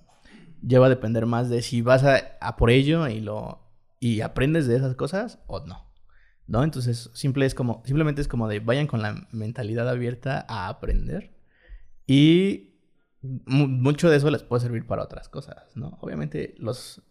Ya 0.61 0.79
va 0.79 0.87
a 0.87 0.89
depender 0.89 1.25
más 1.25 1.49
de 1.49 1.61
si 1.61 1.81
vas 1.81 2.03
a, 2.03 2.55
por 2.57 2.69
ello 2.69 3.07
y 3.07 3.21
lo 3.21 3.61
y 3.99 4.21
aprendes 4.21 4.67
de 4.67 4.75
esas 4.75 4.95
cosas 4.95 5.39
o 5.47 5.65
no. 5.65 5.85
¿No? 6.47 6.63
Entonces, 6.63 7.09
simple 7.13 7.45
es 7.47 7.55
como, 7.55 7.81
simplemente 7.85 8.21
es 8.21 8.27
como 8.27 8.47
de 8.47 8.59
vayan 8.59 8.85
con 8.85 9.01
la 9.01 9.27
mentalidad 9.31 9.89
abierta 9.89 10.45
a 10.47 10.67
aprender. 10.67 11.35
Y 12.05 12.75
mucho 13.21 14.09
de 14.09 14.17
eso 14.17 14.29
les 14.29 14.43
puede 14.43 14.61
servir 14.61 14.85
para 14.85 15.03
otras 15.03 15.27
cosas, 15.27 15.75
¿no? 15.75 15.97
Obviamente 16.01 16.53
los 16.59 17.01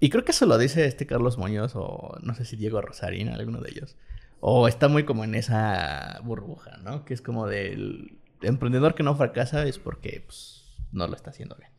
y 0.00 0.10
creo 0.10 0.24
que 0.24 0.32
eso 0.32 0.46
lo 0.46 0.58
dice 0.58 0.86
este 0.86 1.06
Carlos 1.06 1.38
Muñoz 1.38 1.72
o 1.74 2.16
no 2.22 2.34
sé 2.34 2.44
si 2.44 2.56
Diego 2.56 2.80
Rosarín, 2.80 3.28
alguno 3.28 3.60
de 3.60 3.70
ellos. 3.70 3.96
O 4.40 4.68
está 4.68 4.88
muy 4.88 5.04
como 5.04 5.24
en 5.24 5.34
esa 5.34 6.20
burbuja, 6.22 6.76
¿no? 6.78 7.04
Que 7.04 7.14
es 7.14 7.22
como 7.22 7.46
del 7.46 8.18
emprendedor 8.42 8.94
que 8.94 9.02
no 9.02 9.16
fracasa 9.16 9.64
es 9.66 9.78
porque 9.78 10.22
pues, 10.26 10.64
no 10.92 11.06
lo 11.06 11.16
está 11.16 11.30
haciendo 11.30 11.56
bien. 11.56 11.70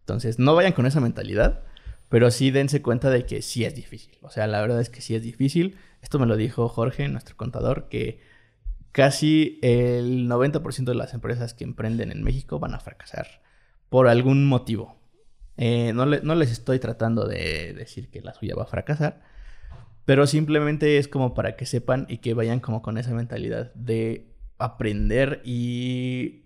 Entonces, 0.00 0.38
no 0.38 0.54
vayan 0.54 0.72
con 0.72 0.86
esa 0.86 1.00
mentalidad, 1.00 1.64
pero 2.08 2.30
sí 2.30 2.50
dense 2.50 2.82
cuenta 2.82 3.10
de 3.10 3.26
que 3.26 3.42
sí 3.42 3.64
es 3.64 3.74
difícil. 3.74 4.16
O 4.22 4.30
sea, 4.30 4.46
la 4.46 4.60
verdad 4.60 4.80
es 4.80 4.90
que 4.90 5.00
sí 5.00 5.14
es 5.14 5.22
difícil. 5.22 5.76
Esto 6.00 6.18
me 6.18 6.26
lo 6.26 6.36
dijo 6.36 6.68
Jorge, 6.68 7.08
nuestro 7.08 7.36
contador, 7.36 7.88
que 7.88 8.20
casi 8.92 9.58
el 9.62 10.28
90% 10.28 10.84
de 10.84 10.94
las 10.94 11.14
empresas 11.14 11.52
que 11.52 11.64
emprenden 11.64 12.10
en 12.10 12.22
México 12.22 12.58
van 12.58 12.74
a 12.74 12.80
fracasar 12.80 13.42
por 13.88 14.08
algún 14.08 14.46
motivo. 14.46 14.97
Eh, 15.60 15.92
no, 15.92 16.06
les 16.06 16.52
estoy 16.52 16.78
tratando 16.78 17.26
de 17.26 17.74
decir 17.74 18.10
que 18.10 18.20
la 18.22 18.32
suya 18.32 18.54
va 18.54 18.62
a 18.62 18.66
fracasar, 18.66 19.20
pero 20.04 20.28
simplemente 20.28 20.98
es 20.98 21.08
como 21.08 21.34
para 21.34 21.56
que 21.56 21.66
sepan 21.66 22.06
y 22.08 22.18
que 22.18 22.32
vayan 22.32 22.60
como 22.60 22.80
con 22.80 22.96
esa 22.96 23.12
mentalidad 23.12 23.74
de 23.74 24.32
aprender 24.56 25.42
y 25.44 26.44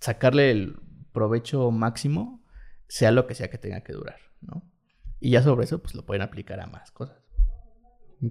sacarle 0.00 0.50
el 0.50 0.76
provecho 1.14 1.70
máximo, 1.70 2.44
sea 2.88 3.10
lo 3.10 3.26
que 3.26 3.34
sea 3.34 3.48
que 3.48 3.56
tenga 3.56 3.80
que 3.80 3.94
durar, 3.94 4.18
¿no? 4.42 4.62
Y 5.18 5.30
ya 5.30 5.42
sobre 5.42 5.64
eso, 5.64 5.80
pues 5.80 5.94
lo 5.94 6.04
pueden 6.04 6.20
aplicar 6.20 6.60
a 6.60 6.66
más 6.66 6.90
cosas. 6.90 7.16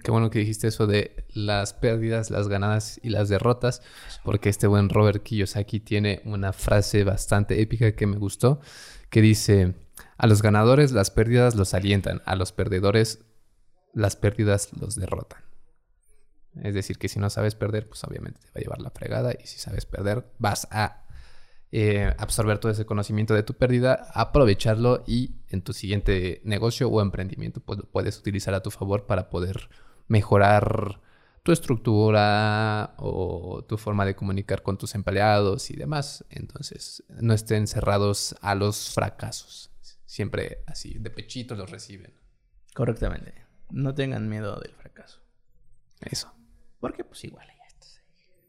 Qué 0.04 0.12
bueno 0.12 0.30
que 0.30 0.40
dijiste 0.40 0.68
eso 0.68 0.86
de 0.86 1.26
las 1.34 1.74
pérdidas, 1.74 2.30
las 2.30 2.48
ganadas 2.48 3.00
y 3.04 3.10
las 3.10 3.28
derrotas, 3.28 3.82
porque 4.24 4.50
este 4.50 4.68
buen 4.68 4.88
Robert 4.88 5.24
Kiyosaki 5.24 5.80
tiene 5.80 6.22
una 6.26 6.54
frase 6.54 7.04
bastante 7.04 7.60
épica 7.60 7.94
que 7.94 8.08
me 8.08 8.18
gustó, 8.18 8.62
que 9.10 9.22
dice, 9.22 9.74
a 10.22 10.28
los 10.28 10.44
ganadores 10.44 10.92
las 10.92 11.10
pérdidas 11.10 11.56
los 11.56 11.74
alientan, 11.74 12.22
a 12.26 12.36
los 12.36 12.52
perdedores 12.52 13.26
las 13.92 14.16
pérdidas 14.16 14.70
los 14.80 14.94
derrotan. 14.94 15.42
Es 16.62 16.76
decir, 16.76 17.00
que 17.00 17.10
si 17.10 17.18
no 17.18 17.32
sabes 17.32 17.56
perder, 17.56 17.88
pues 17.88 18.04
obviamente 18.04 18.40
te 18.40 18.50
va 18.50 18.54
a 18.58 18.60
llevar 18.60 18.82
la 18.82 18.92
fregada 18.92 19.34
y 19.34 19.48
si 19.48 19.58
sabes 19.58 19.88
perder, 19.88 20.32
vas 20.38 20.68
a 20.70 21.06
eh, 21.72 22.14
absorber 22.20 22.60
todo 22.60 22.72
ese 22.72 22.86
conocimiento 22.86 23.34
de 23.34 23.42
tu 23.42 23.56
pérdida, 23.56 24.12
aprovecharlo 24.14 25.04
y 25.08 25.38
en 25.50 25.64
tu 25.64 25.74
siguiente 25.74 26.40
negocio 26.44 26.88
o 26.88 27.02
emprendimiento, 27.02 27.60
pues 27.60 27.80
lo 27.80 27.86
puedes 27.90 28.20
utilizar 28.20 28.54
a 28.54 28.62
tu 28.62 28.70
favor 28.70 29.08
para 29.08 29.28
poder 29.32 29.72
mejorar 30.08 31.02
tu 31.42 31.52
estructura 31.52 32.94
o 33.00 33.66
tu 33.68 33.76
forma 33.76 34.06
de 34.06 34.16
comunicar 34.16 34.62
con 34.62 34.78
tus 34.78 34.94
empleados 34.94 35.72
y 35.72 35.78
demás. 35.78 36.26
Entonces, 36.30 37.04
no 37.10 37.34
estén 37.34 37.66
cerrados 37.66 38.36
a 38.42 38.54
los 38.54 38.94
fracasos 38.94 39.71
siempre 40.12 40.62
así, 40.68 41.00
de 41.00 41.10
pechito 41.10 41.56
los 41.56 41.72
reciben. 41.72 42.14
Correctamente. 42.74 43.34
No 43.70 43.96
tengan 43.96 44.28
miedo 44.28 44.60
del 44.60 44.74
fracaso. 44.74 45.22
Eso. 46.02 46.34
Porque 46.82 47.06
pues 47.06 47.24
igual 47.24 47.48
ya 47.48 47.66
está, 47.66 47.88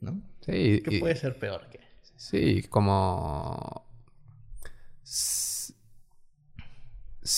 ¿no? 0.00 0.20
Sí. 0.40 0.82
¿Qué 0.84 0.98
puede 0.98 1.14
ser 1.14 1.38
peor 1.38 1.68
que? 1.68 1.78
Sí, 2.16 2.64
como... 2.64 3.86
Si 5.04 5.76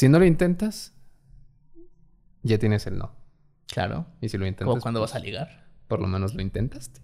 no 0.08 0.18
lo 0.18 0.24
intentas, 0.24 0.94
ya 2.42 2.58
tienes 2.58 2.86
el 2.86 2.96
no. 2.96 3.14
Claro. 3.66 4.06
Y 4.22 4.30
si 4.30 4.38
lo 4.38 4.46
intentas... 4.46 4.74
O 4.74 4.80
cuando 4.80 5.02
vas 5.02 5.14
a 5.14 5.18
ligar. 5.18 5.68
Por 5.86 6.00
lo 6.00 6.06
menos 6.06 6.34
lo 6.34 6.40
intentaste. 6.40 7.02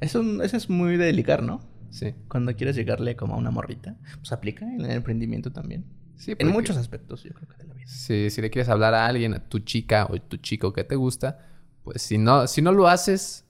Eso, 0.00 0.20
eso 0.42 0.56
es 0.58 0.68
muy 0.68 0.98
de 0.98 1.10
ligar, 1.14 1.42
¿no? 1.42 1.66
Sí. 1.90 2.14
Cuando 2.28 2.54
quieres 2.54 2.76
llegarle 2.76 3.16
como 3.16 3.34
a 3.34 3.38
una 3.38 3.50
morrita, 3.50 3.96
pues 4.18 4.30
aplica 4.32 4.66
en 4.66 4.82
el 4.82 4.90
emprendimiento 4.90 5.50
también 5.52 5.97
en 6.26 6.48
muchos 6.48 6.76
aspectos, 6.76 7.22
yo 7.24 7.32
creo 7.32 7.48
que 7.48 7.56
de 7.56 7.64
la 7.64 7.74
vida. 7.74 7.86
Sí, 7.86 8.30
si 8.30 8.40
le 8.40 8.50
quieres 8.50 8.68
hablar 8.68 8.94
a 8.94 9.06
alguien, 9.06 9.34
a 9.34 9.48
tu 9.48 9.60
chica 9.60 10.06
o 10.10 10.20
tu 10.20 10.36
chico 10.36 10.72
que 10.72 10.84
te 10.84 10.96
gusta, 10.96 11.46
pues 11.84 12.02
si 12.02 12.18
no, 12.18 12.46
si 12.46 12.62
no 12.62 12.72
lo 12.72 12.88
haces, 12.88 13.46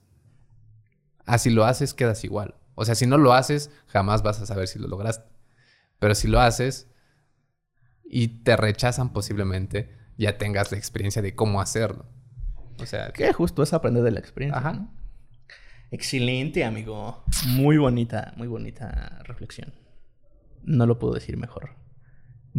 así 1.25 1.49
lo 1.49 1.65
haces, 1.65 1.93
quedas 1.93 2.23
igual. 2.23 2.55
O 2.75 2.85
sea, 2.85 2.95
si 2.95 3.05
no 3.05 3.17
lo 3.17 3.33
haces, 3.33 3.71
jamás 3.87 4.23
vas 4.23 4.39
a 4.39 4.45
saber 4.45 4.67
si 4.67 4.79
lo 4.79 4.87
lograste. 4.87 5.29
Pero 5.99 6.15
si 6.15 6.27
lo 6.27 6.39
haces 6.39 6.87
y 8.05 8.43
te 8.43 8.55
rechazan 8.55 9.11
posiblemente, 9.11 9.97
ya 10.17 10.37
tengas 10.37 10.71
la 10.71 10.77
experiencia 10.77 11.21
de 11.21 11.35
cómo 11.35 11.61
hacerlo. 11.61 12.05
O 12.81 12.85
sea... 12.85 13.11
Que 13.11 13.33
justo 13.33 13.63
es 13.63 13.73
aprender 13.73 14.03
de 14.03 14.11
la 14.11 14.19
experiencia. 14.19 14.59
Ajá. 14.59 14.87
Excelente, 15.91 16.63
amigo. 16.63 17.23
Muy 17.47 17.77
bonita, 17.77 18.33
muy 18.37 18.47
bonita 18.47 19.21
reflexión. 19.25 19.73
No 20.63 20.85
lo 20.85 20.99
puedo 20.99 21.13
decir 21.13 21.35
mejor. 21.35 21.78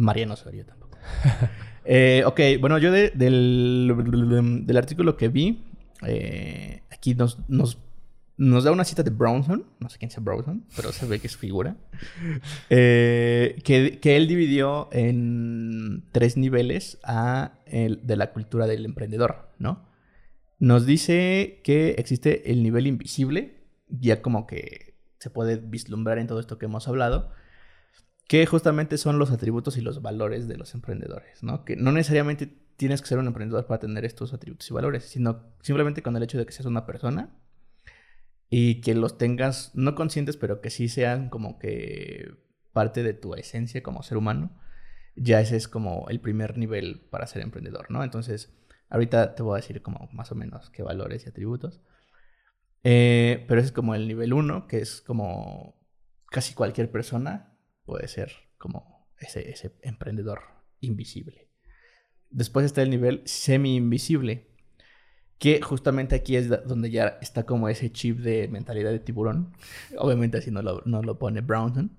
Mariano 0.01 0.33
Osorio 0.33 0.65
tampoco. 0.65 0.97
eh, 1.85 2.23
ok, 2.25 2.39
bueno, 2.59 2.77
yo 2.77 2.91
del, 2.91 3.13
del, 3.17 4.77
artículo 4.77 5.15
que 5.15 5.29
vi, 5.29 5.63
eh, 6.05 6.81
aquí 6.91 7.13
nos, 7.15 7.37
nos, 7.47 7.77
nos, 8.37 8.63
da 8.63 8.71
una 8.71 8.83
cita 8.83 9.03
de 9.03 9.11
Brownson, 9.11 9.65
no 9.79 9.89
sé 9.89 9.97
quién 9.97 10.11
sea 10.11 10.23
Brownson, 10.23 10.65
pero 10.75 10.91
se 10.91 11.05
ve 11.05 11.19
que 11.19 11.27
es 11.27 11.37
figura, 11.37 11.77
eh, 12.69 13.61
que, 13.63 13.99
que, 13.99 14.17
él 14.17 14.27
dividió 14.27 14.89
en 14.91 16.03
tres 16.11 16.37
niveles 16.37 16.99
a 17.03 17.53
el, 17.65 18.05
de 18.05 18.15
la 18.15 18.31
cultura 18.31 18.67
del 18.67 18.85
emprendedor, 18.85 19.49
¿no? 19.59 19.89
Nos 20.59 20.85
dice 20.85 21.61
que 21.63 21.91
existe 21.97 22.51
el 22.51 22.61
nivel 22.61 22.85
invisible, 22.85 23.55
ya 23.89 24.21
como 24.21 24.45
que 24.45 24.95
se 25.17 25.29
puede 25.29 25.57
vislumbrar 25.57 26.19
en 26.19 26.27
todo 26.27 26.39
esto 26.39 26.57
que 26.57 26.65
hemos 26.65 26.87
hablado, 26.87 27.31
que 28.31 28.45
justamente 28.45 28.97
son 28.97 29.19
los 29.19 29.29
atributos 29.29 29.75
y 29.75 29.81
los 29.81 30.01
valores 30.01 30.47
de 30.47 30.55
los 30.55 30.73
emprendedores, 30.73 31.43
¿no? 31.43 31.65
Que 31.65 31.75
no 31.75 31.91
necesariamente 31.91 32.47
tienes 32.77 33.01
que 33.01 33.09
ser 33.09 33.17
un 33.17 33.27
emprendedor 33.27 33.65
para 33.65 33.81
tener 33.81 34.05
estos 34.05 34.31
atributos 34.31 34.71
y 34.71 34.73
valores, 34.73 35.03
sino 35.03 35.51
simplemente 35.59 36.01
con 36.01 36.15
el 36.15 36.23
hecho 36.23 36.37
de 36.37 36.45
que 36.45 36.53
seas 36.53 36.65
una 36.65 36.85
persona 36.85 37.35
y 38.49 38.79
que 38.79 38.95
los 38.95 39.17
tengas 39.17 39.71
no 39.75 39.95
conscientes, 39.95 40.37
pero 40.37 40.61
que 40.61 40.69
sí 40.69 40.87
sean 40.87 41.27
como 41.27 41.59
que 41.59 42.31
parte 42.71 43.03
de 43.03 43.13
tu 43.13 43.33
esencia 43.35 43.83
como 43.83 44.01
ser 44.01 44.15
humano, 44.15 44.57
ya 45.17 45.41
ese 45.41 45.57
es 45.57 45.67
como 45.67 46.07
el 46.07 46.21
primer 46.21 46.57
nivel 46.57 47.01
para 47.09 47.27
ser 47.27 47.41
emprendedor, 47.41 47.91
¿no? 47.91 48.01
Entonces, 48.01 48.53
ahorita 48.87 49.35
te 49.35 49.43
voy 49.43 49.55
a 49.55 49.61
decir 49.61 49.81
como 49.81 50.07
más 50.13 50.31
o 50.31 50.35
menos 50.35 50.69
qué 50.69 50.83
valores 50.83 51.25
y 51.25 51.29
atributos. 51.29 51.81
Eh, 52.85 53.43
pero 53.49 53.59
ese 53.59 53.67
es 53.67 53.73
como 53.73 53.93
el 53.93 54.07
nivel 54.07 54.31
uno, 54.31 54.67
que 54.67 54.79
es 54.79 55.01
como 55.01 55.75
casi 56.29 56.53
cualquier 56.53 56.89
persona 56.89 57.50
puede 57.85 58.07
ser 58.07 58.31
como 58.57 59.09
ese, 59.17 59.49
ese 59.49 59.73
emprendedor 59.81 60.41
invisible. 60.79 61.49
Después 62.29 62.65
está 62.65 62.81
el 62.81 62.89
nivel 62.89 63.21
semi-invisible, 63.25 64.47
que 65.37 65.61
justamente 65.61 66.15
aquí 66.15 66.35
es 66.35 66.49
donde 66.67 66.91
ya 66.91 67.17
está 67.21 67.45
como 67.45 67.67
ese 67.67 67.91
chip 67.91 68.19
de 68.19 68.47
mentalidad 68.47 68.91
de 68.91 68.99
tiburón. 68.99 69.53
Obviamente 69.97 70.37
así 70.37 70.51
no 70.51 70.61
lo, 70.61 70.81
no 70.85 71.01
lo 71.01 71.17
pone 71.17 71.41
Brownson, 71.41 71.97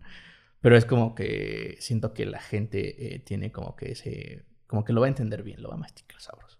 pero 0.60 0.76
es 0.76 0.84
como 0.84 1.14
que 1.14 1.76
siento 1.80 2.14
que 2.14 2.24
la 2.24 2.40
gente 2.40 3.14
eh, 3.14 3.18
tiene 3.18 3.50
como 3.50 3.76
que 3.76 3.92
ese, 3.92 4.44
como 4.66 4.84
que 4.84 4.92
lo 4.92 5.00
va 5.00 5.06
a 5.06 5.10
entender 5.10 5.42
bien, 5.42 5.60
lo 5.60 5.68
va 5.68 5.74
a 5.74 5.78
masticar 5.78 6.20
sabroso. 6.20 6.58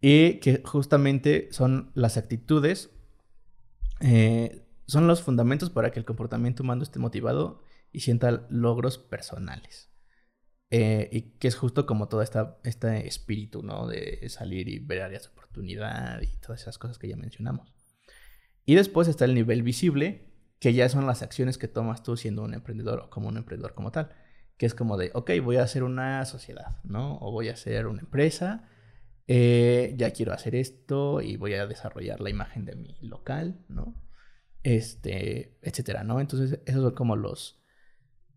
Y 0.00 0.34
que 0.40 0.60
justamente 0.64 1.48
son 1.52 1.92
las 1.94 2.16
actitudes, 2.16 2.90
eh, 4.00 4.66
son 4.86 5.06
los 5.06 5.22
fundamentos 5.22 5.70
para 5.70 5.90
que 5.90 5.98
el 5.98 6.04
comportamiento 6.04 6.62
humano 6.62 6.82
esté 6.82 6.98
motivado 6.98 7.62
y 7.92 8.00
sienta 8.00 8.46
logros 8.50 8.98
personales. 8.98 9.90
Eh, 10.70 11.08
y 11.12 11.22
que 11.38 11.46
es 11.48 11.54
justo 11.54 11.86
como 11.86 12.08
todo 12.08 12.22
esta, 12.22 12.58
este 12.64 13.06
espíritu, 13.06 13.62
¿no? 13.62 13.86
De 13.86 14.28
salir 14.28 14.68
y 14.68 14.80
ver 14.80 15.02
áreas 15.02 15.24
de 15.24 15.28
oportunidad 15.28 16.20
y 16.22 16.36
todas 16.38 16.62
esas 16.62 16.78
cosas 16.78 16.98
que 16.98 17.08
ya 17.08 17.16
mencionamos. 17.16 17.72
Y 18.64 18.74
después 18.74 19.06
está 19.06 19.24
el 19.24 19.34
nivel 19.34 19.62
visible, 19.62 20.32
que 20.58 20.72
ya 20.74 20.88
son 20.88 21.06
las 21.06 21.22
acciones 21.22 21.58
que 21.58 21.68
tomas 21.68 22.02
tú 22.02 22.16
siendo 22.16 22.42
un 22.42 22.54
emprendedor 22.54 23.00
o 23.00 23.10
como 23.10 23.28
un 23.28 23.36
emprendedor 23.36 23.74
como 23.74 23.92
tal. 23.92 24.10
Que 24.56 24.66
es 24.66 24.74
como 24.74 24.96
de, 24.96 25.10
ok, 25.14 25.30
voy 25.42 25.56
a 25.56 25.62
hacer 25.62 25.84
una 25.84 26.24
sociedad, 26.24 26.82
¿no? 26.82 27.18
O 27.20 27.30
voy 27.30 27.48
a 27.48 27.52
hacer 27.52 27.86
una 27.86 28.00
empresa, 28.00 28.68
eh, 29.28 29.94
ya 29.96 30.12
quiero 30.12 30.32
hacer 30.32 30.54
esto 30.54 31.20
y 31.20 31.36
voy 31.36 31.54
a 31.54 31.66
desarrollar 31.66 32.20
la 32.20 32.30
imagen 32.30 32.64
de 32.64 32.76
mi 32.76 32.96
local, 33.02 33.64
¿no? 33.68 33.94
Este, 34.62 35.58
etcétera, 35.62 36.04
¿no? 36.04 36.20
Entonces, 36.20 36.60
esos 36.66 36.82
son 36.82 36.94
como 36.94 37.16
los, 37.16 37.62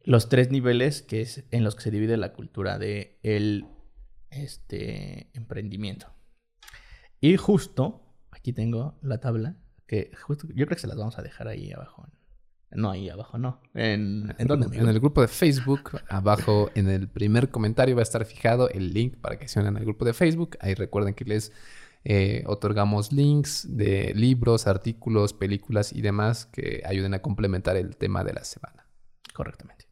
los 0.04 0.30
tres 0.30 0.52
niveles 0.52 1.02
que 1.02 1.22
es 1.22 1.44
en 1.52 1.64
los 1.64 1.76
que 1.76 1.84
se 1.84 1.92
divide 1.92 2.18
la 2.18 2.34
cultura 2.34 2.78
de 2.78 3.20
el 3.24 3.66
este 4.30 5.30
emprendimiento. 5.34 6.08
Y 7.22 7.38
justo 7.38 8.02
aquí 8.32 8.54
tengo 8.54 8.98
la 9.02 9.20
tabla 9.20 9.58
que 9.88 10.12
justo 10.22 10.48
yo 10.50 10.66
creo 10.66 10.76
que 10.76 10.82
se 10.82 10.88
las 10.88 10.98
vamos 10.98 11.18
a 11.18 11.22
dejar 11.22 11.48
ahí 11.48 11.72
abajo. 11.72 12.08
No, 12.72 12.92
ahí 12.92 13.10
abajo, 13.10 13.40
no. 13.40 13.60
¿En, 13.74 14.36
¿en 14.38 14.48
dónde? 14.48 14.78
En 14.78 14.88
el 14.88 15.00
grupo 15.00 15.22
de 15.22 15.28
Facebook, 15.28 16.00
abajo 16.08 16.70
en 16.76 16.88
el 16.88 17.10
primer 17.10 17.50
comentario 17.50 17.96
va 17.96 18.02
a 18.02 18.04
estar 18.04 18.24
fijado 18.26 18.70
el 18.70 18.94
link 18.94 19.18
para 19.18 19.40
que 19.40 19.48
se 19.48 19.60
unan 19.60 19.76
al 19.78 19.86
grupo 19.86 20.06
de 20.06 20.14
Facebook. 20.14 20.56
Ahí 20.60 20.76
recuerden 20.76 21.16
que 21.16 21.26
les 21.26 21.52
eh, 22.04 22.44
otorgamos 22.46 23.12
links 23.12 23.76
de 23.76 24.14
libros, 24.16 24.68
artículos, 24.68 25.34
películas 25.34 25.92
y 25.92 26.02
demás 26.02 26.46
que 26.46 26.84
ayuden 26.86 27.16
a 27.16 27.24
complementar 27.24 27.76
el 27.76 27.98
tema 27.98 28.24
de 28.24 28.34
la 28.34 28.44
semana. 28.44 28.86
Correctamente. 29.34 29.89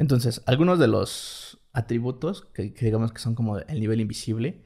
Entonces, 0.00 0.42
algunos 0.46 0.78
de 0.78 0.88
los 0.88 1.60
atributos 1.72 2.46
que, 2.54 2.70
digamos 2.80 3.12
que 3.12 3.20
son 3.20 3.34
como 3.34 3.58
el 3.58 3.80
nivel 3.80 4.00
invisible, 4.00 4.64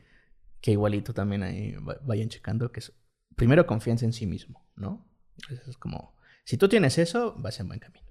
que 0.61 0.71
igualito 0.71 1.13
también 1.13 1.43
ahí 1.43 1.75
vayan 2.03 2.29
checando, 2.29 2.71
que 2.71 2.81
es 2.81 2.93
primero 3.35 3.67
confianza 3.67 4.05
en 4.05 4.13
sí 4.13 4.27
mismo, 4.27 4.67
¿no? 4.77 5.07
Eso 5.51 5.69
es 5.69 5.77
como, 5.77 6.17
si 6.45 6.57
tú 6.57 6.69
tienes 6.69 6.99
eso, 6.99 7.35
vas 7.37 7.59
en 7.59 7.67
buen 7.67 7.81
camino. 7.81 8.07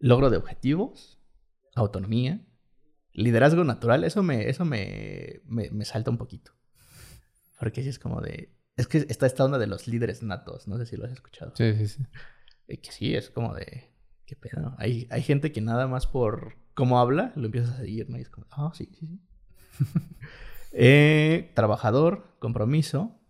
Logro 0.00 0.28
de 0.28 0.36
objetivos, 0.36 1.20
autonomía, 1.76 2.44
liderazgo 3.12 3.62
natural, 3.62 4.02
eso 4.02 4.24
me, 4.24 4.48
eso 4.48 4.64
me, 4.64 5.40
me 5.46 5.84
salta 5.84 6.10
un 6.10 6.18
poquito. 6.18 6.52
Porque 7.60 7.80
es 7.80 7.98
como 8.00 8.20
de. 8.20 8.52
Es 8.76 8.88
que 8.88 8.98
está 9.08 9.26
esta 9.26 9.44
onda 9.44 9.58
de 9.58 9.68
los 9.68 9.86
líderes 9.86 10.22
natos. 10.24 10.66
No 10.66 10.78
sé 10.78 10.86
si 10.86 10.96
lo 10.96 11.06
has 11.06 11.12
escuchado. 11.12 11.52
Sí, 11.56 11.72
sí, 11.76 11.86
sí. 11.86 12.02
Y 12.66 12.78
que 12.78 12.90
sí, 12.90 13.14
es 13.14 13.30
como 13.30 13.54
de. 13.54 13.93
¿Qué 14.26 14.36
pedo? 14.36 14.74
Hay, 14.78 15.06
hay 15.10 15.22
gente 15.22 15.52
que 15.52 15.60
nada 15.60 15.86
más 15.86 16.06
por 16.06 16.56
cómo 16.74 16.98
habla 16.98 17.32
lo 17.36 17.46
empiezas 17.46 17.74
a 17.74 17.78
seguir, 17.78 18.08
¿no? 18.08 18.18
Y 18.18 18.22
es 18.22 18.30
como, 18.30 18.46
ah, 18.50 18.72
sí, 18.74 18.88
sí, 18.98 19.06
sí. 19.06 19.20
eh, 20.72 21.52
trabajador, 21.54 22.36
compromiso. 22.38 23.20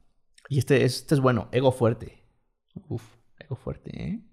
Y 0.49 0.59
este, 0.59 0.85
este 0.85 1.15
es 1.15 1.21
bueno, 1.21 1.49
ego 1.53 1.73
fuerte. 1.73 2.23
Uf, 2.89 3.03
ego 3.39 3.57
fuerte, 3.57 4.03
¿eh? 4.03 4.25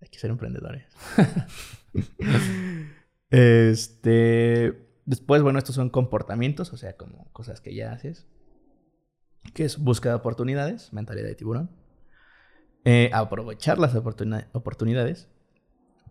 Hay 0.00 0.08
que 0.08 0.18
ser 0.18 0.30
emprendedores. 0.30 0.86
este. 3.30 4.82
Después, 5.06 5.42
bueno, 5.42 5.58
estos 5.58 5.76
son 5.76 5.88
comportamientos, 5.88 6.72
o 6.72 6.76
sea, 6.76 6.96
como 6.96 7.32
cosas 7.32 7.60
que 7.60 7.74
ya 7.74 7.92
haces 7.92 8.26
que 9.52 9.64
es 9.64 9.78
búsqueda 9.78 10.12
de 10.12 10.18
oportunidades, 10.18 10.92
mentalidad 10.92 11.28
de 11.28 11.34
tiburón. 11.34 11.70
Eh, 12.84 13.10
aprovechar 13.12 13.78
las 13.78 13.96
oportunidades, 13.96 15.28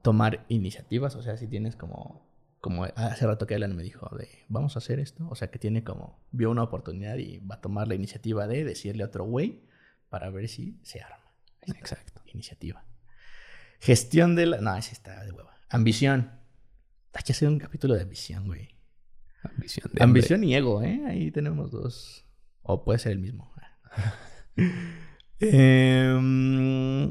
tomar 0.06 0.46
iniciativas, 0.50 1.16
o 1.16 1.24
sea, 1.24 1.36
si 1.36 1.48
tienes 1.48 1.76
como, 1.76 2.30
como 2.62 2.84
hace 2.84 3.26
rato 3.26 3.48
que 3.48 3.56
Alan 3.56 3.76
me 3.76 3.82
dijo 3.82 4.08
de, 4.16 4.30
vamos 4.50 4.76
a 4.76 4.80
hacer 4.80 5.00
esto, 5.00 5.28
o 5.28 5.34
sea, 5.34 5.50
que 5.50 5.58
tiene 5.58 5.84
como, 5.84 6.24
vio 6.30 6.52
una 6.52 6.62
oportunidad 6.62 7.18
y 7.18 7.40
va 7.40 7.56
a 7.56 7.62
tomar 7.62 7.88
la 7.88 7.96
iniciativa 7.96 8.46
de 8.46 8.64
decirle 8.64 9.02
a 9.02 9.08
otro 9.08 9.26
güey 9.26 9.64
para 10.10 10.30
ver 10.30 10.48
si 10.48 10.80
se 10.84 11.02
arma. 11.02 11.34
Exacto. 11.64 12.22
Iniciativa. 12.32 12.86
Gestión 13.80 14.36
de 14.36 14.46
la... 14.46 14.62
No, 14.62 14.76
esa 14.76 14.92
está 14.92 15.26
de 15.26 15.32
hueva. 15.32 15.58
Ambición. 15.70 16.30
Hay 17.14 17.24
que 17.24 17.32
hacer 17.32 17.48
un 17.48 17.58
capítulo 17.58 17.96
de 17.96 18.04
ambición, 18.04 18.46
güey. 18.46 18.76
Ambición 19.42 19.90
de 19.92 20.04
Ambición 20.04 20.44
y 20.44 20.54
ego, 20.54 20.84
¿eh? 20.84 21.02
Ahí 21.08 21.32
tenemos 21.32 21.72
dos 21.72 22.28
o 22.62 22.84
puede 22.84 23.00
ser 23.00 23.14
el 23.14 23.20
mismo. 23.20 23.52
Em, 25.40 27.10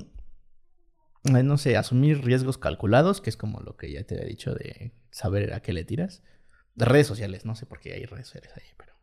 no 1.24 1.56
sé, 1.56 1.76
asumir 1.76 2.24
riesgos 2.24 2.58
calculados, 2.58 3.20
que 3.20 3.30
es 3.30 3.36
como 3.36 3.60
lo 3.60 3.76
que 3.76 3.90
ya 3.90 4.04
te 4.04 4.22
he 4.22 4.26
dicho 4.26 4.54
de 4.54 4.92
saber 5.10 5.54
a 5.54 5.60
qué 5.60 5.72
le 5.72 5.84
tiras. 5.84 6.22
De 6.74 6.84
redes 6.84 7.06
sociales, 7.06 7.44
no 7.44 7.54
sé 7.54 7.66
por 7.66 7.80
qué 7.80 7.94
hay 7.94 8.04
redes 8.04 8.26
sociales 8.26 8.52
ahí, 8.56 8.68
pero 8.76 8.94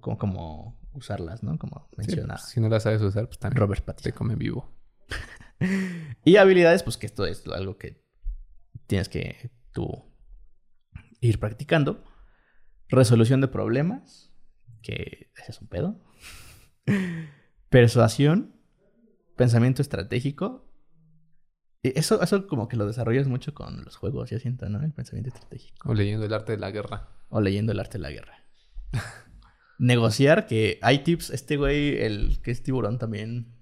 como, 0.00 0.78
usarlas, 0.92 1.42
¿no? 1.42 1.58
Como 1.58 1.88
menciona. 1.96 2.34
Pues, 2.34 2.48
si 2.48 2.60
no 2.60 2.68
las 2.68 2.82
sabes 2.82 3.00
usar, 3.02 3.26
pues 3.26 3.38
también 3.38 3.60
Robert 3.60 3.84
Pattinson. 3.84 4.12
te 4.12 4.16
come 4.16 4.34
vivo. 4.34 4.72
y 6.24 6.36
habilidades, 6.36 6.82
pues 6.82 6.96
que 6.96 7.06
esto 7.06 7.26
es 7.26 7.46
algo 7.46 7.78
que 7.78 8.02
tienes 8.86 9.08
que 9.08 9.50
tú 9.72 10.04
ir 11.20 11.38
practicando. 11.38 12.04
Resolución 12.88 13.40
de 13.40 13.48
problemas 13.48 14.32
que 14.82 15.30
ese 15.36 15.52
es 15.52 15.60
un 15.60 15.68
pedo. 15.68 16.00
Persuasión, 17.68 18.56
pensamiento 19.36 19.82
estratégico. 19.82 20.67
Eso, 21.82 22.20
eso 22.20 22.46
como 22.46 22.68
que 22.68 22.76
lo 22.76 22.86
desarrollas 22.86 23.28
mucho 23.28 23.54
con 23.54 23.84
los 23.84 23.96
juegos, 23.96 24.30
yo 24.30 24.38
siento, 24.38 24.68
¿no? 24.68 24.82
El 24.82 24.92
pensamiento 24.92 25.28
estratégico. 25.28 25.88
O 25.88 25.94
leyendo 25.94 26.26
el 26.26 26.32
arte 26.32 26.52
de 26.52 26.58
la 26.58 26.70
guerra. 26.70 27.08
O 27.28 27.40
leyendo 27.40 27.72
el 27.72 27.78
arte 27.78 27.98
de 27.98 28.02
la 28.02 28.10
guerra. 28.10 28.44
Negociar, 29.78 30.46
que 30.46 30.78
hay 30.82 31.04
tips. 31.04 31.30
Este 31.30 31.56
güey, 31.56 32.02
el 32.02 32.40
que 32.42 32.50
es 32.50 32.62
tiburón 32.62 32.98
también. 32.98 33.54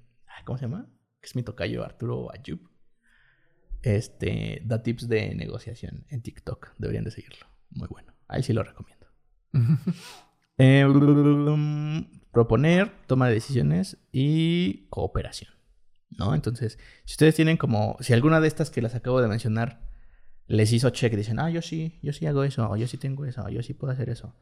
¿Cómo 0.44 0.58
se 0.58 0.64
llama? 0.64 0.88
Que 1.20 1.26
es 1.26 1.36
mi 1.36 1.42
tocayo 1.42 1.84
Arturo 1.84 2.32
Ayub. 2.32 2.60
Este 3.82 4.62
da 4.64 4.82
tips 4.82 5.08
de 5.08 5.34
negociación 5.34 6.06
en 6.08 6.22
TikTok. 6.22 6.74
Deberían 6.78 7.04
de 7.04 7.10
seguirlo. 7.10 7.46
Muy 7.70 7.88
bueno. 7.88 8.14
Ahí 8.28 8.42
sí 8.42 8.52
lo 8.52 8.62
recomiendo. 8.62 9.06
Eh, 10.58 10.86
proponer, 12.32 12.90
toma 13.06 13.28
de 13.28 13.34
decisiones 13.34 13.98
y 14.10 14.86
cooperación. 14.88 15.55
¿No? 16.10 16.34
Entonces, 16.34 16.78
si 17.04 17.14
ustedes 17.14 17.34
tienen 17.34 17.56
como, 17.56 17.96
si 18.00 18.12
alguna 18.12 18.40
de 18.40 18.48
estas 18.48 18.70
que 18.70 18.82
las 18.82 18.94
acabo 18.94 19.20
de 19.20 19.28
mencionar 19.28 19.80
les 20.46 20.72
hizo 20.72 20.90
check, 20.90 21.14
dicen, 21.14 21.38
ah, 21.40 21.50
yo 21.50 21.62
sí, 21.62 21.98
yo 22.02 22.12
sí 22.12 22.26
hago 22.26 22.44
eso, 22.44 22.70
o 22.70 22.76
yo 22.76 22.86
sí 22.86 22.96
tengo 22.96 23.24
eso, 23.26 23.42
o 23.42 23.48
yo 23.48 23.62
sí 23.62 23.74
puedo 23.74 23.92
hacer 23.92 24.08
eso, 24.08 24.34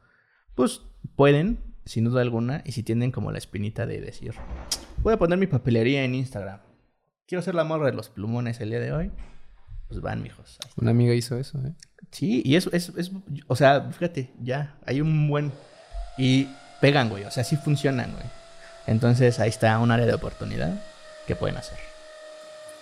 pues 0.53 0.81
pueden, 1.15 1.59
sin 1.85 2.05
duda 2.05 2.21
alguna, 2.21 2.61
y 2.65 2.73
si 2.73 2.83
tienen 2.83 3.11
como 3.11 3.31
la 3.31 3.39
espinita 3.39 3.85
de 3.85 3.99
decir, 3.99 4.33
voy 5.01 5.13
a 5.13 5.17
poner 5.17 5.39
mi 5.39 5.47
papelería 5.47 6.03
en 6.03 6.13
Instagram, 6.13 6.59
quiero 7.27 7.41
ser 7.41 7.55
la 7.55 7.63
morra 7.63 7.87
de 7.87 7.93
los 7.93 8.09
plumones 8.09 8.59
el 8.61 8.69
día 8.69 8.79
de 8.79 8.93
hoy, 8.93 9.11
pues 9.87 10.01
van, 10.01 10.21
mijos. 10.21 10.59
Una 10.77 10.91
amiga 10.91 11.13
hizo 11.13 11.37
eso, 11.37 11.59
¿eh? 11.65 11.73
Sí, 12.11 12.41
y 12.45 12.55
eso 12.55 12.69
es, 12.71 12.89
es, 12.97 13.11
o 13.47 13.55
sea, 13.55 13.91
fíjate, 13.91 14.33
ya, 14.39 14.77
hay 14.85 15.01
un 15.01 15.27
buen 15.27 15.51
y 16.17 16.47
pegan, 16.81 17.09
güey. 17.09 17.23
O 17.25 17.31
sea, 17.31 17.43
sí 17.43 17.55
funcionan, 17.55 18.11
güey. 18.11 18.25
Entonces 18.87 19.39
ahí 19.39 19.49
está 19.49 19.77
un 19.79 19.91
área 19.91 20.05
de 20.05 20.13
oportunidad 20.13 20.81
que 21.25 21.35
pueden 21.35 21.57
hacer. 21.57 21.77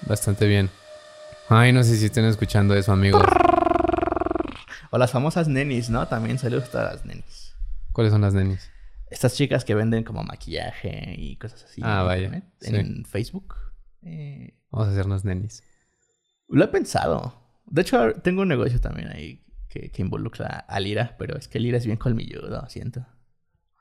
Bastante 0.01 0.47
bien. 0.47 0.69
Ay, 1.49 1.71
no 1.71 1.83
sé 1.83 1.97
si 1.97 2.05
estén 2.05 2.25
escuchando 2.25 2.75
eso, 2.75 2.91
amigos. 2.91 3.23
O 4.91 4.97
las 4.97 5.11
famosas 5.11 5.47
nenis, 5.47 5.89
¿no? 5.89 6.07
También 6.07 6.37
saludos 6.37 6.73
a 6.75 6.83
las 6.83 7.05
nenis. 7.05 7.55
¿Cuáles 7.91 8.11
son 8.11 8.21
las 8.21 8.33
nenis? 8.33 8.69
Estas 9.09 9.35
chicas 9.35 9.65
que 9.65 9.75
venden 9.75 10.03
como 10.03 10.23
maquillaje 10.23 11.15
y 11.17 11.35
cosas 11.37 11.63
así. 11.65 11.81
Ah, 11.83 12.03
vaya. 12.03 12.43
En 12.61 13.05
Facebook. 13.05 13.55
Eh, 14.01 14.55
Vamos 14.71 14.87
a 14.87 14.91
hacernos 14.91 15.23
nenis. 15.23 15.63
Lo 16.47 16.63
he 16.63 16.67
pensado. 16.67 17.39
De 17.65 17.81
hecho, 17.81 18.13
tengo 18.21 18.41
un 18.41 18.47
negocio 18.47 18.79
también 18.81 19.09
ahí 19.09 19.45
que, 19.69 19.89
que 19.91 20.01
involucra 20.01 20.65
a 20.67 20.79
Lira, 20.79 21.15
pero 21.17 21.37
es 21.37 21.47
que 21.47 21.59
Lira 21.59 21.77
es 21.77 21.85
bien 21.85 21.97
colmilludo, 21.97 22.67
siento. 22.69 23.05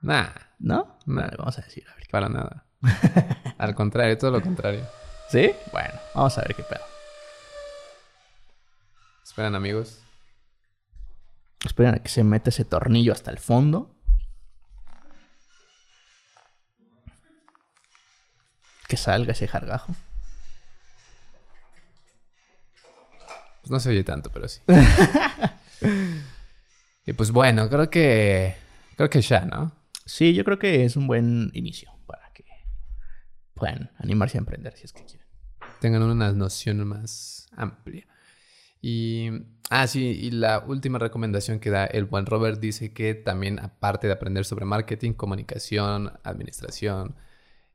Nah. 0.02 0.30
¿No? 0.58 0.98
vamos 1.06 1.58
a 1.58 1.62
decir. 1.62 1.84
A 1.90 1.94
ver 1.96 2.06
Para 2.10 2.28
nada. 2.28 2.66
Al 3.58 3.74
contrario, 3.74 4.18
todo 4.18 4.30
lo 4.30 4.42
contrario. 4.42 4.86
¿Sí? 5.28 5.52
Bueno, 5.72 5.94
vamos 6.14 6.36
a 6.38 6.42
ver 6.42 6.54
qué 6.54 6.62
pedo. 6.62 6.84
Esperan, 9.24 9.54
amigos. 9.54 10.00
Esperan 11.64 11.94
a 11.94 12.02
que 12.02 12.08
se 12.08 12.24
meta 12.24 12.50
ese 12.50 12.64
tornillo 12.64 13.12
hasta 13.12 13.30
el 13.30 13.38
fondo. 13.38 13.94
Que 18.88 18.96
salga 18.96 19.32
ese 19.32 19.48
jargajo. 19.48 19.94
Pues 23.62 23.70
no 23.70 23.80
se 23.80 23.90
oye 23.90 24.04
tanto, 24.04 24.30
pero 24.30 24.48
sí. 24.48 24.60
y 27.06 27.12
pues 27.12 27.30
bueno, 27.30 27.70
creo 27.70 27.88
que. 27.88 28.56
Creo 28.96 29.08
que 29.08 29.22
ya, 29.22 29.46
¿no? 29.46 29.72
Sí, 30.04 30.34
yo 30.34 30.44
creo 30.44 30.58
que 30.58 30.84
es 30.84 30.96
un 30.96 31.06
buen 31.06 31.50
inicio 31.54 31.90
puedan 33.62 33.92
animarse 33.98 34.38
a 34.38 34.40
emprender 34.40 34.76
si 34.76 34.86
es 34.86 34.92
que 34.92 35.04
quieren. 35.04 35.24
Tengan 35.80 36.02
una 36.02 36.32
noción 36.32 36.84
más 36.84 37.46
amplia. 37.52 38.08
Y, 38.80 39.30
ah, 39.70 39.86
sí, 39.86 40.04
y 40.04 40.32
la 40.32 40.64
última 40.66 40.98
recomendación 40.98 41.60
que 41.60 41.70
da 41.70 41.84
el 41.84 42.06
buen 42.06 42.26
Robert 42.26 42.58
dice 42.58 42.92
que 42.92 43.14
también, 43.14 43.60
aparte 43.60 44.08
de 44.08 44.14
aprender 44.14 44.44
sobre 44.46 44.64
marketing, 44.64 45.12
comunicación, 45.12 46.12
administración 46.24 47.14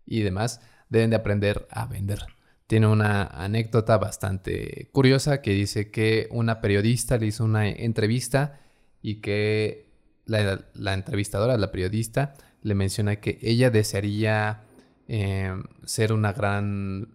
y 0.06 0.24
demás, 0.24 0.60
deben 0.90 1.10
de 1.10 1.16
aprender 1.16 1.66
a 1.72 1.86
vender. 1.86 2.20
Tiene 2.68 2.88
una 2.88 3.24
anécdota 3.24 3.98
bastante 3.98 4.90
curiosa 4.92 5.42
que 5.42 5.52
dice 5.52 5.90
que 5.90 6.28
una 6.32 6.60
periodista 6.60 7.18
le 7.18 7.28
hizo 7.28 7.46
una 7.46 7.70
entrevista 7.70 8.60
y 9.02 9.22
que 9.22 9.90
la, 10.26 10.94
entrevistadora, 10.94 11.58
la 11.58 11.72
periodista, 11.72 12.34
le 12.62 12.76
menciona 12.76 13.22
que 13.22 13.40
ella 13.42 13.70
desearía 13.70 14.66
eh, 15.08 15.55
ser 15.86 16.12
una 16.14 16.34
gran 16.34 17.10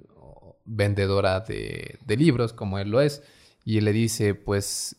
vendedora 0.64 1.40
de, 1.40 1.98
libros, 2.16 2.52
como 2.52 2.78
él 2.78 2.90
lo 2.90 3.00
es. 3.00 3.22
Y 3.64 3.78
él 3.78 3.84
le 3.84 3.92
dice, 3.92 4.34
pues 4.34 4.96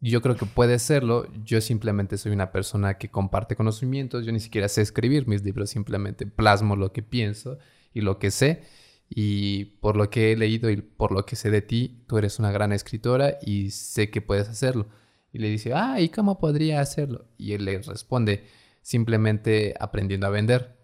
yo 0.00 0.20
creo 0.20 0.36
que 0.36 0.46
puede 0.46 0.78
serlo. 0.78 1.26
Yo 1.44 1.60
simplemente 1.60 2.18
soy 2.18 2.32
una 2.32 2.52
persona 2.52 2.98
que 2.98 3.10
comparte 3.10 3.56
conocimientos. 3.56 4.26
Yo 4.26 4.32
ni 4.32 4.40
siquiera 4.40 4.68
sé 4.68 4.82
escribir 4.82 5.26
mis 5.26 5.42
libros, 5.44 5.70
simplemente 5.70 6.26
plasmo 6.26 6.76
lo 6.76 6.92
que 6.92 7.02
pienso 7.02 7.58
y 7.92 8.00
lo 8.00 8.18
que 8.18 8.30
sé. 8.30 8.62
Y 9.08 9.76
por 9.80 9.96
lo 9.96 10.10
que 10.10 10.32
he 10.32 10.36
leído 10.36 10.70
y 10.70 10.76
por 10.76 11.12
lo 11.12 11.26
que 11.26 11.36
sé 11.36 11.50
de 11.50 11.62
ti, 11.62 12.02
tú 12.06 12.18
eres 12.18 12.38
una 12.38 12.50
gran 12.50 12.72
escritora 12.72 13.38
y 13.42 13.70
sé 13.70 14.10
que 14.10 14.22
puedes 14.22 14.48
hacerlo. 14.48 14.88
Y 15.32 15.38
le 15.38 15.48
dice, 15.48 15.72
ah, 15.74 16.00
¿y 16.00 16.08
cómo 16.08 16.38
podría 16.38 16.80
hacerlo? 16.80 17.26
Y 17.38 17.52
él 17.52 17.64
le 17.64 17.80
responde, 17.80 18.44
simplemente 18.82 19.74
aprendiendo 19.78 20.26
a 20.26 20.30
vender. 20.30 20.81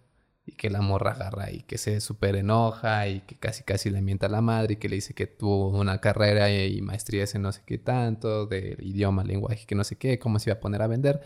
Y 0.49 0.53
que 0.53 0.71
la 0.71 0.81
morra 0.81 1.11
agarra 1.11 1.51
y 1.51 1.61
que 1.61 1.77
se 1.77 2.01
súper 2.01 2.35
enoja 2.37 3.07
y 3.07 3.21
que 3.21 3.35
casi 3.35 3.65
casi 3.65 3.91
le 3.91 4.01
mienta 4.01 4.27
a 4.27 4.31
la 4.31 4.41
madre 4.41 4.75
y 4.75 4.77
que 4.77 4.89
le 4.89 4.97
dice 4.97 5.13
que 5.13 5.27
tuvo 5.27 5.69
una 5.79 6.01
carrera 6.01 6.51
y 6.51 6.81
maestría 6.81 7.27
en 7.35 7.43
no 7.43 7.53
sé 7.53 7.61
qué 7.67 7.77
tanto, 7.77 8.47
de 8.47 8.79
idioma, 8.81 9.25
lenguaje, 9.25 9.67
que 9.67 9.75
no 9.75 9.85
sé 9.85 9.97
qué, 9.97 10.19
cómo 10.19 10.39
se 10.39 10.49
iba 10.49 10.57
a 10.57 10.61
poner 10.61 10.81
a 10.81 10.87
vender. 10.87 11.21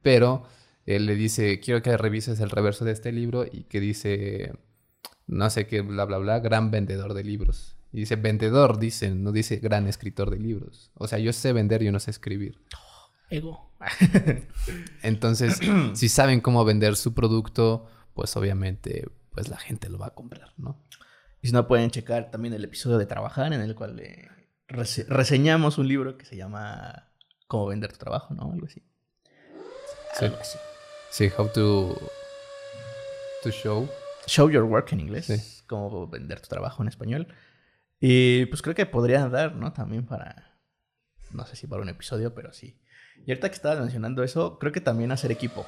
Pero 0.00 0.44
él 0.86 1.04
le 1.04 1.16
dice, 1.16 1.60
quiero 1.60 1.82
que 1.82 1.96
revises 1.98 2.40
el 2.40 2.48
reverso 2.48 2.86
de 2.86 2.92
este 2.92 3.12
libro 3.12 3.44
y 3.44 3.64
que 3.64 3.78
dice, 3.78 4.54
no 5.26 5.50
sé 5.50 5.66
qué, 5.66 5.82
bla, 5.82 6.06
bla, 6.06 6.16
bla, 6.16 6.40
gran 6.40 6.70
vendedor 6.70 7.12
de 7.12 7.24
libros. 7.24 7.76
Y 7.92 8.00
dice 8.00 8.16
vendedor, 8.16 8.78
dice, 8.78 9.10
no 9.10 9.32
dice 9.32 9.56
gran 9.56 9.86
escritor 9.86 10.30
de 10.30 10.38
libros. 10.38 10.90
O 10.94 11.08
sea, 11.08 11.18
yo 11.18 11.32
sé 11.32 11.52
vender, 11.52 11.82
yo 11.82 11.92
no 11.92 12.00
sé 12.00 12.10
escribir. 12.10 12.58
Ego. 13.30 13.70
Entonces, 15.02 15.60
si 15.94 16.08
saben 16.08 16.40
cómo 16.40 16.64
vender 16.64 16.96
su 16.96 17.14
producto, 17.14 17.86
pues 18.16 18.34
obviamente 18.36 19.08
pues 19.30 19.48
la 19.48 19.58
gente 19.58 19.90
lo 19.90 19.98
va 19.98 20.06
a 20.06 20.14
comprar, 20.14 20.52
¿no? 20.56 20.82
Y 21.42 21.48
si 21.48 21.52
no, 21.52 21.68
pueden 21.68 21.90
checar 21.90 22.30
también 22.30 22.54
el 22.54 22.64
episodio 22.64 22.96
de 22.96 23.04
Trabajar, 23.04 23.52
en 23.52 23.60
el 23.60 23.74
cual 23.74 24.00
eh, 24.00 24.28
reseñamos 24.66 25.76
un 25.76 25.86
libro 25.86 26.16
que 26.16 26.24
se 26.24 26.34
llama 26.34 27.12
Cómo 27.46 27.66
vender 27.66 27.92
tu 27.92 27.98
trabajo, 27.98 28.34
¿no? 28.34 28.50
Algo 28.50 28.66
así. 28.66 28.82
Sí. 30.14 30.24
Algo 30.24 30.38
así. 30.40 30.58
Sí, 31.10 31.30
how 31.36 31.46
to, 31.48 31.94
to 33.42 33.50
show. 33.50 33.86
Show 34.26 34.50
your 34.50 34.64
work 34.64 34.92
en 34.92 35.00
inglés. 35.00 35.26
Sí. 35.26 35.62
Cómo 35.66 36.08
vender 36.08 36.40
tu 36.40 36.48
trabajo 36.48 36.82
en 36.82 36.88
español. 36.88 37.28
Y 38.00 38.46
pues 38.46 38.62
creo 38.62 38.74
que 38.74 38.86
podría 38.86 39.28
dar, 39.28 39.54
¿no? 39.54 39.74
También 39.74 40.06
para, 40.06 40.58
no 41.32 41.44
sé 41.44 41.54
si 41.54 41.66
para 41.66 41.82
un 41.82 41.90
episodio, 41.90 42.34
pero 42.34 42.54
sí. 42.54 42.80
Y 43.26 43.30
ahorita 43.30 43.50
que 43.50 43.56
estabas 43.56 43.80
mencionando 43.80 44.22
eso, 44.22 44.58
creo 44.58 44.72
que 44.72 44.80
también 44.80 45.12
hacer 45.12 45.30
equipo 45.30 45.66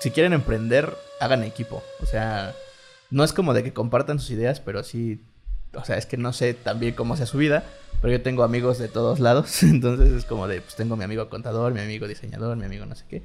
si 0.00 0.10
quieren 0.10 0.32
emprender, 0.32 0.94
hagan 1.20 1.42
equipo. 1.42 1.82
O 2.00 2.06
sea, 2.06 2.54
no 3.10 3.24
es 3.24 3.32
como 3.32 3.54
de 3.54 3.62
que 3.62 3.72
compartan 3.72 4.18
sus 4.18 4.30
ideas, 4.30 4.60
pero 4.60 4.82
sí, 4.82 5.24
o 5.74 5.84
sea, 5.84 5.96
es 5.96 6.06
que 6.06 6.16
no 6.16 6.32
sé 6.32 6.54
también 6.54 6.94
cómo 6.94 7.16
sea 7.16 7.26
su 7.26 7.38
vida, 7.38 7.64
pero 8.00 8.12
yo 8.12 8.22
tengo 8.22 8.44
amigos 8.44 8.78
de 8.78 8.88
todos 8.88 9.20
lados, 9.20 9.62
entonces 9.62 10.12
es 10.12 10.24
como 10.24 10.48
de, 10.48 10.60
pues 10.60 10.76
tengo 10.76 10.96
mi 10.96 11.04
amigo 11.04 11.28
contador, 11.28 11.72
mi 11.72 11.80
amigo 11.80 12.06
diseñador, 12.06 12.56
mi 12.56 12.64
amigo 12.64 12.86
no 12.86 12.94
sé 12.94 13.04
qué, 13.08 13.22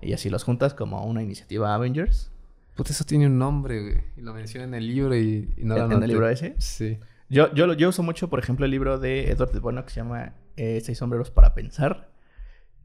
y 0.00 0.12
así 0.12 0.30
los 0.30 0.44
juntas 0.44 0.74
como 0.74 1.04
una 1.04 1.22
iniciativa 1.22 1.74
Avengers. 1.74 2.30
Pues 2.76 2.90
eso 2.90 3.04
tiene 3.04 3.26
un 3.26 3.38
nombre, 3.38 3.82
güey, 3.82 4.02
y 4.16 4.22
lo 4.22 4.32
menciona 4.32 4.64
en 4.64 4.74
el 4.74 4.86
libro 4.86 5.14
y, 5.14 5.52
no 5.58 5.76
lo 5.76 5.84
¿En 5.84 6.02
el 6.02 6.08
libro 6.08 6.28
ese? 6.28 6.54
Sí. 6.58 6.98
Yo, 7.28 7.52
yo, 7.54 7.72
yo 7.74 7.88
uso 7.88 8.02
mucho, 8.02 8.28
por 8.28 8.38
ejemplo, 8.38 8.64
el 8.64 8.70
libro 8.70 8.98
de 8.98 9.30
Edward 9.30 9.52
de 9.52 9.58
Bono 9.58 9.84
que 9.84 9.90
se 9.90 10.00
llama 10.00 10.34
eh, 10.56 10.80
Seis 10.82 10.98
sombreros 10.98 11.30
para 11.30 11.54
pensar 11.54 12.11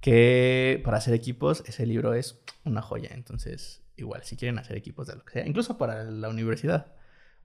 que 0.02 0.82
para 0.84 0.98
hacer 0.98 1.14
equipos 1.14 1.64
ese 1.66 1.86
libro 1.86 2.14
es 2.14 2.39
una 2.64 2.82
joya. 2.82 3.10
Entonces, 3.14 3.82
igual, 3.95 4.24
si 4.24 4.36
quieren 4.36 4.60
hacer 4.60 4.78
equipos 4.78 5.08
de 5.08 5.16
lo 5.16 5.26
que 5.26 5.34
sea, 5.34 5.48
incluso 5.48 5.78
para 5.78 6.04
la 6.04 6.30
universidad 6.30 6.88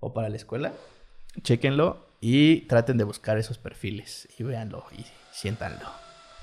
o 0.00 0.12
para 0.12 0.28
la 0.28 0.36
escuela, 0.36 0.72
chequenlo 1.42 2.06
y 2.20 2.62
traten 2.62 2.98
de 2.98 3.04
buscar 3.04 3.38
esos 3.38 3.58
perfiles 3.58 4.28
y 4.38 4.42
véanlo 4.42 4.84
y 4.96 5.04
siéntanlo. 5.32 5.88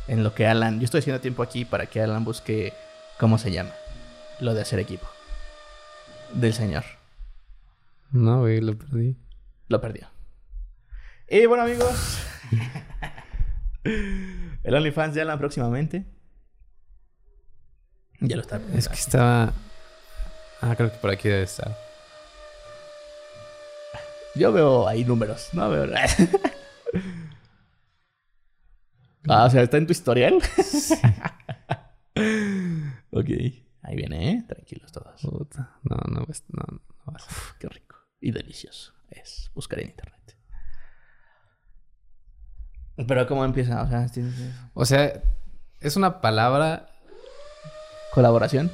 En 0.08 0.24
lo 0.24 0.34
que 0.34 0.48
Alan, 0.48 0.80
yo 0.80 0.86
estoy 0.86 1.00
haciendo 1.00 1.22
tiempo 1.22 1.44
aquí 1.44 1.66
para 1.66 1.86
que 1.86 2.02
Alan 2.02 2.26
busque 2.26 2.74
cómo 3.20 3.38
se 3.38 3.52
llama 3.52 3.72
lo 4.40 4.54
de 4.54 4.62
hacer 4.62 4.80
equipo 4.80 5.08
del 6.34 6.54
señor. 6.54 6.84
No, 8.12 8.40
güey, 8.40 8.62
lo 8.62 8.78
perdí. 8.78 9.16
Lo 9.68 9.82
perdió. 9.82 10.08
Y 11.30 11.46
bueno, 11.46 11.64
amigos. 11.64 12.20
El 14.64 14.76
OnlyFans 14.76 15.16
de 15.16 15.22
Alan 15.22 15.40
próximamente. 15.40 16.06
Ya 18.20 18.36
lo 18.36 18.42
está. 18.42 18.62
Es 18.74 18.90
que 18.90 18.96
estaba. 18.96 19.54
Ah, 20.62 20.76
creo 20.76 20.92
que 20.92 20.98
por 20.98 21.10
aquí 21.10 21.30
debe 21.30 21.44
estar. 21.44 21.78
Yo 24.36 24.52
veo 24.52 24.88
ahí 24.88 25.04
números, 25.06 25.50
no 25.54 25.70
veo 25.70 25.86
ah, 29.28 29.46
o 29.46 29.50
sea, 29.50 29.64
está 29.64 29.78
en 29.78 29.88
tu 29.88 29.92
historial. 29.92 30.36
ok, 33.12 33.30
ahí 33.82 33.96
viene, 33.96 34.32
¿eh? 34.32 34.44
Tranquilos 34.48 34.92
todos. 34.92 35.24
No, 35.24 35.48
no, 35.84 35.98
no, 36.08 36.28
no, 36.50 36.82
qué 37.60 37.68
rico 37.70 37.96
y 38.22 38.32
delicioso 38.32 38.94
es 39.10 39.50
buscar 39.54 39.80
en 39.80 39.90
internet. 39.90 40.38
Pero 43.08 43.28
¿cómo 43.28 43.46
empieza? 43.46 43.82
O 43.84 43.88
sea, 43.88 44.08
o 44.74 44.86
sea, 44.86 45.22
es 45.80 45.96
una 45.96 46.22
palabra... 46.22 46.88
¿Colaboración? 48.14 48.72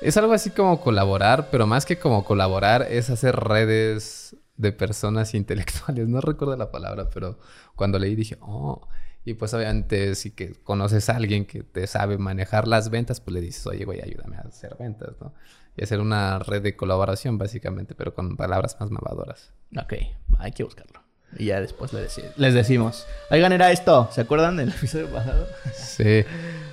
Es 0.00 0.16
algo 0.16 0.32
así 0.32 0.50
como 0.50 0.80
colaborar, 0.80 1.48
pero 1.50 1.66
más 1.66 1.84
que 1.84 1.98
como 1.98 2.24
colaborar 2.24 2.86
es 2.90 3.10
hacer 3.10 3.36
redes 3.36 4.36
de 4.56 4.72
personas 4.72 5.34
intelectuales. 5.34 6.08
No 6.08 6.20
recuerdo 6.20 6.56
la 6.56 6.70
palabra, 6.70 7.08
pero 7.12 7.38
cuando 7.76 7.98
leí 7.98 8.14
dije, 8.14 8.36
oh, 8.40 8.88
y 9.24 9.34
pues 9.34 9.54
obviamente 9.54 10.14
si 10.16 10.32
que 10.32 10.54
conoces 10.54 11.08
a 11.08 11.16
alguien 11.16 11.44
que 11.46 11.62
te 11.62 11.86
sabe 11.86 12.18
manejar 12.18 12.66
las 12.66 12.90
ventas, 12.90 13.20
pues 13.20 13.34
le 13.34 13.40
dices, 13.40 13.64
oye, 13.66 13.84
güey, 13.84 14.00
ayúdame 14.00 14.36
a 14.36 14.40
hacer 14.40 14.76
ventas, 14.78 15.14
¿no? 15.20 15.34
Y 15.76 15.84
hacer 15.84 16.00
una 16.00 16.38
red 16.40 16.62
de 16.62 16.76
colaboración, 16.76 17.38
básicamente, 17.38 17.94
pero 17.94 18.14
con 18.14 18.36
palabras 18.36 18.76
más 18.80 18.90
mavadoras. 18.90 19.52
Ok, 19.80 19.94
hay 20.38 20.52
que 20.52 20.64
buscarlo. 20.64 21.01
Y 21.38 21.46
ya 21.46 21.60
después 21.60 21.92
les, 21.92 22.54
decimos, 22.54 23.06
oigan, 23.30 23.52
era 23.52 23.70
esto. 23.70 24.08
¿Se 24.12 24.20
acuerdan 24.20 24.56
del 24.56 24.68
episodio 24.70 25.08
pasado? 25.08 25.46
Sí, 25.74 26.24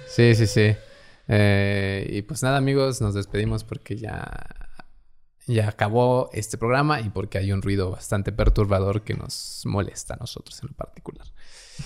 sí, 0.07 0.35
sí, 0.35 0.47
sí. 0.47 0.75
Eh, 1.27 2.07
y 2.09 2.21
pues 2.23 2.43
nada, 2.43 2.57
amigos, 2.57 3.01
nos 3.01 3.13
despedimos 3.13 3.63
porque 3.63 3.97
ya, 3.97 4.29
ya 5.47 5.69
acabó 5.69 6.29
este 6.33 6.57
programa 6.57 7.01
y 7.01 7.09
porque 7.09 7.37
hay 7.37 7.51
un 7.51 7.61
ruido 7.61 7.91
bastante 7.91 8.31
perturbador 8.31 9.03
que 9.03 9.13
nos 9.13 9.61
molesta 9.65 10.15
a 10.15 10.17
nosotros 10.17 10.59
en 10.61 10.69
lo 10.69 10.75
particular. 10.75 11.27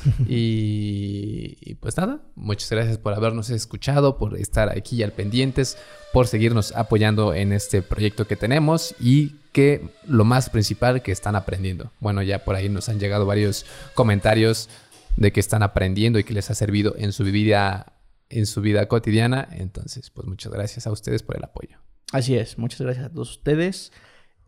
y, 0.28 1.76
pues 1.76 1.98
nada, 1.98 2.22
muchas 2.36 2.70
gracias 2.70 2.98
por 2.98 3.14
habernos 3.14 3.50
escuchado, 3.50 4.18
por 4.18 4.38
estar 4.38 4.70
aquí 4.70 5.04
al 5.04 5.12
pendientes, 5.12 5.78
por 6.12 6.28
seguirnos 6.28 6.72
apoyando 6.74 7.34
en 7.34 7.54
este 7.54 7.82
proyecto 7.82 8.28
que 8.28 8.36
tenemos 8.36 8.96
y 9.00 9.36
que 9.52 9.90
lo 10.08 10.26
más 10.26 10.50
principal 10.50 11.02
que 11.02 11.12
están 11.12 11.36
aprendiendo. 11.36 11.92
Bueno, 12.00 12.22
ya 12.22 12.44
por 12.44 12.56
ahí 12.56 12.70
nos 12.70 12.90
han 12.90 13.00
llegado 13.00 13.26
varios 13.26 13.66
comentarios 13.94 14.70
de 15.16 15.32
que 15.32 15.40
están 15.40 15.64
aprendiendo 15.64 16.20
y 16.20 16.24
que 16.24 16.34
les 16.34 16.50
ha 16.50 16.56
servido 16.56 16.96
en 16.98 17.12
su 17.12 17.24
vida 17.24 17.94
en 18.30 18.48
su 18.48 18.62
vida 18.62 18.88
cotidiana. 18.88 19.48
Entonces, 19.52 20.10
pues 20.10 20.28
muchas 20.28 20.52
gracias 20.52 20.88
a 20.88 20.92
ustedes 20.92 21.22
por 21.22 21.38
el 21.38 21.44
apoyo. 21.44 21.78
Así 22.12 22.36
es, 22.36 22.58
muchas 22.58 22.82
gracias 22.82 23.06
a 23.06 23.10
todos 23.10 23.32
ustedes. 23.32 23.92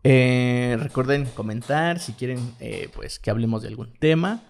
Eh, 0.02 0.76
recuerden 0.78 1.26
comentar 1.26 1.98
si 1.98 2.12
quieren 2.12 2.38
eh, 2.60 2.88
pues 2.94 3.18
que 3.18 3.30
hablemos 3.30 3.62
de 3.62 3.68
algún 3.68 3.92
tema. 3.98 4.42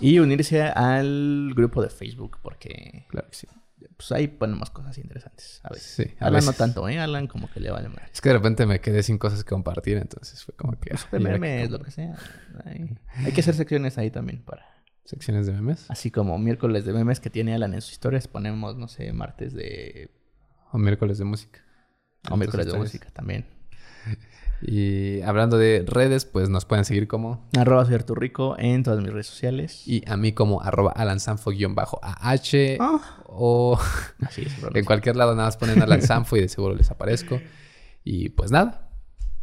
Y 0.00 0.18
unirse 0.18 0.62
al 0.62 1.52
grupo 1.54 1.82
de 1.82 1.90
Facebook, 1.90 2.38
porque, 2.42 3.06
claro 3.08 3.28
que 3.28 3.36
sí. 3.36 3.48
Pues 3.96 4.12
ahí 4.12 4.28
ponemos 4.28 4.70
cosas 4.70 4.96
interesantes. 4.98 5.60
A 5.64 5.70
veces. 5.70 5.86
Sí, 5.86 6.14
Alan 6.20 6.44
no 6.44 6.52
tanto, 6.52 6.88
¿eh? 6.88 6.98
Alan 6.98 7.26
como 7.26 7.50
que 7.50 7.60
le 7.60 7.70
vale 7.70 7.88
más. 7.88 8.10
Es 8.12 8.20
que 8.20 8.28
de 8.28 8.34
repente 8.36 8.66
me 8.66 8.80
quedé 8.80 9.02
sin 9.02 9.18
cosas 9.18 9.44
que 9.44 9.50
compartir, 9.50 9.96
entonces 9.96 10.44
fue 10.44 10.54
como 10.54 10.78
que. 10.78 10.94
Pues 11.10 11.22
memes, 11.22 11.70
lo 11.70 11.80
que 11.80 11.90
sea. 11.90 12.16
Hay 12.64 13.32
que 13.32 13.40
hacer 13.40 13.54
secciones 13.54 13.98
ahí 13.98 14.10
también 14.10 14.42
para. 14.42 14.66
¿Secciones 15.04 15.46
de 15.46 15.52
memes? 15.52 15.90
Así 15.90 16.10
como 16.10 16.38
miércoles 16.38 16.84
de 16.84 16.92
memes 16.92 17.18
que 17.18 17.30
tiene 17.30 17.54
Alan 17.54 17.74
en 17.74 17.80
sus 17.80 17.92
historias, 17.92 18.28
ponemos, 18.28 18.76
no 18.76 18.88
sé, 18.88 19.12
martes 19.12 19.54
de. 19.54 20.10
O 20.72 20.78
miércoles 20.78 21.18
de 21.18 21.24
música. 21.24 21.60
O 22.30 22.36
miércoles 22.36 22.66
de 22.66 22.78
música 22.78 23.10
también. 23.10 23.46
Y 24.60 25.20
hablando 25.22 25.56
de 25.56 25.84
redes, 25.86 26.24
pues 26.24 26.48
nos 26.48 26.64
pueden 26.64 26.84
seguir 26.84 27.06
como... 27.06 27.48
Arroba 27.56 27.84
soy 27.84 27.98
Rico 27.98 28.56
en 28.58 28.82
todas 28.82 29.00
mis 29.00 29.12
redes 29.12 29.26
sociales. 29.26 29.86
Y 29.86 30.02
a 30.10 30.16
mí 30.16 30.32
como 30.32 30.62
arroba 30.62 30.92
alansanfo-ah 30.92 31.86
ah. 32.80 33.22
o 33.26 33.78
Así 34.20 34.42
es, 34.42 34.52
en 34.74 34.84
cualquier 34.84 35.16
lado 35.16 35.34
nada 35.34 35.48
más 35.48 35.56
ponen 35.56 35.80
Alan 35.80 36.02
Sanfo 36.02 36.36
y 36.36 36.40
de 36.40 36.48
seguro 36.48 36.74
les 36.74 36.90
aparezco. 36.90 37.40
Y 38.02 38.30
pues 38.30 38.50
nada, 38.50 38.88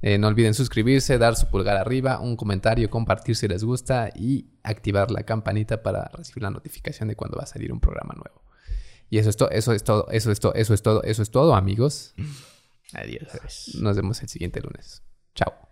eh, 0.01 0.17
no 0.17 0.27
olviden 0.27 0.53
suscribirse, 0.53 1.17
dar 1.17 1.35
su 1.35 1.47
pulgar 1.47 1.77
arriba, 1.77 2.19
un 2.19 2.35
comentario, 2.35 2.89
compartir 2.89 3.35
si 3.35 3.47
les 3.47 3.63
gusta 3.63 4.09
y 4.13 4.47
activar 4.63 5.11
la 5.11 5.23
campanita 5.23 5.81
para 5.81 6.09
recibir 6.13 6.43
la 6.43 6.51
notificación 6.51 7.07
de 7.07 7.15
cuando 7.15 7.37
va 7.37 7.43
a 7.43 7.47
salir 7.47 7.71
un 7.71 7.79
programa 7.79 8.13
nuevo. 8.13 8.43
Y 9.09 9.19
eso 9.19 9.29
es 9.29 9.37
todo, 9.37 9.49
eso 9.51 9.71
es 9.71 9.83
todo, 9.83 10.07
eso 10.09 10.31
es 10.31 10.39
todo, 10.39 10.53
eso 10.55 10.73
es 10.73 10.81
todo, 10.81 11.03
eso 11.03 11.21
es 11.21 11.31
todo, 11.31 11.55
amigos. 11.55 12.13
Adiós. 12.93 13.75
Nos 13.79 13.95
vemos 13.95 14.21
el 14.21 14.29
siguiente 14.29 14.61
lunes. 14.61 15.04
Ciao. 15.35 15.64